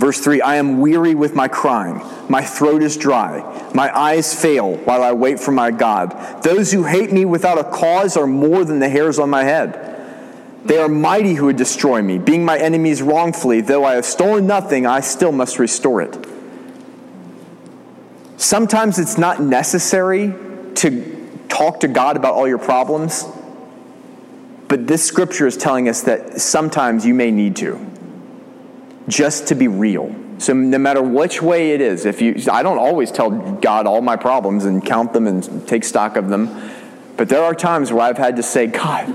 Verse 0.00 0.18
3 0.18 0.40
I 0.40 0.54
am 0.56 0.80
weary 0.80 1.14
with 1.14 1.34
my 1.34 1.46
crying. 1.46 2.00
My 2.26 2.42
throat 2.42 2.82
is 2.82 2.96
dry. 2.96 3.70
My 3.74 3.94
eyes 3.94 4.34
fail 4.34 4.76
while 4.76 5.02
I 5.02 5.12
wait 5.12 5.38
for 5.38 5.52
my 5.52 5.70
God. 5.70 6.42
Those 6.42 6.72
who 6.72 6.84
hate 6.84 7.12
me 7.12 7.26
without 7.26 7.58
a 7.58 7.64
cause 7.64 8.16
are 8.16 8.26
more 8.26 8.64
than 8.64 8.78
the 8.78 8.88
hairs 8.88 9.18
on 9.18 9.28
my 9.28 9.44
head. 9.44 9.86
They 10.64 10.78
are 10.78 10.88
mighty 10.88 11.34
who 11.34 11.46
would 11.46 11.58
destroy 11.58 12.00
me. 12.00 12.16
Being 12.16 12.46
my 12.46 12.56
enemies 12.58 13.02
wrongfully, 13.02 13.60
though 13.60 13.84
I 13.84 13.96
have 13.96 14.06
stolen 14.06 14.46
nothing, 14.46 14.86
I 14.86 15.00
still 15.00 15.32
must 15.32 15.58
restore 15.58 16.00
it. 16.00 16.16
Sometimes 18.38 18.98
it's 18.98 19.18
not 19.18 19.42
necessary 19.42 20.32
to 20.76 21.44
talk 21.50 21.80
to 21.80 21.88
God 21.88 22.16
about 22.16 22.32
all 22.32 22.48
your 22.48 22.58
problems, 22.58 23.26
but 24.66 24.86
this 24.86 25.04
scripture 25.04 25.46
is 25.46 25.58
telling 25.58 25.90
us 25.90 26.02
that 26.04 26.40
sometimes 26.40 27.04
you 27.04 27.12
may 27.12 27.30
need 27.30 27.56
to 27.56 27.90
just 29.08 29.48
to 29.48 29.54
be 29.54 29.68
real. 29.68 30.14
So 30.38 30.54
no 30.54 30.78
matter 30.78 31.02
which 31.02 31.42
way 31.42 31.72
it 31.72 31.80
is, 31.80 32.06
if 32.06 32.22
you 32.22 32.34
I 32.50 32.62
don't 32.62 32.78
always 32.78 33.10
tell 33.10 33.30
God 33.30 33.86
all 33.86 34.00
my 34.00 34.16
problems 34.16 34.64
and 34.64 34.84
count 34.84 35.12
them 35.12 35.26
and 35.26 35.68
take 35.68 35.84
stock 35.84 36.16
of 36.16 36.28
them, 36.28 36.70
but 37.16 37.28
there 37.28 37.42
are 37.42 37.54
times 37.54 37.92
where 37.92 38.02
I've 38.02 38.18
had 38.18 38.36
to 38.36 38.42
say, 38.42 38.66
God, 38.66 39.06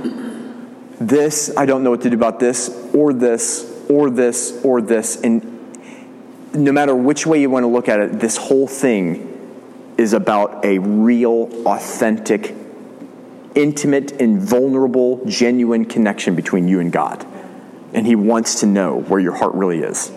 this 1.00 1.56
I 1.58 1.66
don't 1.66 1.84
know 1.84 1.92
what 1.92 2.02
to 2.02 2.10
do 2.10 2.16
about 2.16 2.40
this 2.40 2.70
or 2.94 3.14
this 3.14 3.72
or 3.90 4.10
this 4.10 4.64
or 4.64 4.82
this 4.82 5.22
and 5.22 5.52
no 6.54 6.72
matter 6.72 6.96
which 6.96 7.26
way 7.26 7.42
you 7.42 7.50
want 7.50 7.64
to 7.64 7.68
look 7.68 7.90
at 7.90 8.00
it, 8.00 8.20
this 8.20 8.38
whole 8.38 8.68
thing 8.68 9.32
is 9.98 10.14
about 10.14 10.64
a 10.64 10.78
real, 10.80 11.50
authentic, 11.68 12.56
intimate, 13.56 14.22
and 14.22 14.40
vulnerable, 14.42 15.22
genuine 15.26 15.84
connection 15.84 16.34
between 16.34 16.68
you 16.68 16.80
and 16.80 16.94
God 16.94 17.26
and 17.94 18.06
he 18.06 18.16
wants 18.16 18.60
to 18.62 18.66
know 18.66 19.00
where 19.00 19.20
your 19.20 19.36
heart 19.36 19.54
really 19.54 19.80
is. 19.80 20.12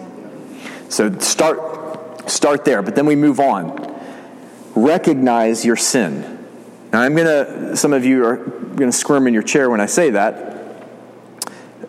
So 0.88 1.18
start 1.18 2.30
start 2.30 2.64
there, 2.64 2.82
but 2.82 2.94
then 2.94 3.06
we 3.06 3.16
move 3.16 3.40
on. 3.40 3.84
Recognize 4.74 5.64
your 5.64 5.76
sin. 5.76 6.46
Now 6.92 7.02
I'm 7.02 7.14
going 7.14 7.26
to 7.26 7.76
some 7.76 7.92
of 7.92 8.04
you 8.04 8.24
are 8.24 8.36
going 8.36 8.90
to 8.90 8.96
squirm 8.96 9.26
in 9.26 9.34
your 9.34 9.42
chair 9.42 9.70
when 9.70 9.80
I 9.80 9.86
say 9.86 10.10
that. 10.10 10.46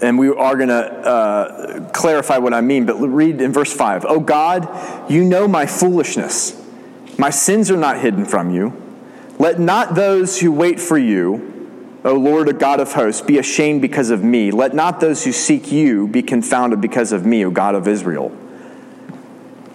And 0.02 0.18
we 0.18 0.30
are 0.30 0.56
going 0.56 0.70
to 0.70 0.76
uh, 0.76 1.90
clarify 1.90 2.38
what 2.38 2.54
I 2.54 2.62
mean, 2.62 2.86
but 2.86 2.96
read 2.96 3.42
in 3.42 3.52
verse 3.52 3.74
5. 3.74 4.06
Oh 4.08 4.22
God, 4.22 5.12
you 5.12 5.26
know 5.26 5.46
my 5.46 5.66
foolishness. 5.66 6.56
My 7.18 7.30
sins 7.30 7.70
are 7.70 7.78
not 7.78 8.00
hidden 8.00 8.24
from 8.24 8.50
you. 8.50 8.74
Let 9.40 9.60
not 9.60 9.96
those 9.96 10.40
who 10.40 10.54
wait 10.54 10.80
for 10.80 10.98
you 10.98 11.49
O 12.06 12.14
Lord, 12.14 12.48
a 12.48 12.54
God 12.54 12.80
of 12.80 12.94
hosts, 12.94 13.22
be 13.22 13.38
ashamed 13.38 13.82
because 13.82 14.10
of 14.10 14.24
me. 14.24 14.52
Let 14.52 14.74
not 14.74 15.00
those 15.00 15.26
who 15.26 15.32
seek 15.32 15.72
you 15.72 16.08
be 16.08 16.22
confounded 16.22 16.80
because 16.80 17.12
of 17.12 17.26
me, 17.26 17.44
O 17.46 17.52
God 17.52 17.76
of 17.76 17.88
Israel. 17.88 18.36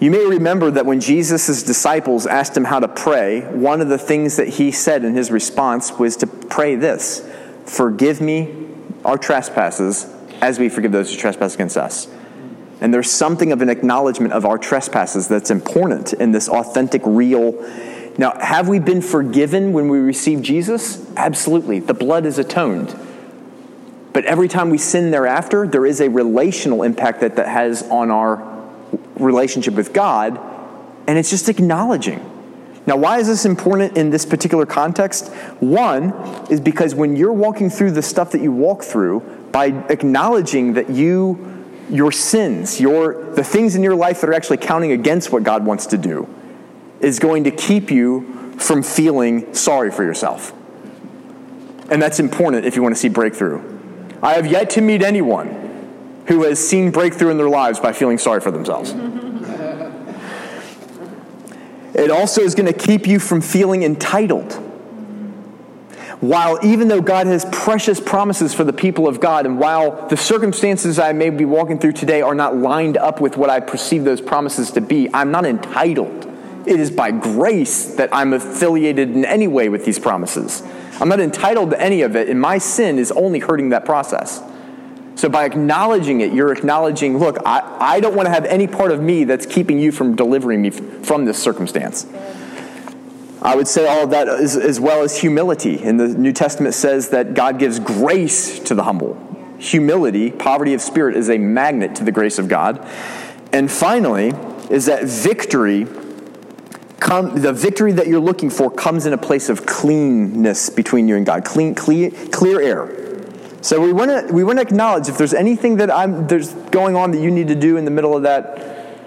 You 0.01 0.11
may 0.11 0.25
remember 0.27 0.71
that 0.71 0.87
when 0.87 1.01
Jesus' 1.01 1.63
disciples 1.63 2.27
asked 2.27 2.57
him 2.57 2.65
how 2.65 2.81
to 2.81 2.89
pray, 2.89 3.41
one 3.41 3.81
of 3.81 3.89
the 3.89 3.99
things 3.99 4.37
that 4.37 4.49
he 4.49 4.71
said 4.71 5.05
in 5.05 5.15
his 5.15 5.31
response 5.31 5.93
was 5.93 6.17
to 6.19 6.27
pray 6.27 6.77
this 6.77 7.29
Forgive 7.67 8.21
me 8.21 8.69
our 9.05 9.19
trespasses 9.19 10.07
as 10.41 10.59
we 10.59 10.69
forgive 10.69 10.93
those 10.93 11.11
who 11.11 11.19
trespass 11.19 11.55
against 11.55 11.77
us. 11.77 12.09
And 12.81 12.93
there's 12.93 13.11
something 13.11 13.53
of 13.53 13.63
an 13.63 13.71
acknowledgement 13.71 14.33
of 14.33 14.45
our 14.45 14.59
trespasses 14.59 15.29
that's 15.29 15.51
important 15.51 16.13
in 16.13 16.33
this 16.33 16.49
authentic, 16.49 17.03
real. 17.05 17.53
Now, 18.17 18.39
have 18.39 18.69
we 18.69 18.79
been 18.79 19.03
forgiven 19.03 19.73
when 19.73 19.89
we 19.89 19.99
receive 19.99 20.41
Jesus? 20.41 21.05
Absolutely. 21.17 21.81
The 21.81 21.95
blood 21.95 22.27
is 22.27 22.39
atoned. 22.39 22.97
But 24.13 24.25
every 24.25 24.47
time 24.47 24.71
we 24.71 24.79
sin 24.79 25.11
thereafter, 25.11 25.67
there 25.67 25.85
is 25.85 26.01
a 26.01 26.09
relational 26.09 26.85
impact 26.85 27.21
that 27.21 27.37
that 27.37 27.49
has 27.49 27.83
on 27.91 28.13
our 28.13 28.55
relationship 29.17 29.75
with 29.75 29.93
God, 29.93 30.39
and 31.09 31.19
it's 31.19 31.31
just 31.31 31.49
acknowledging. 31.49 32.31
Now, 32.87 32.97
why 32.97 33.19
is 33.19 33.27
this 33.27 33.45
important 33.45 33.97
in 33.97 34.11
this 34.11 34.25
particular 34.25 34.67
context? 34.67 35.29
One 35.59 36.13
is 36.51 36.61
because 36.61 36.95
when 36.95 37.17
you're 37.17 37.33
walking 37.33 37.71
through 37.71 37.93
the 37.93 38.03
stuff 38.03 38.31
that 38.33 38.43
you 38.43 38.53
walk 38.53 38.85
through, 38.85 39.21
by 39.51 39.67
acknowledging 39.89 40.75
that 40.75 40.91
you 40.91 41.53
your 41.91 42.13
sins, 42.13 42.81
your, 42.81 43.35
the 43.35 43.45
things 43.45 43.77
in 43.77 43.83
your 43.83 43.95
life 43.95 44.21
that 44.21 44.31
are 44.31 44.35
actually 44.35 44.57
counting 44.57 44.93
against 44.93 45.31
what 45.31 45.43
God 45.43 45.67
wants 45.67 45.87
to 45.87 45.99
do, 45.99 46.29
is 47.01 47.19
going 47.19 47.45
to 47.45 47.51
keep 47.51 47.91
you 47.91 48.55
from 48.59 48.83
feeling 48.83 49.55
sorry 49.55 49.91
for 49.91 50.05
yourself. 50.05 50.53
And 51.91 52.01
that's 52.01 52.19
important 52.19 52.65
if 52.65 52.77
you 52.77 52.83
want 52.83 52.95
to 52.95 53.01
see 53.01 53.09
breakthrough. 53.09 53.63
I 54.23 54.35
have 54.35 54.47
yet 54.47 54.71
to 54.71 54.81
meet 54.81 55.03
anyone 55.03 55.63
who 56.29 56.45
has 56.45 56.59
seen 56.67 56.91
breakthrough 56.91 57.31
in 57.31 57.37
their 57.37 57.51
lives 57.51 57.79
by 57.79 57.93
feeling 57.93 58.17
sorry 58.19 58.41
for 58.41 58.51
themselves. 58.51 58.93
it 61.95 62.11
also 62.11 62.41
is 62.41 62.55
going 62.55 62.73
to 62.73 62.79
keep 62.79 63.07
you 63.07 63.19
from 63.19 63.43
feeling 63.43 63.83
entitled 63.83 64.61
while 66.25 66.59
even 66.65 66.89
though 66.89 67.03
God 67.03 67.27
has 67.27 67.45
precious 67.53 68.01
promises 68.01 68.55
for 68.55 68.65
the 68.65 68.73
people 68.73 69.07
of 69.07 69.21
God, 69.21 69.45
and 69.45 69.59
while 69.59 70.09
the 70.09 70.17
circumstances 70.17 70.99
I 70.99 71.13
may 71.13 71.29
be 71.29 71.45
walking 71.45 71.79
through 71.79 71.93
today 71.93 72.23
are 72.23 72.35
not 72.35 72.57
lined 72.57 72.97
up 72.97 73.21
with 73.21 73.37
what 73.37 73.51
I 73.51 73.61
perceive 73.61 74.05
those 74.05 74.23
promises 74.23 74.71
to 74.73 74.81
be, 74.81 75.13
I'm 75.13 75.31
not 75.31 75.45
entitled. 75.45 76.34
It 76.67 76.81
is 76.81 76.91
by 76.91 77.11
grace 77.11 77.95
that 77.97 78.09
I'm 78.13 78.33
affiliated 78.33 79.11
in 79.11 79.25
any 79.25 79.47
way 79.47 79.69
with 79.69 79.85
these 79.85 79.99
promises. 79.99 80.63
I'm 81.01 81.09
not 81.09 81.21
entitled 81.21 81.71
to 81.71 81.81
any 81.81 82.03
of 82.03 82.17
it, 82.17 82.29
and 82.29 82.41
my 82.41 82.59
sin 82.59 82.99
is 82.99 83.13
only 83.13 83.41
hurting 83.41 83.71
that 83.71 83.85
process. 83.85 84.43
So, 85.17 85.29
by 85.29 85.45
acknowledging 85.45 86.21
it, 86.21 86.33
you're 86.33 86.53
acknowledging, 86.53 87.19
look, 87.19 87.39
I, 87.45 87.77
I 87.79 88.01
don't 88.01 88.17
want 88.17 88.27
to 88.27 88.33
have 88.33 88.45
any 88.47 88.67
part 88.67 88.91
of 88.91 89.01
me 89.01 89.25
that's 89.25 89.47
keeping 89.47 89.79
you 89.79 89.93
from 89.93 90.17
delivering 90.17 90.63
me 90.63 90.71
from 90.71 91.25
this 91.25 91.41
circumstance. 91.41 92.07
I 93.41 93.55
would 93.55 93.69
say 93.69 93.87
all 93.87 94.05
of 94.05 94.11
that 94.11 94.27
as, 94.27 94.57
as 94.57 94.81
well 94.81 95.03
as 95.03 95.19
humility. 95.19 95.83
And 95.83 96.01
the 96.01 96.09
New 96.09 96.33
Testament 96.33 96.75
says 96.75 97.11
that 97.11 97.35
God 97.35 97.59
gives 97.59 97.79
grace 97.79 98.59
to 98.61 98.75
the 98.75 98.85
humble. 98.85 99.21
Humility, 99.59 100.31
poverty 100.31 100.73
of 100.75 100.81
spirit, 100.81 101.15
is 101.15 101.29
a 101.29 101.39
magnet 101.39 101.95
to 101.97 102.05
the 102.05 102.13
grace 102.13 102.39
of 102.39 102.49
God. 102.49 102.85
And 103.53 103.71
finally, 103.71 104.33
is 104.71 104.87
that 104.87 105.05
victory 105.05 105.87
Come, 107.01 107.41
the 107.43 107.53
victory 107.53 107.93
that 107.93 108.07
you're 108.07 108.21
looking 108.21 108.51
for 108.51 108.71
comes 108.71 109.05
in 109.05 109.13
a 109.13 109.19
place 109.19 109.49
of 109.49 109.67
cleanness 109.67 110.71
between 110.71 111.09
you 111.09 111.17
and 111.17 111.27
God, 111.27 111.45
clean, 111.45 111.75
clear, 111.75 112.11
clear 112.31 112.61
air. 112.61 113.05
So 113.61 113.81
we 113.81 113.93
want 113.93 114.11
to 114.11 114.33
we 114.33 114.45
want 114.45 114.59
to 114.59 114.63
acknowledge 114.63 115.09
if 115.09 115.17
there's 115.17 115.33
anything 115.33 115.77
that 115.77 115.91
I'm 115.91 116.27
there's 116.27 116.53
going 116.53 116.97
on 116.97 117.13
that 117.13 117.21
you 117.21 117.31
need 117.31 117.49
to 117.49 117.55
do 117.55 117.77
in 117.77 117.85
the 117.87 117.91
middle 117.91 118.17
of 118.17 118.25
that, 118.25 118.99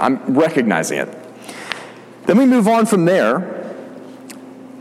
I'm 0.00 0.34
recognizing 0.34 0.98
it. 0.98 1.08
Then 2.26 2.38
we 2.38 2.46
move 2.46 2.66
on 2.66 2.86
from 2.86 3.04
there 3.04 3.76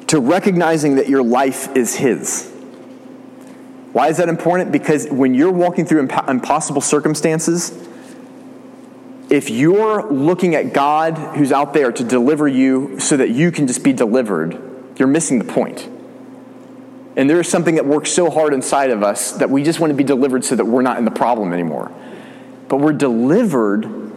to 0.07 0.19
recognizing 0.19 0.95
that 0.95 1.09
your 1.09 1.23
life 1.23 1.75
is 1.75 1.95
His. 1.95 2.49
Why 3.91 4.07
is 4.07 4.17
that 4.17 4.29
important? 4.29 4.71
Because 4.71 5.07
when 5.09 5.35
you're 5.35 5.51
walking 5.51 5.85
through 5.85 5.99
imp- 5.99 6.27
impossible 6.27 6.81
circumstances, 6.81 7.71
if 9.33 9.49
you're 9.49 10.11
looking 10.11 10.53
at 10.53 10.73
God 10.73 11.17
who's 11.17 11.51
out 11.51 11.73
there 11.73 11.91
to 11.91 12.03
deliver 12.03 12.47
you 12.47 12.99
so 12.99 13.17
that 13.17 13.31
you 13.31 13.49
can 13.51 13.65
just 13.65 13.83
be 13.83 13.91
delivered, 13.91 14.61
you're 14.99 15.07
missing 15.07 15.39
the 15.39 15.51
point. 15.51 15.89
And 17.15 17.27
there 17.27 17.39
is 17.39 17.47
something 17.47 17.73
that 17.75 17.85
works 17.87 18.11
so 18.11 18.29
hard 18.29 18.53
inside 18.53 18.91
of 18.91 19.01
us 19.01 19.31
that 19.33 19.49
we 19.49 19.63
just 19.63 19.79
want 19.79 19.89
to 19.89 19.95
be 19.95 20.03
delivered 20.03 20.45
so 20.45 20.55
that 20.55 20.65
we're 20.65 20.83
not 20.83 20.99
in 20.99 21.05
the 21.05 21.11
problem 21.11 21.51
anymore. 21.51 21.91
But 22.67 22.77
we're 22.77 22.93
delivered 22.93 24.11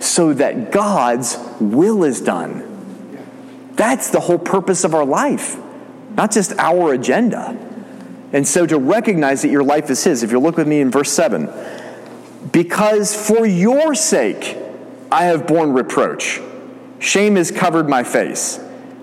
so 0.00 0.32
that 0.32 0.72
God's 0.72 1.38
will 1.60 2.02
is 2.02 2.20
done. 2.20 2.66
That's 3.74 4.10
the 4.10 4.18
whole 4.18 4.38
purpose 4.38 4.82
of 4.82 4.96
our 4.96 5.04
life, 5.04 5.56
not 6.16 6.32
just 6.32 6.54
our 6.58 6.92
agenda. 6.92 7.56
And 8.32 8.48
so 8.48 8.66
to 8.66 8.78
recognize 8.78 9.42
that 9.42 9.50
your 9.50 9.62
life 9.62 9.90
is 9.90 10.02
His, 10.02 10.24
if 10.24 10.32
you 10.32 10.40
look 10.40 10.56
with 10.56 10.66
me 10.66 10.80
in 10.80 10.90
verse 10.90 11.12
7, 11.12 11.48
because 12.52 13.14
for 13.14 13.46
your 13.46 13.94
sake 13.94 14.56
I 15.12 15.24
have 15.24 15.46
borne 15.46 15.72
reproach, 15.72 16.40
shame 16.98 17.36
has 17.36 17.50
covered 17.50 17.88
my 17.88 18.04
face. 18.04 18.58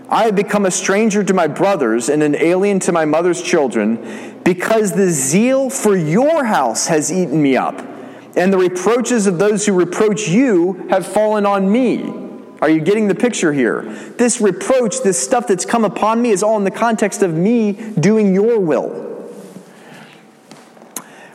I 0.09 0.23
have 0.23 0.35
become 0.35 0.65
a 0.65 0.71
stranger 0.71 1.23
to 1.23 1.33
my 1.33 1.47
brothers 1.47 2.07
and 2.09 2.23
an 2.23 2.35
alien 2.35 2.79
to 2.81 2.91
my 2.91 3.05
mother's 3.05 3.41
children, 3.41 4.39
because 4.43 4.93
the 4.93 5.09
zeal 5.09 5.69
for 5.69 5.97
your 5.97 6.45
house 6.45 6.88
has 6.88 7.11
eaten 7.11 7.41
me 7.41 7.57
up, 7.57 7.79
and 8.38 8.53
the 8.53 8.57
reproaches 8.57 9.27
of 9.27 9.38
those 9.38 9.65
who 9.65 9.73
reproach 9.73 10.29
you 10.29 10.88
have 10.89 11.05
fallen 11.05 11.45
on 11.45 11.69
me. 11.69 12.13
Are 12.61 12.69
you 12.69 12.79
getting 12.79 13.07
the 13.07 13.15
picture 13.15 13.51
here? 13.51 13.81
This 14.17 14.39
reproach, 14.41 15.01
this 15.03 15.21
stuff 15.21 15.45
that's 15.45 15.65
come 15.65 15.83
upon 15.83 16.21
me, 16.21 16.29
is 16.29 16.41
all 16.41 16.57
in 16.57 16.63
the 16.63 16.71
context 16.71 17.21
of 17.21 17.33
me 17.33 17.73
doing 17.99 18.33
your 18.33 18.59
will. 18.59 19.06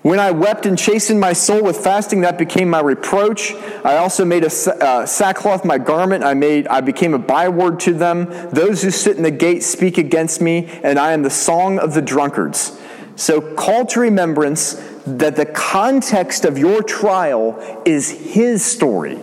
When 0.03 0.19
I 0.19 0.33
wept 0.33 0.67
and 0.67 0.77
chastened 0.77 1.21
my 1.21 1.33
soul 1.33 1.63
with 1.63 1.77
fasting, 1.77 2.23
that 2.23 2.37
became 2.37 2.69
my 2.69 2.81
reproach. 2.81 3.55
I 3.85 3.97
also 3.99 4.25
made 4.25 4.45
a 4.45 4.47
uh, 4.85 5.07
sackcloth 5.07 5.65
my 5.65 5.79
garment. 5.79 6.25
I 6.25 6.35
made, 6.35 6.67
I 6.67 6.81
became 6.81 7.15
a 7.15 7.19
byword 7.19 7.79
to 7.81 7.95
them. 7.95 8.27
Those 8.51 8.83
who 8.83 8.91
sit 8.91 9.17
in 9.17 9.23
the 9.23 9.31
gate 9.31 9.63
speak 9.63 9.99
against 9.99 10.41
me, 10.41 10.67
and 10.83 10.99
I 10.99 11.13
am 11.13 11.23
the 11.23 11.31
song 11.31 11.79
of 11.79 11.95
the 11.95 12.03
drunkards. 12.03 12.79
So 13.15 13.55
call 13.55 13.87
to 13.87 14.01
remembrance 14.01 14.73
that 15.07 15.37
the 15.37 15.47
context 15.47 16.45
of 16.45 16.59
your 16.59 16.83
trial 16.83 17.83
is 17.85 18.11
His 18.11 18.65
story. 18.65 19.21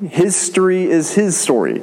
History 0.00 0.84
is 0.84 1.14
his 1.14 1.36
story. 1.36 1.82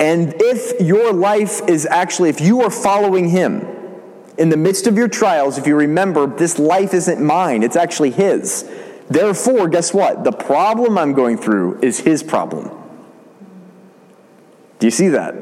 And 0.00 0.34
if 0.38 0.80
your 0.80 1.12
life 1.12 1.60
is 1.68 1.86
actually, 1.86 2.30
if 2.30 2.40
you 2.40 2.62
are 2.62 2.70
following 2.70 3.28
him 3.28 3.66
in 4.38 4.48
the 4.48 4.56
midst 4.56 4.86
of 4.86 4.96
your 4.96 5.08
trials, 5.08 5.58
if 5.58 5.66
you 5.66 5.74
remember, 5.74 6.26
this 6.26 6.58
life 6.58 6.94
isn't 6.94 7.20
mine, 7.20 7.62
it's 7.62 7.76
actually 7.76 8.10
his. 8.10 8.68
Therefore, 9.08 9.68
guess 9.68 9.92
what? 9.92 10.24
The 10.24 10.32
problem 10.32 10.96
I'm 10.96 11.12
going 11.12 11.38
through 11.38 11.80
is 11.82 12.00
his 12.00 12.22
problem. 12.22 12.70
Do 14.78 14.86
you 14.86 14.90
see 14.90 15.08
that? 15.08 15.34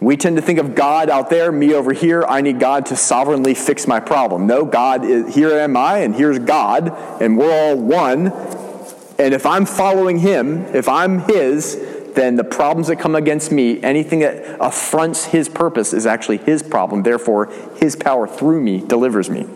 We 0.00 0.16
tend 0.16 0.34
to 0.34 0.42
think 0.42 0.58
of 0.58 0.74
God 0.74 1.08
out 1.08 1.30
there, 1.30 1.52
me 1.52 1.74
over 1.74 1.92
here. 1.92 2.24
I 2.24 2.40
need 2.40 2.58
God 2.58 2.86
to 2.86 2.96
sovereignly 2.96 3.54
fix 3.54 3.86
my 3.86 4.00
problem. 4.00 4.48
No, 4.48 4.64
God, 4.64 5.04
is, 5.04 5.32
here 5.32 5.52
am 5.52 5.76
I, 5.76 5.98
and 5.98 6.12
here's 6.12 6.40
God, 6.40 6.88
and 7.22 7.38
we're 7.38 7.52
all 7.52 7.76
one, 7.76 8.32
and 9.18 9.32
if 9.32 9.46
I'm 9.46 9.64
following 9.64 10.18
him, 10.18 10.64
if 10.74 10.88
I'm 10.88 11.20
his, 11.20 11.76
then 12.14 12.36
the 12.36 12.44
problems 12.44 12.88
that 12.88 12.96
come 12.96 13.14
against 13.14 13.52
me, 13.52 13.82
anything 13.82 14.20
that 14.20 14.56
affronts 14.60 15.26
his 15.26 15.48
purpose, 15.48 15.92
is 15.92 16.06
actually 16.06 16.38
his 16.38 16.62
problem. 16.62 17.02
Therefore, 17.02 17.46
his 17.76 17.96
power 17.96 18.26
through 18.26 18.60
me 18.60 18.80
delivers 18.80 19.30
me. 19.30 19.46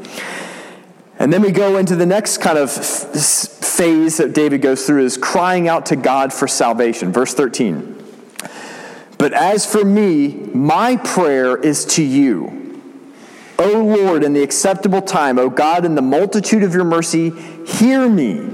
And 1.18 1.32
then 1.32 1.42
we 1.42 1.50
go 1.50 1.78
into 1.78 1.96
the 1.96 2.06
next 2.06 2.38
kind 2.38 2.58
of 2.58 2.70
phase 2.70 4.18
that 4.18 4.32
David 4.34 4.62
goes 4.62 4.86
through 4.86 5.04
is 5.04 5.16
crying 5.16 5.68
out 5.68 5.86
to 5.86 5.96
God 5.96 6.32
for 6.32 6.46
salvation. 6.46 7.12
Verse 7.12 7.34
13. 7.34 7.94
But 9.18 9.32
as 9.32 9.70
for 9.70 9.84
me, 9.84 10.28
my 10.54 10.96
prayer 10.96 11.56
is 11.56 11.84
to 11.86 12.02
you. 12.02 12.82
O 13.58 13.82
Lord, 13.82 14.22
in 14.22 14.34
the 14.34 14.42
acceptable 14.42 15.00
time, 15.00 15.38
O 15.38 15.48
God, 15.48 15.86
in 15.86 15.94
the 15.94 16.02
multitude 16.02 16.62
of 16.62 16.74
your 16.74 16.84
mercy, 16.84 17.30
hear 17.64 18.06
me 18.08 18.46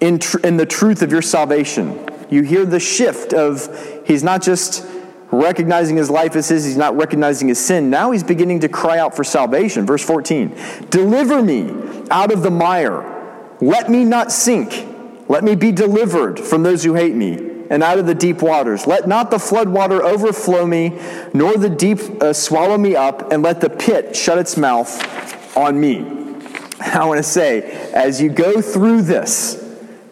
in, 0.00 0.18
tr- 0.18 0.38
in 0.38 0.56
the 0.56 0.64
truth 0.64 1.02
of 1.02 1.12
your 1.12 1.20
salvation. 1.20 1.98
You 2.30 2.42
hear 2.42 2.64
the 2.64 2.80
shift 2.80 3.32
of 3.32 4.02
he's 4.06 4.22
not 4.22 4.42
just 4.42 4.86
recognizing 5.30 5.96
his 5.96 6.10
life 6.10 6.36
as 6.36 6.48
his, 6.48 6.64
he's 6.64 6.76
not 6.76 6.96
recognizing 6.96 7.48
his 7.48 7.64
sin. 7.64 7.90
Now 7.90 8.10
he's 8.10 8.24
beginning 8.24 8.60
to 8.60 8.68
cry 8.68 8.98
out 8.98 9.14
for 9.14 9.24
salvation. 9.24 9.86
Verse 9.86 10.04
14 10.04 10.56
Deliver 10.90 11.42
me 11.42 11.70
out 12.10 12.32
of 12.32 12.42
the 12.42 12.50
mire. 12.50 13.12
Let 13.60 13.90
me 13.90 14.04
not 14.04 14.32
sink. 14.32 14.86
Let 15.28 15.42
me 15.42 15.54
be 15.54 15.72
delivered 15.72 16.38
from 16.38 16.62
those 16.62 16.84
who 16.84 16.94
hate 16.94 17.14
me 17.14 17.56
and 17.70 17.82
out 17.82 17.98
of 17.98 18.06
the 18.06 18.14
deep 18.14 18.42
waters. 18.42 18.86
Let 18.86 19.08
not 19.08 19.30
the 19.30 19.38
flood 19.38 19.68
water 19.68 20.02
overflow 20.02 20.66
me, 20.66 21.00
nor 21.34 21.56
the 21.56 21.70
deep 21.70 21.98
uh, 22.22 22.32
swallow 22.32 22.78
me 22.78 22.94
up, 22.94 23.32
and 23.32 23.42
let 23.42 23.60
the 23.60 23.70
pit 23.70 24.14
shut 24.14 24.38
its 24.38 24.56
mouth 24.56 25.56
on 25.56 25.80
me. 25.80 25.98
I 26.80 27.04
want 27.04 27.18
to 27.18 27.28
say, 27.28 27.62
as 27.92 28.20
you 28.20 28.28
go 28.28 28.60
through 28.60 29.02
this, 29.02 29.65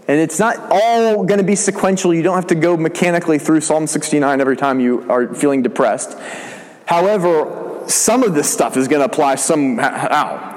and 0.07 0.21
it's 0.21 0.39
not 0.39 0.59
all 0.71 1.25
going 1.25 1.39
to 1.39 1.45
be 1.45 1.57
sequential. 1.57 2.13
You 2.13 2.23
don't 2.23 2.37
have 2.37 2.49
to 2.49 2.55
go 2.55 2.77
mechanically 2.77 3.39
through 3.39 3.63
Psalm 3.63 3.87
69 3.87 4.41
every 4.41 4.57
time 4.57 4.81
you 4.81 5.11
are 5.11 5.35
feeling 5.35 5.63
depressed. 5.63 6.19
However, 6.87 7.85
some 7.87 8.23
of 8.23 8.35
this 8.35 8.51
stuff 8.51 8.77
is 8.77 8.89
going 8.89 9.01
to 9.01 9.07
apply 9.07 9.37
somehow. 9.37 10.53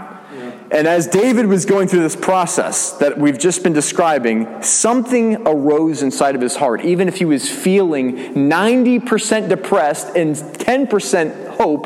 And 0.70 0.86
as 0.86 1.08
David 1.08 1.46
was 1.46 1.66
going 1.66 1.88
through 1.88 2.02
this 2.02 2.16
process 2.16 2.92
that 2.94 3.18
we've 3.18 3.40
just 3.40 3.64
been 3.64 3.72
describing, 3.72 4.62
something 4.62 5.48
arose 5.48 6.04
inside 6.04 6.36
of 6.36 6.42
his 6.42 6.58
heart. 6.58 6.84
Even 6.84 7.08
if 7.08 7.18
he 7.18 7.26
was 7.26 7.50
feeling 7.50 8.34
90% 8.34 9.48
depressed 9.48 10.10
and 10.18 10.36
10% 10.36 11.56
hope, 11.56 11.86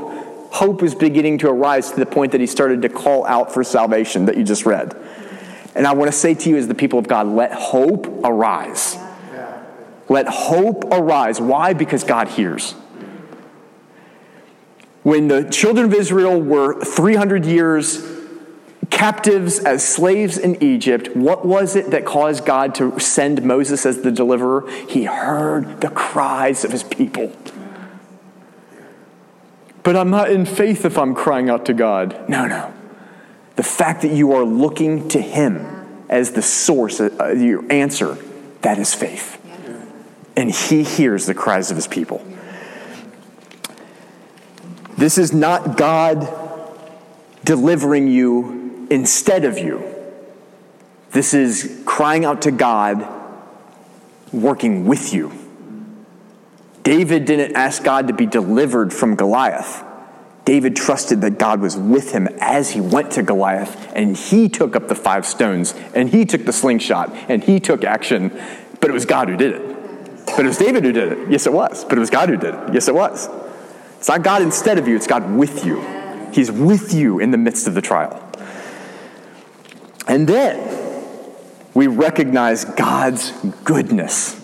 hope 0.51 0.82
was 0.82 0.95
beginning 0.95 1.38
to 1.39 1.49
arise 1.49 1.91
to 1.91 1.99
the 1.99 2.07
point 2.07 2.32
that 2.32 2.41
he 2.41 2.47
started 2.47 2.82
to 2.82 2.89
call 2.89 3.24
out 3.28 3.53
for 3.53 3.64
salvation 3.64 4.26
that 4.26 4.36
you 4.36 4.43
just 4.43 4.66
read. 4.66 4.95
And 5.76 5.88
I 5.88 5.93
want 5.93 6.11
to 6.11 6.17
say 6.17 6.34
to 6.34 6.49
you, 6.49 6.57
as 6.57 6.67
the 6.67 6.76
people 6.76 6.99
of 6.99 7.07
God, 7.07 7.28
let 7.28 7.53
hope 7.53 8.07
arise. 8.24 8.97
Let 10.09 10.28
hope 10.28 10.86
arise. 10.91 11.39
Why? 11.39 11.74
Because 11.74 12.03
God 12.03 12.28
hears. 12.28 12.74
When 15.03 15.30
the 15.30 15.45
children 15.49 15.86
of 15.86 15.93
Israel 15.93 16.39
were 16.39 16.84
300 16.84 17.45
years 17.45 18.05
captives 18.89 19.59
as 19.59 19.88
slaves 19.88 20.38
in 20.38 20.61
Egypt, 20.61 21.15
what 21.15 21.45
was 21.45 21.76
it 21.76 21.91
that 21.91 22.05
caused 22.05 22.45
God 22.45 22.76
to 22.76 22.99
send 22.99 23.41
Moses 23.43 23.86
as 23.86 24.01
the 24.01 24.11
deliverer? 24.11 24.69
He 24.89 25.05
heard 25.05 25.82
the 25.82 25.89
cries 25.89 26.65
of 26.65 26.72
his 26.72 26.84
people. 26.84 27.32
But 29.84 29.95
I'm 29.95 30.09
not 30.09 30.30
in 30.30 30.45
faith 30.45 30.86
if 30.86 30.97
I'm 30.97 31.15
crying 31.15 31.49
out 31.49 31.65
to 31.65 31.74
God. 31.74 32.30
No, 32.30 32.45
no. 32.45 32.72
The 33.56 33.64
fact 33.64 34.02
that 34.04 34.12
you 34.12 34.34
are 34.34 34.43
looking 34.43 35.10
to 35.10 35.22
Him 35.22 36.06
as 36.10 36.32
the 36.32 36.41
source, 36.41 36.99
uh, 36.99 37.34
your 37.38 37.72
answer, 37.72 38.18
that 38.62 38.80
is 38.80 38.93
faith. 38.93 39.38
And 40.36 40.52
He 40.52 40.84
hears 40.84 41.26
the 41.26 41.34
cries 41.34 41.72
of 41.72 41.78
His 41.78 41.88
people. 41.88 42.26
This 44.97 45.18
is 45.18 45.34
not 45.34 45.78
God 45.78 46.28
delivering 47.43 48.08
you 48.08 48.88
instead 48.89 49.45
of 49.45 49.58
you. 49.58 49.84
This 51.12 51.34
is 51.34 51.82
crying 51.86 52.24
out 52.24 52.43
to 52.43 52.52
God, 52.52 53.08
working 54.32 54.86
with 54.86 55.14
you. 55.14 55.32
David 56.84 57.26
didn't 57.26 57.56
ask 57.56 57.84
God 57.84 58.08
to 58.08 58.14
be 58.14 58.26
delivered 58.26 58.93
from 58.93 59.16
Goliath. 59.16 59.84
David 60.46 60.76
trusted 60.76 61.22
that 61.22 61.38
God 61.38 61.62
was 61.62 61.78
with 61.78 62.12
him 62.14 62.28
as 62.39 62.72
he 62.72 62.82
went 62.82 63.12
to 63.12 63.24
Goliath, 63.24 63.92
and 63.96 64.18
he 64.18 64.50
took 64.50 64.76
up 64.76 64.88
the 64.88 64.96
five 64.96 65.26
stones, 65.26 65.74
and 65.94 66.10
he 66.10 66.26
took 66.26 66.46
the 66.46 66.54
slingshot, 66.54 67.14
and 67.30 67.44
he 67.44 67.60
took 67.60 67.84
action, 67.84 68.30
but 68.80 68.89
it 68.89 68.94
was 68.94 69.06
God 69.06 69.30
who 69.30 69.38
did 69.38 69.54
it. 69.54 70.26
But 70.26 70.46
it 70.46 70.48
was 70.48 70.58
David 70.58 70.84
who 70.84 70.92
did 70.92 71.12
it. 71.12 71.30
Yes, 71.30 71.46
it 71.46 71.54
was. 71.54 71.84
But 71.86 71.98
it 71.98 72.00
was 72.00 72.10
God 72.10 72.30
who 72.30 72.38
did 72.38 72.56
it. 72.56 72.74
Yes, 72.74 72.88
it 72.88 72.96
was. 72.96 73.30
It's 73.98 74.08
not 74.08 74.24
God 74.24 74.42
instead 74.42 74.78
of 74.80 74.88
you, 74.88 74.96
it's 74.96 75.08
God 75.08 75.32
with 75.32 75.66
you. 75.66 75.80
He's 76.34 76.52
with 76.52 76.94
you 76.94 77.20
in 77.20 77.32
the 77.32 77.38
midst 77.38 77.68
of 77.68 77.76
the 77.76 77.82
trial. 77.82 78.28
And 80.08 80.28
then 80.28 80.60
we 81.74 81.88
recognize 81.88 82.66
God's 82.66 83.32
goodness 83.64 84.38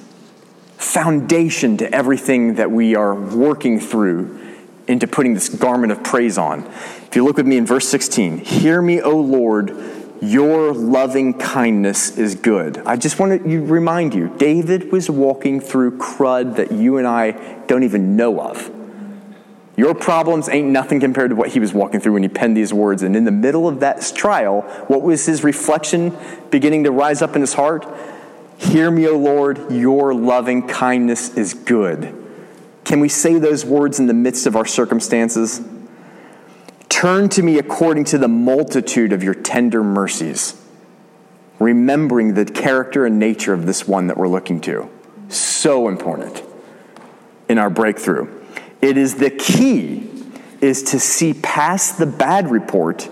foundation 0.77 1.77
to 1.77 1.91
everything 1.91 2.55
that 2.55 2.69
we 2.69 2.95
are 2.95 3.15
working 3.15 3.79
through 3.79 4.46
into 4.87 5.07
putting 5.07 5.33
this 5.33 5.49
garment 5.49 5.91
of 5.91 6.03
praise 6.03 6.37
on. 6.37 6.63
If 6.65 7.15
you 7.15 7.23
look 7.23 7.37
with 7.37 7.47
me 7.47 7.57
in 7.57 7.65
verse 7.65 7.87
16, 7.87 8.39
hear 8.39 8.81
me, 8.81 9.01
O 9.01 9.17
Lord, 9.19 9.75
your 10.21 10.73
loving 10.73 11.33
kindness 11.35 12.17
is 12.17 12.35
good. 12.35 12.79
I 12.79 12.95
just 12.95 13.19
want 13.19 13.43
to 13.43 13.65
remind 13.65 14.15
you, 14.15 14.33
David 14.37 14.91
was 14.91 15.09
walking 15.09 15.59
through 15.59 15.97
crud 15.97 16.55
that 16.55 16.71
you 16.71 16.97
and 16.97 17.07
I 17.07 17.31
don't 17.67 17.83
even 17.83 18.15
know 18.15 18.41
of. 18.41 18.71
Your 19.75 19.93
problems 19.93 20.49
ain't 20.49 20.69
nothing 20.69 20.99
compared 20.99 21.29
to 21.29 21.35
what 21.35 21.49
he 21.49 21.59
was 21.59 21.71
walking 21.71 21.99
through 21.99 22.13
when 22.13 22.23
he 22.23 22.29
penned 22.29 22.57
these 22.57 22.73
words. 22.73 23.03
And 23.03 23.15
in 23.15 23.25
the 23.25 23.31
middle 23.31 23.67
of 23.67 23.79
that 23.81 24.11
trial, 24.15 24.61
what 24.87 25.03
was 25.03 25.27
his 25.27 25.43
reflection 25.43 26.17
beginning 26.49 26.85
to 26.85 26.91
rise 26.91 27.21
up 27.21 27.35
in 27.35 27.41
his 27.41 27.53
heart? 27.53 27.85
Hear 28.57 28.89
me, 28.89 29.07
O 29.07 29.15
Lord, 29.15 29.71
your 29.71 30.15
loving 30.15 30.67
kindness 30.67 31.37
is 31.37 31.53
good. 31.53 32.26
Can 32.87 33.01
we 33.01 33.09
say 33.09 33.37
those 33.37 33.65
words 33.65 33.99
in 33.99 34.07
the 34.07 34.13
midst 34.13 34.47
of 34.47 34.55
our 34.55 34.65
circumstances? 34.65 35.59
Turn 36.87 37.27
to 37.27 37.43
me 37.43 37.59
according 37.59 38.05
to 38.05 38.17
the 38.17 38.29
multitude 38.29 39.11
of 39.11 39.21
your 39.21 39.33
tender 39.33 39.83
mercies, 39.83 40.55
remembering 41.59 42.33
the 42.33 42.45
character 42.45 43.05
and 43.05 43.19
nature 43.19 43.51
of 43.51 43.65
this 43.65 43.85
one 43.89 44.07
that 44.07 44.15
we're 44.15 44.29
looking 44.29 44.61
to. 44.61 44.89
So 45.27 45.89
important 45.89 46.41
in 47.49 47.57
our 47.57 47.69
breakthrough. 47.69 48.33
It 48.81 48.97
is 48.97 49.15
the 49.15 49.31
key 49.31 50.09
is 50.61 50.81
to 50.83 50.99
see 51.01 51.33
past 51.33 51.97
the 51.97 52.05
bad 52.05 52.49
report 52.49 53.09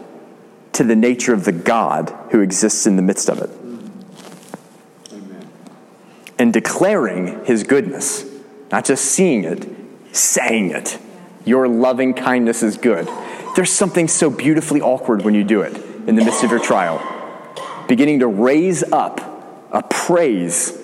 to 0.72 0.86
the 0.86 0.96
nature 0.96 1.34
of 1.34 1.44
the 1.44 1.52
God 1.52 2.18
who 2.32 2.40
exists 2.40 2.88
in 2.88 2.96
the 2.96 3.02
midst 3.02 3.28
of 3.28 3.40
it 3.40 3.50
Amen. 5.12 5.50
and 6.40 6.54
declaring 6.54 7.44
his 7.44 7.64
goodness, 7.64 8.35
not 8.72 8.86
just 8.86 9.06
seeing 9.06 9.44
it, 9.44 9.68
saying 10.12 10.72
it. 10.72 10.98
Your 11.46 11.68
loving 11.68 12.14
kindness 12.14 12.64
is 12.64 12.78
good. 12.78 13.08
There's 13.56 13.72
something 13.72 14.08
so 14.08 14.30
beautifully 14.30 14.82
awkward 14.82 15.24
when 15.24 15.34
you 15.34 15.44
do 15.44 15.62
it 15.62 15.76
in 16.08 16.16
the 16.16 16.26
midst 16.26 16.44
of 16.44 16.52
your 16.52 16.60
trial. 16.60 17.02
Beginning 17.88 18.20
to 18.20 18.28
raise 18.28 18.84
up 18.92 19.22
a 19.72 19.84
praise 19.84 20.82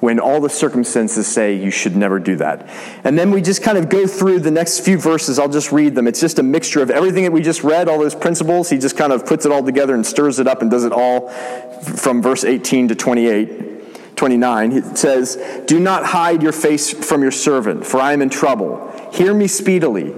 when 0.00 0.20
all 0.20 0.40
the 0.40 0.50
circumstances 0.50 1.26
say 1.26 1.54
you 1.54 1.70
should 1.70 1.96
never 1.96 2.18
do 2.18 2.36
that. 2.36 2.68
And 3.02 3.18
then 3.18 3.30
we 3.30 3.40
just 3.40 3.62
kind 3.62 3.78
of 3.78 3.88
go 3.88 4.06
through 4.06 4.40
the 4.40 4.50
next 4.50 4.80
few 4.80 4.98
verses. 4.98 5.38
I'll 5.38 5.48
just 5.48 5.72
read 5.72 5.94
them. 5.94 6.06
It's 6.06 6.20
just 6.20 6.38
a 6.38 6.42
mixture 6.42 6.82
of 6.82 6.90
everything 6.90 7.24
that 7.24 7.32
we 7.32 7.40
just 7.40 7.64
read, 7.64 7.88
all 7.88 7.98
those 7.98 8.14
principles. 8.14 8.68
He 8.68 8.76
just 8.76 8.96
kind 8.96 9.12
of 9.12 9.24
puts 9.24 9.46
it 9.46 9.52
all 9.52 9.64
together 9.64 9.94
and 9.94 10.04
stirs 10.04 10.38
it 10.38 10.46
up 10.46 10.60
and 10.60 10.70
does 10.70 10.84
it 10.84 10.92
all 10.92 11.30
from 11.30 12.20
verse 12.20 12.44
18 12.44 12.88
to 12.88 12.94
28. 12.94 13.75
29, 14.16 14.72
it 14.72 14.98
says, 14.98 15.36
Do 15.66 15.78
not 15.78 16.06
hide 16.06 16.42
your 16.42 16.52
face 16.52 16.92
from 16.92 17.22
your 17.22 17.30
servant, 17.30 17.86
for 17.86 18.00
I 18.00 18.12
am 18.12 18.22
in 18.22 18.30
trouble. 18.30 18.90
Hear 19.12 19.34
me 19.34 19.46
speedily. 19.46 20.14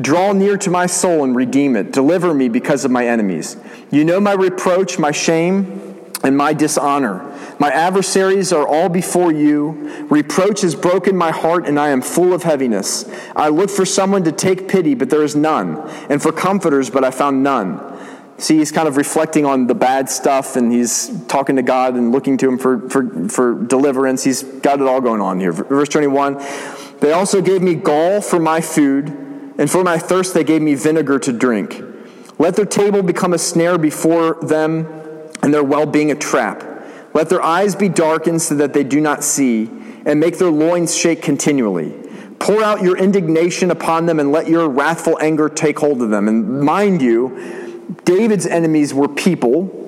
Draw 0.00 0.32
near 0.32 0.58
to 0.58 0.70
my 0.70 0.86
soul 0.86 1.24
and 1.24 1.34
redeem 1.34 1.76
it. 1.76 1.92
Deliver 1.92 2.34
me 2.34 2.48
because 2.48 2.84
of 2.84 2.90
my 2.90 3.06
enemies. 3.06 3.56
You 3.90 4.04
know 4.04 4.20
my 4.20 4.32
reproach, 4.32 4.98
my 4.98 5.10
shame, 5.10 5.76
and 6.22 6.36
my 6.36 6.52
dishonor. 6.52 7.32
My 7.58 7.70
adversaries 7.70 8.52
are 8.52 8.66
all 8.66 8.88
before 8.88 9.32
you. 9.32 10.06
Reproach 10.10 10.62
has 10.62 10.74
broken 10.74 11.16
my 11.16 11.30
heart, 11.30 11.66
and 11.66 11.78
I 11.78 11.88
am 11.88 12.02
full 12.02 12.32
of 12.32 12.42
heaviness. 12.42 13.10
I 13.34 13.48
looked 13.48 13.70
for 13.70 13.86
someone 13.86 14.24
to 14.24 14.32
take 14.32 14.68
pity, 14.68 14.94
but 14.94 15.08
there 15.08 15.22
is 15.22 15.36
none, 15.36 15.78
and 16.10 16.20
for 16.20 16.32
comforters, 16.32 16.90
but 16.90 17.04
I 17.04 17.10
found 17.10 17.42
none. 17.42 17.95
See, 18.38 18.58
he's 18.58 18.70
kind 18.70 18.86
of 18.86 18.98
reflecting 18.98 19.46
on 19.46 19.66
the 19.66 19.74
bad 19.74 20.10
stuff 20.10 20.56
and 20.56 20.70
he's 20.70 21.24
talking 21.26 21.56
to 21.56 21.62
God 21.62 21.94
and 21.94 22.12
looking 22.12 22.36
to 22.38 22.48
him 22.48 22.58
for, 22.58 22.88
for, 22.90 23.28
for 23.28 23.54
deliverance. 23.54 24.24
He's 24.24 24.42
got 24.42 24.80
it 24.80 24.86
all 24.86 25.00
going 25.00 25.22
on 25.22 25.40
here. 25.40 25.52
Verse 25.52 25.88
21 25.88 26.34
They 27.00 27.12
also 27.12 27.40
gave 27.40 27.62
me 27.62 27.74
gall 27.74 28.20
for 28.20 28.38
my 28.38 28.60
food, 28.60 29.08
and 29.58 29.70
for 29.70 29.82
my 29.82 29.98
thirst 29.98 30.34
they 30.34 30.44
gave 30.44 30.60
me 30.60 30.74
vinegar 30.74 31.18
to 31.20 31.32
drink. 31.32 31.82
Let 32.38 32.56
their 32.56 32.66
table 32.66 33.02
become 33.02 33.32
a 33.32 33.38
snare 33.38 33.78
before 33.78 34.34
them, 34.42 34.86
and 35.42 35.54
their 35.54 35.64
well 35.64 35.86
being 35.86 36.10
a 36.10 36.14
trap. 36.14 36.62
Let 37.14 37.30
their 37.30 37.42
eyes 37.42 37.74
be 37.74 37.88
darkened 37.88 38.42
so 38.42 38.56
that 38.56 38.74
they 38.74 38.84
do 38.84 39.00
not 39.00 39.24
see, 39.24 39.70
and 40.04 40.20
make 40.20 40.36
their 40.36 40.50
loins 40.50 40.94
shake 40.94 41.22
continually. 41.22 42.02
Pour 42.38 42.62
out 42.62 42.82
your 42.82 42.98
indignation 42.98 43.70
upon 43.70 44.04
them, 44.04 44.20
and 44.20 44.30
let 44.30 44.46
your 44.46 44.68
wrathful 44.68 45.18
anger 45.22 45.48
take 45.48 45.78
hold 45.78 46.02
of 46.02 46.10
them. 46.10 46.28
And 46.28 46.60
mind 46.60 47.00
you, 47.00 47.65
David's 48.04 48.46
enemies 48.46 48.92
were 48.92 49.08
people. 49.08 49.82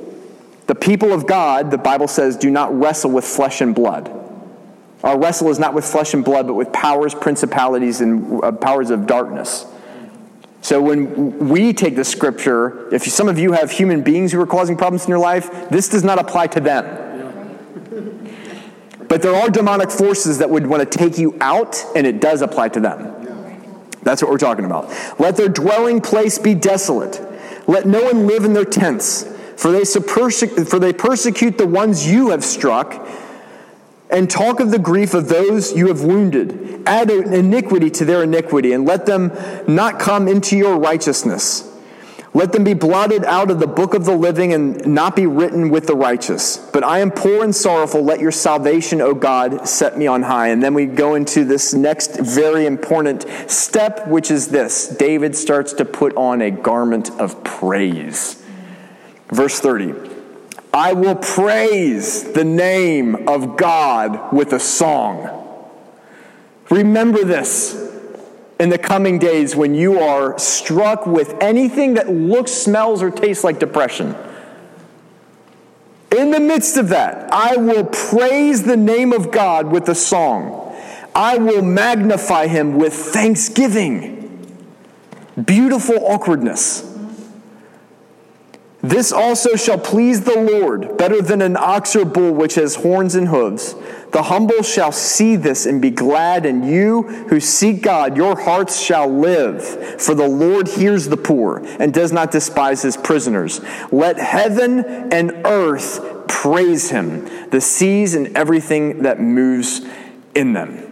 The 0.67 0.75
people 0.75 1.13
of 1.13 1.27
God, 1.27 1.71
the 1.71 1.79
Bible 1.79 2.09
says, 2.09 2.37
do 2.37 2.51
not 2.51 2.73
wrestle 2.79 3.11
with 3.11 3.25
flesh 3.25 3.61
and 3.61 3.75
blood. 3.75 4.15
Our 5.03 5.19
wrestle 5.19 5.49
is 5.49 5.59
not 5.59 5.75
with 5.75 5.85
flesh 5.85 6.13
and 6.15 6.25
blood, 6.25 6.47
but 6.47 6.55
with 6.55 6.73
powers, 6.73 7.15
principalities, 7.15 8.01
and 8.01 8.43
uh, 8.43 8.53
powers 8.53 8.91
of 8.91 9.07
darkness. 9.07 9.65
So 10.61 10.83
when 10.83 11.49
we 11.49 11.73
take 11.73 11.97
the 11.97 12.05
scripture, 12.05 12.93
if 12.93 13.05
some 13.05 13.29
of 13.29 13.39
you 13.39 13.53
have 13.53 13.71
human 13.71 14.03
beings 14.03 14.33
who 14.33 14.41
are 14.41 14.47
causing 14.47 14.77
problems 14.77 15.05
in 15.05 15.09
your 15.09 15.21
life, 15.21 15.71
this 15.71 15.89
does 15.89 16.03
not 16.05 16.19
apply 16.19 16.49
to 16.49 16.61
them. 16.61 17.05
But 19.09 19.23
there 19.23 19.35
are 19.35 19.49
demonic 19.49 19.91
forces 19.91 20.39
that 20.39 20.51
would 20.51 20.67
want 20.67 20.91
to 20.91 20.99
take 20.99 21.17
you 21.17 21.37
out, 21.41 21.83
and 21.97 22.07
it 22.07 22.21
does 22.21 22.43
apply 22.43 22.71
to 22.71 22.81
them. 22.81 23.15
That's 24.03 24.21
what 24.21 24.31
we're 24.31 24.39
talking 24.39 24.65
about. 24.65 24.93
Let 25.19 25.37
their 25.37 25.49
dwelling 25.49 26.01
place 26.01 26.39
be 26.39 26.55
desolate 26.55 27.25
let 27.69 27.87
no 27.87 28.03
one 28.03 28.27
live 28.27 28.45
in 28.45 28.55
their 28.55 28.65
tents, 28.65 29.25
for 29.57 29.71
they, 29.71 29.85
for 29.85 30.79
they 30.79 30.93
persecute 30.93 31.59
the 31.59 31.67
ones 31.67 32.11
you 32.11 32.31
have 32.31 32.43
struck, 32.43 33.07
and 34.11 34.31
talk 34.31 34.59
of 34.59 34.71
the 34.71 34.79
grief 34.79 35.13
of 35.13 35.29
those 35.29 35.77
you 35.77 35.89
have 35.89 36.03
wounded. 36.03 36.83
Add 36.87 37.11
iniquity 37.11 37.91
to 37.91 38.07
their 38.07 38.23
iniquity, 38.23 38.73
and 38.73 38.87
let 38.87 39.05
them 39.05 39.33
not 39.69 40.01
come 40.01 40.27
into 40.27 40.57
your 40.57 40.79
righteousness. 40.79 41.68
Let 42.39 42.53
them 42.53 42.63
be 42.63 42.75
blotted 42.75 43.25
out 43.25 43.51
of 43.51 43.59
the 43.59 43.67
book 43.67 43.95
of 43.95 44.05
the 44.05 44.15
living 44.17 44.53
and 44.53 44.87
not 44.87 45.17
be 45.17 45.27
written 45.27 45.71
with 45.71 45.89
the 45.89 45.97
righteous. 45.97 46.57
But 46.57 46.85
I 46.85 47.01
am 47.01 47.11
poor 47.11 47.43
and 47.43 47.53
sorrowful. 47.53 48.05
Let 48.05 48.21
your 48.21 48.31
salvation, 48.31 49.01
O 49.01 49.13
God, 49.13 49.67
set 49.69 49.99
me 49.99 50.07
on 50.07 50.23
high. 50.23 50.47
And 50.51 50.63
then 50.63 50.73
we 50.73 50.87
go 50.87 51.17
into 51.17 51.45
this 51.45 51.75
next 51.75 52.17
very 52.21 52.65
important 52.65 53.27
step, 53.49 54.07
which 54.07 54.31
is 54.31 54.47
this 54.47 54.87
David 54.87 55.35
starts 55.35 55.73
to 55.73 55.85
put 55.85 56.15
on 56.15 56.41
a 56.41 56.53
garment 56.53 57.11
of 57.19 57.43
praise. 57.43 58.41
Verse 59.33 59.59
30 59.59 59.95
I 60.73 60.93
will 60.93 61.17
praise 61.17 62.23
the 62.35 62.45
name 62.45 63.29
of 63.29 63.57
God 63.57 64.33
with 64.33 64.53
a 64.53 64.61
song. 64.61 65.29
Remember 66.71 67.25
this 67.25 67.88
in 68.59 68.71
the 68.71 68.79
coming 68.79 69.19
days 69.19 69.55
when 69.55 69.75
you 69.75 70.01
are 70.01 70.39
struck 70.39 71.07
with 71.07 71.35
anything 71.41 71.95
that 71.95 72.09
looks, 72.09 72.51
smells, 72.51 73.03
or 73.03 73.11
tastes 73.11 73.45
like 73.45 73.59
depression. 73.59 74.17
In 76.17 76.31
the 76.31 76.41
midst 76.41 76.77
of 76.77 76.89
that, 76.89 77.33
I 77.33 77.57
will 77.57 77.85
praise 77.85 78.65
the 78.65 78.77
name 78.77 79.13
of 79.13 79.31
God 79.31 79.67
with 79.71 79.89
a 79.89 79.95
song. 79.95 80.75
I 81.15 81.39
will 81.39 81.63
magnify 81.63 82.47
him 82.47 82.79
with 82.79 82.95
thanksgiving. 82.95 84.17
Beautiful 85.45 85.97
awkwardness. 86.07 86.88
This 88.89 89.13
also 89.13 89.55
shall 89.55 89.77
please 89.77 90.23
the 90.23 90.41
Lord 90.41 90.97
better 90.97 91.21
than 91.21 91.43
an 91.43 91.59
ox 91.59 91.95
or 91.95 92.07
bull 92.07 92.33
which 92.33 92.55
has 92.55 92.77
horns 92.77 93.15
and 93.15 93.29
hooves. 93.29 93.75
The 94.13 94.23
humble 94.23 94.63
shall 94.63 94.93
see 94.93 95.37
this 95.37 95.67
and 95.67 95.83
be 95.83 95.91
glad, 95.91 96.47
and 96.47 96.67
you 96.67 97.03
who 97.03 97.39
seek 97.39 97.83
God, 97.83 98.17
your 98.17 98.41
hearts 98.41 98.81
shall 98.81 99.07
live. 99.07 99.63
For 100.01 100.15
the 100.15 100.27
Lord 100.27 100.69
hears 100.69 101.07
the 101.07 101.19
poor 101.19 101.59
and 101.79 101.93
does 101.93 102.13
not 102.13 102.31
despise 102.31 102.81
his 102.81 102.97
prisoners. 102.97 103.61
Let 103.93 104.17
heaven 104.19 105.13
and 105.13 105.43
earth 105.45 106.27
praise 106.27 106.89
him, 106.89 107.51
the 107.51 107.61
seas 107.61 108.15
and 108.15 108.35
everything 108.35 109.03
that 109.03 109.21
moves 109.21 109.83
in 110.35 110.55
them. 110.55 110.88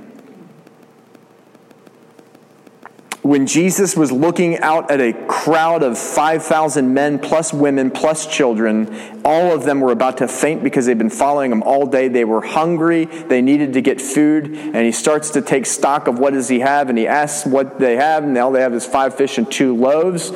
When 3.27 3.49
Jesus 3.49 3.97
was 3.97 4.13
looking 4.13 4.59
out 4.61 4.89
at 4.89 5.01
a 5.01 5.13
crowd 5.27 5.83
of 5.83 5.99
5,000 5.99 6.95
men, 6.95 7.19
plus 7.19 7.53
women, 7.53 7.91
plus 7.91 8.25
children, 8.25 9.21
all 9.25 9.53
of 9.53 9.65
them 9.65 9.81
were 9.81 9.91
about 9.91 10.19
to 10.19 10.29
faint 10.29 10.63
because 10.63 10.87
they'd 10.87 10.97
been 10.97 11.11
following 11.11 11.51
him 11.51 11.63
all 11.65 11.87
day. 11.87 12.07
They 12.07 12.25
were 12.25 12.41
hungry. 12.41 13.07
They 13.07 13.43
needed 13.43 13.73
to 13.73 13.81
get 13.81 14.01
food. 14.01 14.47
And 14.47 14.77
he 14.77 14.93
starts 14.93 15.31
to 15.31 15.43
take 15.43 15.67
stock 15.67 16.07
of 16.07 16.21
what 16.21 16.35
does 16.35 16.49
he 16.49 16.61
have. 16.61 16.89
And 16.89 16.97
he 16.97 17.09
asks 17.09 17.45
what 17.45 17.81
they 17.81 17.97
have. 17.97 18.23
And 18.23 18.39
all 18.39 18.53
they 18.53 18.61
have 18.61 18.75
is 18.75 18.87
five 18.87 19.17
fish 19.17 19.39
and 19.39 19.51
two 19.51 19.75
loaves. 19.75 20.33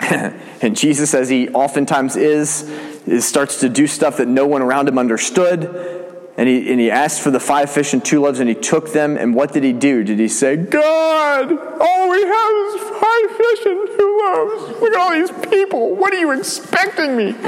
and 0.00 0.76
Jesus, 0.76 1.14
as 1.14 1.30
he 1.30 1.48
oftentimes 1.48 2.16
is, 2.16 2.62
is, 3.06 3.26
starts 3.26 3.60
to 3.60 3.70
do 3.70 3.86
stuff 3.86 4.18
that 4.18 4.28
no 4.28 4.46
one 4.46 4.60
around 4.60 4.86
him 4.86 4.98
understood. 4.98 6.05
And 6.38 6.48
he, 6.48 6.70
and 6.70 6.78
he 6.78 6.90
asked 6.90 7.22
for 7.22 7.30
the 7.30 7.40
five 7.40 7.70
fish 7.70 7.94
and 7.94 8.04
two 8.04 8.20
loaves, 8.20 8.40
and 8.40 8.48
he 8.48 8.54
took 8.54 8.92
them. 8.92 9.16
And 9.16 9.34
what 9.34 9.52
did 9.52 9.64
he 9.64 9.72
do? 9.72 10.04
Did 10.04 10.18
he 10.18 10.28
say, 10.28 10.56
God, 10.56 11.50
all 11.80 12.10
we 12.10 12.20
have 12.20 12.50
is 12.66 12.74
five 13.00 13.30
fish 13.36 13.64
and 13.64 13.88
two 13.96 14.20
loaves? 14.22 14.80
Look 14.80 14.92
at 14.92 15.00
all 15.00 15.12
these 15.12 15.32
people. 15.48 15.94
What 15.96 16.12
are 16.12 16.18
you 16.18 16.32
expecting 16.38 17.16
me? 17.16 17.32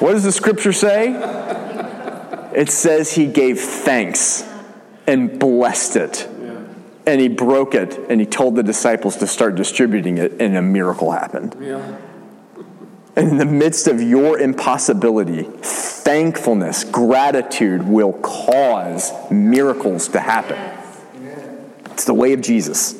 what 0.00 0.12
does 0.12 0.24
the 0.24 0.32
scripture 0.32 0.72
say? 0.72 1.14
It 2.54 2.70
says 2.70 3.12
he 3.12 3.26
gave 3.26 3.60
thanks 3.60 4.44
and 5.06 5.38
blessed 5.38 5.94
it. 5.94 6.26
And 7.06 7.20
he 7.20 7.28
broke 7.28 7.74
it, 7.74 7.98
and 8.10 8.20
he 8.20 8.26
told 8.26 8.56
the 8.56 8.62
disciples 8.62 9.16
to 9.18 9.26
start 9.26 9.54
distributing 9.54 10.18
it, 10.18 10.40
and 10.40 10.56
a 10.56 10.62
miracle 10.62 11.12
happened. 11.12 11.56
Yeah. 11.60 11.96
And 13.20 13.32
in 13.32 13.36
the 13.36 13.44
midst 13.44 13.86
of 13.86 14.00
your 14.00 14.38
impossibility, 14.38 15.42
thankfulness, 15.42 16.84
gratitude 16.84 17.82
will 17.82 18.14
cause 18.14 19.12
miracles 19.30 20.08
to 20.08 20.20
happen. 20.20 20.58
It's 21.90 22.06
the 22.06 22.14
way 22.14 22.32
of 22.32 22.40
Jesus. 22.40 22.94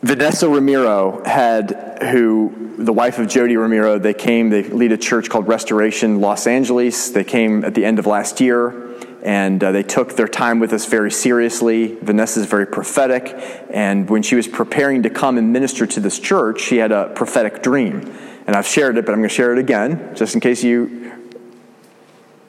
Vanessa 0.00 0.48
Ramiro 0.48 1.24
had, 1.24 1.98
who, 2.02 2.76
the 2.78 2.92
wife 2.92 3.18
of 3.18 3.26
Jody 3.26 3.56
Ramiro, 3.56 3.98
they 3.98 4.14
came, 4.14 4.50
they 4.50 4.62
lead 4.62 4.92
a 4.92 4.96
church 4.96 5.28
called 5.28 5.48
Restoration 5.48 6.20
Los 6.20 6.46
Angeles. 6.46 7.10
They 7.10 7.24
came 7.24 7.64
at 7.64 7.74
the 7.74 7.84
end 7.84 7.98
of 7.98 8.06
last 8.06 8.40
year 8.40 8.94
and 9.22 9.62
uh, 9.62 9.72
they 9.72 9.82
took 9.82 10.16
their 10.16 10.28
time 10.28 10.58
with 10.58 10.72
us 10.72 10.86
very 10.86 11.10
seriously. 11.10 11.96
Vanessa 12.02 12.40
is 12.40 12.46
very 12.46 12.66
prophetic, 12.66 13.34
and 13.70 14.10
when 14.10 14.22
she 14.22 14.34
was 14.34 14.48
preparing 14.48 15.02
to 15.04 15.10
come 15.10 15.38
and 15.38 15.52
minister 15.52 15.86
to 15.86 16.00
this 16.00 16.18
church, 16.18 16.60
she 16.60 16.78
had 16.78 16.92
a 16.92 17.08
prophetic 17.14 17.62
dream. 17.62 18.16
And 18.46 18.56
I've 18.56 18.66
shared 18.66 18.96
it, 18.96 19.06
but 19.06 19.12
I'm 19.12 19.20
going 19.20 19.28
to 19.28 19.34
share 19.34 19.52
it 19.52 19.58
again, 19.58 20.14
just 20.16 20.34
in 20.34 20.40
case 20.40 20.64
you, 20.64 21.12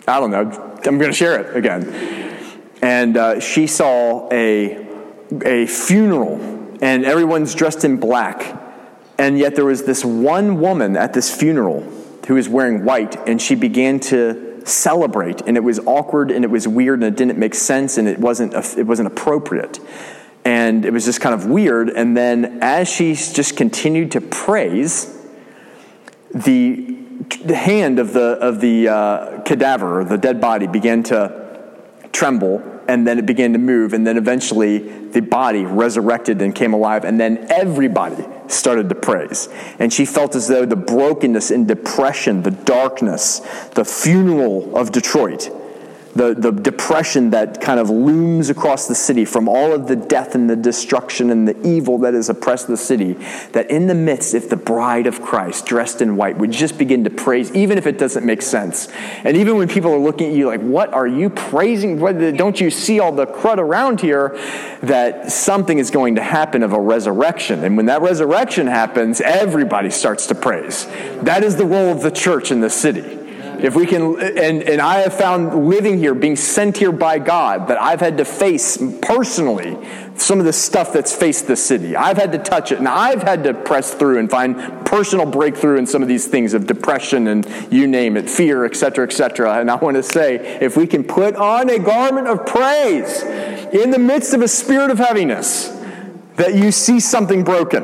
I 0.07 0.19
don't 0.19 0.31
know, 0.31 0.41
I'm 0.85 0.97
going 0.97 1.11
to 1.11 1.13
share 1.13 1.39
it 1.39 1.55
again. 1.55 1.87
And 2.81 3.15
uh, 3.15 3.39
she 3.39 3.67
saw 3.67 4.27
a, 4.31 4.87
a 5.45 5.67
funeral, 5.67 6.41
and 6.81 7.05
everyone's 7.05 7.53
dressed 7.53 7.85
in 7.85 7.97
black. 7.97 8.61
And 9.19 9.37
yet 9.37 9.55
there 9.55 9.65
was 9.65 9.83
this 9.83 10.03
one 10.03 10.59
woman 10.59 10.97
at 10.97 11.13
this 11.13 11.33
funeral 11.33 11.81
who 12.27 12.33
was 12.33 12.49
wearing 12.49 12.83
white, 12.83 13.15
and 13.27 13.39
she 13.39 13.53
began 13.53 13.99
to 13.99 14.52
celebrate 14.65 15.41
and 15.41 15.57
it 15.57 15.63
was 15.63 15.79
awkward 15.79 16.31
and 16.31 16.43
it 16.45 16.51
was 16.51 16.67
weird 16.67 17.03
and 17.03 17.13
it 17.13 17.17
didn't 17.17 17.37
make 17.37 17.55
sense 17.55 17.97
and 17.97 18.07
it 18.07 18.19
wasn't 18.19 18.53
it 18.77 18.85
wasn't 18.85 19.07
appropriate. 19.07 19.79
And 20.45 20.85
it 20.85 20.91
was 20.91 21.05
just 21.05 21.21
kind 21.21 21.33
of 21.33 21.45
weird 21.45 21.89
and 21.89 22.17
then 22.17 22.59
as 22.61 22.89
she 22.89 23.13
just 23.13 23.55
continued 23.55 24.11
to 24.11 24.21
praise 24.21 25.19
the, 26.33 27.01
hand 27.47 27.99
of 27.99 28.11
the 28.11 28.37
of 28.41 28.59
the 28.59 28.89
uh, 28.89 29.41
cadaver 29.43 30.03
the 30.03 30.17
dead 30.17 30.41
body 30.41 30.67
began 30.67 31.03
to 31.03 31.71
tremble 32.11 32.61
and 32.87 33.07
then 33.07 33.17
it 33.17 33.25
began 33.25 33.53
to 33.53 33.59
move 33.59 33.93
and 33.93 34.05
then 34.05 34.17
eventually 34.17 34.79
the 35.09 35.21
body 35.21 35.63
resurrected 35.63 36.41
and 36.41 36.53
came 36.53 36.73
alive 36.73 37.05
and 37.05 37.19
then 37.19 37.45
everybody 37.49 38.25
started 38.47 38.89
to 38.89 38.95
praise. 38.95 39.49
And 39.79 39.91
she 39.91 40.05
felt 40.05 40.35
as 40.35 40.47
though 40.47 40.65
the 40.65 40.75
brokenness 40.75 41.51
and 41.51 41.67
depression, 41.67 42.43
the 42.43 42.51
darkness, 42.51 43.39
the 43.71 43.85
funeral 43.85 44.75
of 44.77 44.91
Detroit, 44.91 45.49
the, 46.15 46.33
the 46.35 46.51
depression 46.51 47.31
that 47.31 47.59
kind 47.59 47.79
of 47.79 47.89
looms 47.89 48.49
across 48.49 48.87
the 48.87 48.95
city 48.95 49.25
from 49.25 49.49
all 49.49 49.73
of 49.73 49.87
the 49.87 49.95
death 49.95 50.35
and 50.35 50.49
the 50.49 50.55
destruction 50.55 51.29
and 51.31 51.47
the 51.47 51.67
evil 51.67 51.97
that 51.99 52.13
has 52.13 52.29
oppressed 52.29 52.67
the 52.67 52.77
city, 52.77 53.13
that 53.53 53.69
in 53.71 53.87
the 53.87 53.95
midst, 53.95 54.33
if 54.33 54.49
the 54.49 54.55
bride 54.55 55.07
of 55.07 55.21
Christ, 55.21 55.65
dressed 55.65 56.01
in 56.01 56.15
white, 56.15 56.37
would 56.37 56.51
just 56.51 56.77
begin 56.77 57.03
to 57.05 57.09
praise, 57.09 57.51
even 57.55 57.77
if 57.77 57.87
it 57.87 57.97
doesn't 57.97 58.25
make 58.25 58.41
sense. 58.41 58.89
And 59.23 59.35
even 59.35 59.57
when 59.57 59.67
people 59.67 59.91
are 59.91 59.99
looking 59.99 60.29
at 60.29 60.35
you 60.35 60.47
like, 60.47 60.61
what 60.61 60.93
are 60.93 61.07
you 61.07 61.29
praising? 61.29 61.97
Don't 62.35 62.61
you 62.61 62.69
see 62.69 62.99
all 62.99 63.11
the 63.11 63.25
crud 63.25 63.57
around 63.57 64.01
here? 64.01 64.37
That 64.81 65.31
something 65.31 65.79
is 65.79 65.89
going 65.89 66.15
to 66.15 66.21
happen 66.21 66.61
of 66.61 66.73
a 66.73 66.79
resurrection. 66.79 67.63
And 67.63 67.75
when 67.75 67.87
that 67.87 68.01
resurrection 68.01 68.67
happens, 68.67 69.19
everybody 69.21 69.89
starts 69.89 70.27
to 70.27 70.35
praise. 70.35 70.85
That 71.23 71.43
is 71.43 71.55
the 71.55 71.65
role 71.65 71.89
of 71.89 72.01
the 72.01 72.11
church 72.11 72.51
in 72.51 72.59
the 72.59 72.69
city. 72.69 73.22
If 73.63 73.77
we 73.77 73.85
can, 73.85 74.19
and, 74.19 74.61
and 74.61 74.81
I 74.81 74.99
have 74.99 75.13
found 75.13 75.69
living 75.69 75.97
here, 75.97 76.13
being 76.13 76.35
sent 76.35 76.75
here 76.75 76.91
by 76.91 77.17
God, 77.17 77.69
that 77.69 77.81
I've 77.81 78.01
had 78.01 78.17
to 78.17 78.25
face 78.25 78.77
personally 79.01 79.77
some 80.15 80.39
of 80.39 80.45
the 80.45 80.51
stuff 80.51 80.91
that's 80.91 81.15
faced 81.15 81.47
the 81.47 81.55
city. 81.55 81.95
I've 81.95 82.17
had 82.17 82.33
to 82.33 82.39
touch 82.39 82.73
it, 82.73 82.79
and 82.79 82.89
I've 82.89 83.23
had 83.23 83.45
to 83.45 83.53
press 83.53 83.93
through 83.93 84.19
and 84.19 84.29
find 84.29 84.85
personal 84.85 85.25
breakthrough 85.25 85.77
in 85.77 85.87
some 85.87 86.01
of 86.01 86.09
these 86.09 86.27
things 86.27 86.53
of 86.53 86.67
depression 86.67 87.27
and 87.27 87.47
you 87.71 87.87
name 87.87 88.17
it, 88.17 88.29
fear, 88.29 88.65
etc., 88.65 89.05
etc. 89.05 89.61
And 89.61 89.71
I 89.71 89.75
want 89.75 89.95
to 89.95 90.03
say, 90.03 90.59
if 90.59 90.75
we 90.75 90.85
can 90.85 91.05
put 91.05 91.37
on 91.37 91.69
a 91.69 91.79
garment 91.79 92.27
of 92.27 92.45
praise 92.45 93.23
in 93.23 93.91
the 93.91 93.97
midst 93.97 94.33
of 94.33 94.41
a 94.41 94.47
spirit 94.49 94.91
of 94.91 94.97
heaviness, 94.99 95.69
that 96.35 96.53
you 96.53 96.69
see 96.73 96.99
something 96.99 97.45
broken. 97.45 97.83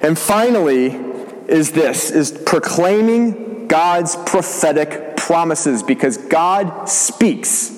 And 0.00 0.18
finally, 0.18 1.00
is 1.46 1.70
this 1.70 2.10
is 2.10 2.32
proclaiming 2.32 3.61
God's 3.72 4.16
prophetic 4.26 5.16
promises 5.16 5.82
because 5.82 6.18
God 6.18 6.90
speaks. 6.90 7.72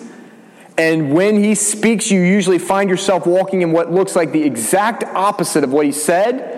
And 0.76 1.12
when 1.12 1.40
he 1.40 1.54
speaks, 1.54 2.10
you 2.10 2.20
usually 2.20 2.58
find 2.58 2.90
yourself 2.90 3.28
walking 3.28 3.62
in 3.62 3.70
what 3.70 3.92
looks 3.92 4.16
like 4.16 4.32
the 4.32 4.42
exact 4.42 5.04
opposite 5.04 5.62
of 5.62 5.72
what 5.72 5.86
he 5.86 5.92
said. 5.92 6.50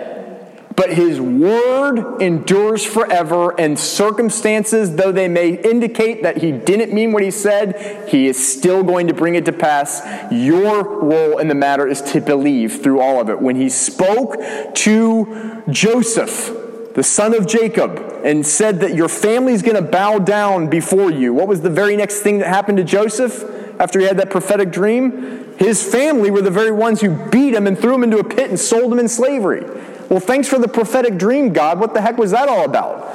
But 0.75 0.91
his 0.91 1.21
word 1.21 2.19
endures 2.19 2.83
forever, 2.83 3.51
and 3.59 3.77
circumstances, 3.77 4.95
though 4.95 5.11
they 5.11 5.27
may 5.27 5.49
indicate 5.49 6.23
that 6.23 6.37
he 6.37 6.51
didn't 6.51 6.91
mean 6.91 7.11
what 7.11 7.21
he 7.21 7.29
said, 7.29 8.09
he 8.09 8.25
is 8.25 8.37
still 8.57 8.81
going 8.81 9.05
to 9.05 9.13
bring 9.13 9.35
it 9.35 9.45
to 9.45 9.51
pass. 9.51 10.01
Your 10.31 10.83
role 10.83 11.37
in 11.37 11.47
the 11.47 11.55
matter 11.55 11.87
is 11.87 12.01
to 12.13 12.21
believe 12.21 12.81
through 12.81 13.01
all 13.01 13.21
of 13.21 13.29
it. 13.29 13.39
When 13.39 13.55
he 13.55 13.69
spoke 13.69 14.43
to 14.73 15.63
Joseph, 15.69 16.66
the 16.97 17.03
son 17.03 17.35
of 17.35 17.45
Jacob, 17.45 18.21
and 18.25 18.43
said 18.43 18.79
that 18.79 18.95
your 18.95 19.07
family's 19.07 19.61
going 19.61 19.75
to 19.75 19.83
bow 19.83 20.17
down 20.17 20.67
before 20.67 21.11
you. 21.11 21.31
What 21.31 21.47
was 21.47 21.61
the 21.61 21.69
very 21.69 21.95
next 21.95 22.21
thing 22.21 22.39
that 22.39 22.47
happened 22.47 22.79
to 22.79 22.83
Joseph 22.83 23.43
after 23.79 23.99
he 23.99 24.07
had 24.07 24.17
that 24.17 24.31
prophetic 24.31 24.71
dream? 24.71 25.53
His 25.59 25.83
family 25.83 26.31
were 26.31 26.41
the 26.41 26.49
very 26.49 26.71
ones 26.71 26.99
who 26.99 27.11
beat 27.29 27.53
him 27.53 27.67
and 27.67 27.77
threw 27.77 27.93
him 27.93 28.03
into 28.03 28.17
a 28.17 28.23
pit 28.23 28.49
and 28.49 28.59
sold 28.59 28.91
him 28.91 28.97
in 28.97 29.07
slavery. 29.07 29.63
Well, 30.09 30.19
thanks 30.19 30.47
for 30.47 30.57
the 30.57 30.67
prophetic 30.67 31.19
dream, 31.19 31.53
God. 31.53 31.79
What 31.79 31.93
the 31.93 32.01
heck 32.01 32.17
was 32.17 32.31
that 32.31 32.49
all 32.49 32.65
about? 32.65 33.13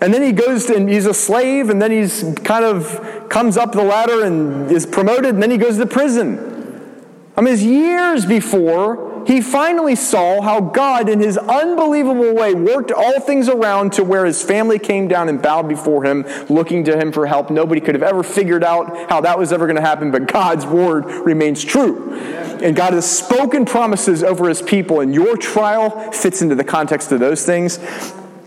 And 0.00 0.14
then 0.14 0.22
he 0.22 0.30
goes 0.30 0.66
to, 0.66 0.76
and 0.76 0.88
he's 0.88 1.06
a 1.06 1.12
slave, 1.12 1.70
and 1.70 1.82
then 1.82 1.90
he's 1.90 2.22
kind 2.44 2.64
of 2.64 3.26
comes 3.28 3.56
up 3.56 3.72
the 3.72 3.82
ladder 3.82 4.22
and 4.24 4.70
is 4.70 4.86
promoted, 4.86 5.34
and 5.34 5.42
then 5.42 5.50
he 5.50 5.58
goes 5.58 5.76
to 5.78 5.86
prison. 5.86 7.02
I 7.36 7.40
mean, 7.40 7.52
it's 7.52 7.64
years 7.64 8.24
before 8.26 9.07
he 9.28 9.42
finally 9.42 9.94
saw 9.94 10.40
how 10.40 10.58
God, 10.58 11.10
in 11.10 11.20
his 11.20 11.36
unbelievable 11.36 12.34
way, 12.34 12.54
worked 12.54 12.90
all 12.90 13.20
things 13.20 13.46
around 13.46 13.92
to 13.92 14.02
where 14.02 14.24
his 14.24 14.42
family 14.42 14.78
came 14.78 15.06
down 15.06 15.28
and 15.28 15.42
bowed 15.42 15.68
before 15.68 16.02
him, 16.02 16.24
looking 16.48 16.82
to 16.84 16.96
him 16.98 17.12
for 17.12 17.26
help. 17.26 17.50
Nobody 17.50 17.82
could 17.82 17.94
have 17.94 18.02
ever 18.02 18.22
figured 18.22 18.64
out 18.64 19.10
how 19.10 19.20
that 19.20 19.38
was 19.38 19.52
ever 19.52 19.66
going 19.66 19.76
to 19.76 19.82
happen, 19.82 20.10
but 20.10 20.28
God's 20.32 20.64
word 20.64 21.04
remains 21.26 21.62
true. 21.62 22.14
And 22.14 22.74
God 22.74 22.94
has 22.94 23.04
spoken 23.04 23.66
promises 23.66 24.24
over 24.24 24.48
his 24.48 24.62
people, 24.62 25.00
and 25.00 25.14
your 25.14 25.36
trial 25.36 26.10
fits 26.10 26.40
into 26.40 26.54
the 26.54 26.64
context 26.64 27.12
of 27.12 27.20
those 27.20 27.44
things. 27.44 27.78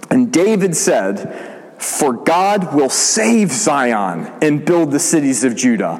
And 0.09 0.34
David 0.34 0.75
said, 0.75 1.77
For 1.77 2.11
God 2.11 2.73
will 2.73 2.89
save 2.89 3.51
Zion 3.51 4.34
and 4.41 4.65
build 4.65 4.89
the 4.89 4.99
cities 4.99 5.43
of 5.43 5.55
Judah, 5.55 5.99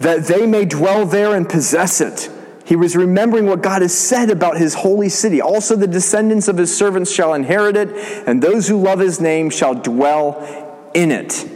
that 0.00 0.26
they 0.26 0.46
may 0.46 0.66
dwell 0.66 1.06
there 1.06 1.34
and 1.34 1.48
possess 1.48 2.02
it. 2.02 2.28
He 2.70 2.76
was 2.76 2.94
remembering 2.94 3.46
what 3.46 3.62
God 3.62 3.82
has 3.82 3.92
said 3.92 4.30
about 4.30 4.56
his 4.56 4.74
holy 4.74 5.08
city. 5.08 5.40
Also, 5.40 5.74
the 5.74 5.88
descendants 5.88 6.46
of 6.46 6.56
his 6.56 6.74
servants 6.74 7.10
shall 7.10 7.34
inherit 7.34 7.76
it, 7.76 7.88
and 8.28 8.40
those 8.40 8.68
who 8.68 8.80
love 8.80 9.00
his 9.00 9.20
name 9.20 9.50
shall 9.50 9.74
dwell 9.74 10.88
in 10.94 11.10
it. 11.10 11.50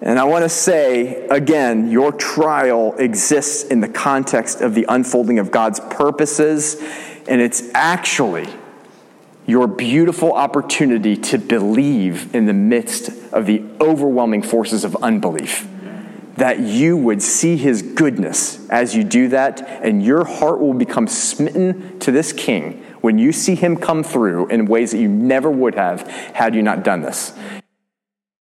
And 0.00 0.16
I 0.16 0.22
want 0.22 0.44
to 0.44 0.48
say 0.48 1.26
again, 1.26 1.90
your 1.90 2.12
trial 2.12 2.94
exists 2.98 3.64
in 3.64 3.80
the 3.80 3.88
context 3.88 4.60
of 4.60 4.76
the 4.76 4.86
unfolding 4.88 5.40
of 5.40 5.50
God's 5.50 5.80
purposes, 5.80 6.76
and 7.26 7.40
it's 7.40 7.64
actually 7.74 8.46
your 9.44 9.66
beautiful 9.66 10.32
opportunity 10.32 11.16
to 11.16 11.38
believe 11.38 12.32
in 12.32 12.46
the 12.46 12.54
midst 12.54 13.10
of 13.32 13.46
the 13.46 13.64
overwhelming 13.80 14.42
forces 14.42 14.84
of 14.84 14.94
unbelief 15.02 15.66
that 16.38 16.60
you 16.60 16.96
would 16.96 17.22
see 17.22 17.56
his 17.56 17.82
goodness 17.82 18.68
as 18.70 18.94
you 18.94 19.04
do 19.04 19.28
that, 19.28 19.60
and 19.82 20.02
your 20.02 20.24
heart 20.24 20.60
will 20.60 20.74
become 20.74 21.06
smitten 21.06 21.98
to 22.00 22.12
this 22.12 22.32
king 22.32 22.84
when 23.00 23.18
you 23.18 23.32
see 23.32 23.54
him 23.54 23.76
come 23.76 24.02
through 24.02 24.46
in 24.48 24.66
ways 24.66 24.92
that 24.92 24.98
you 24.98 25.08
never 25.08 25.50
would 25.50 25.74
have 25.74 26.06
had 26.08 26.54
you 26.54 26.62
not 26.62 26.82
done 26.82 27.02
this. 27.02 27.32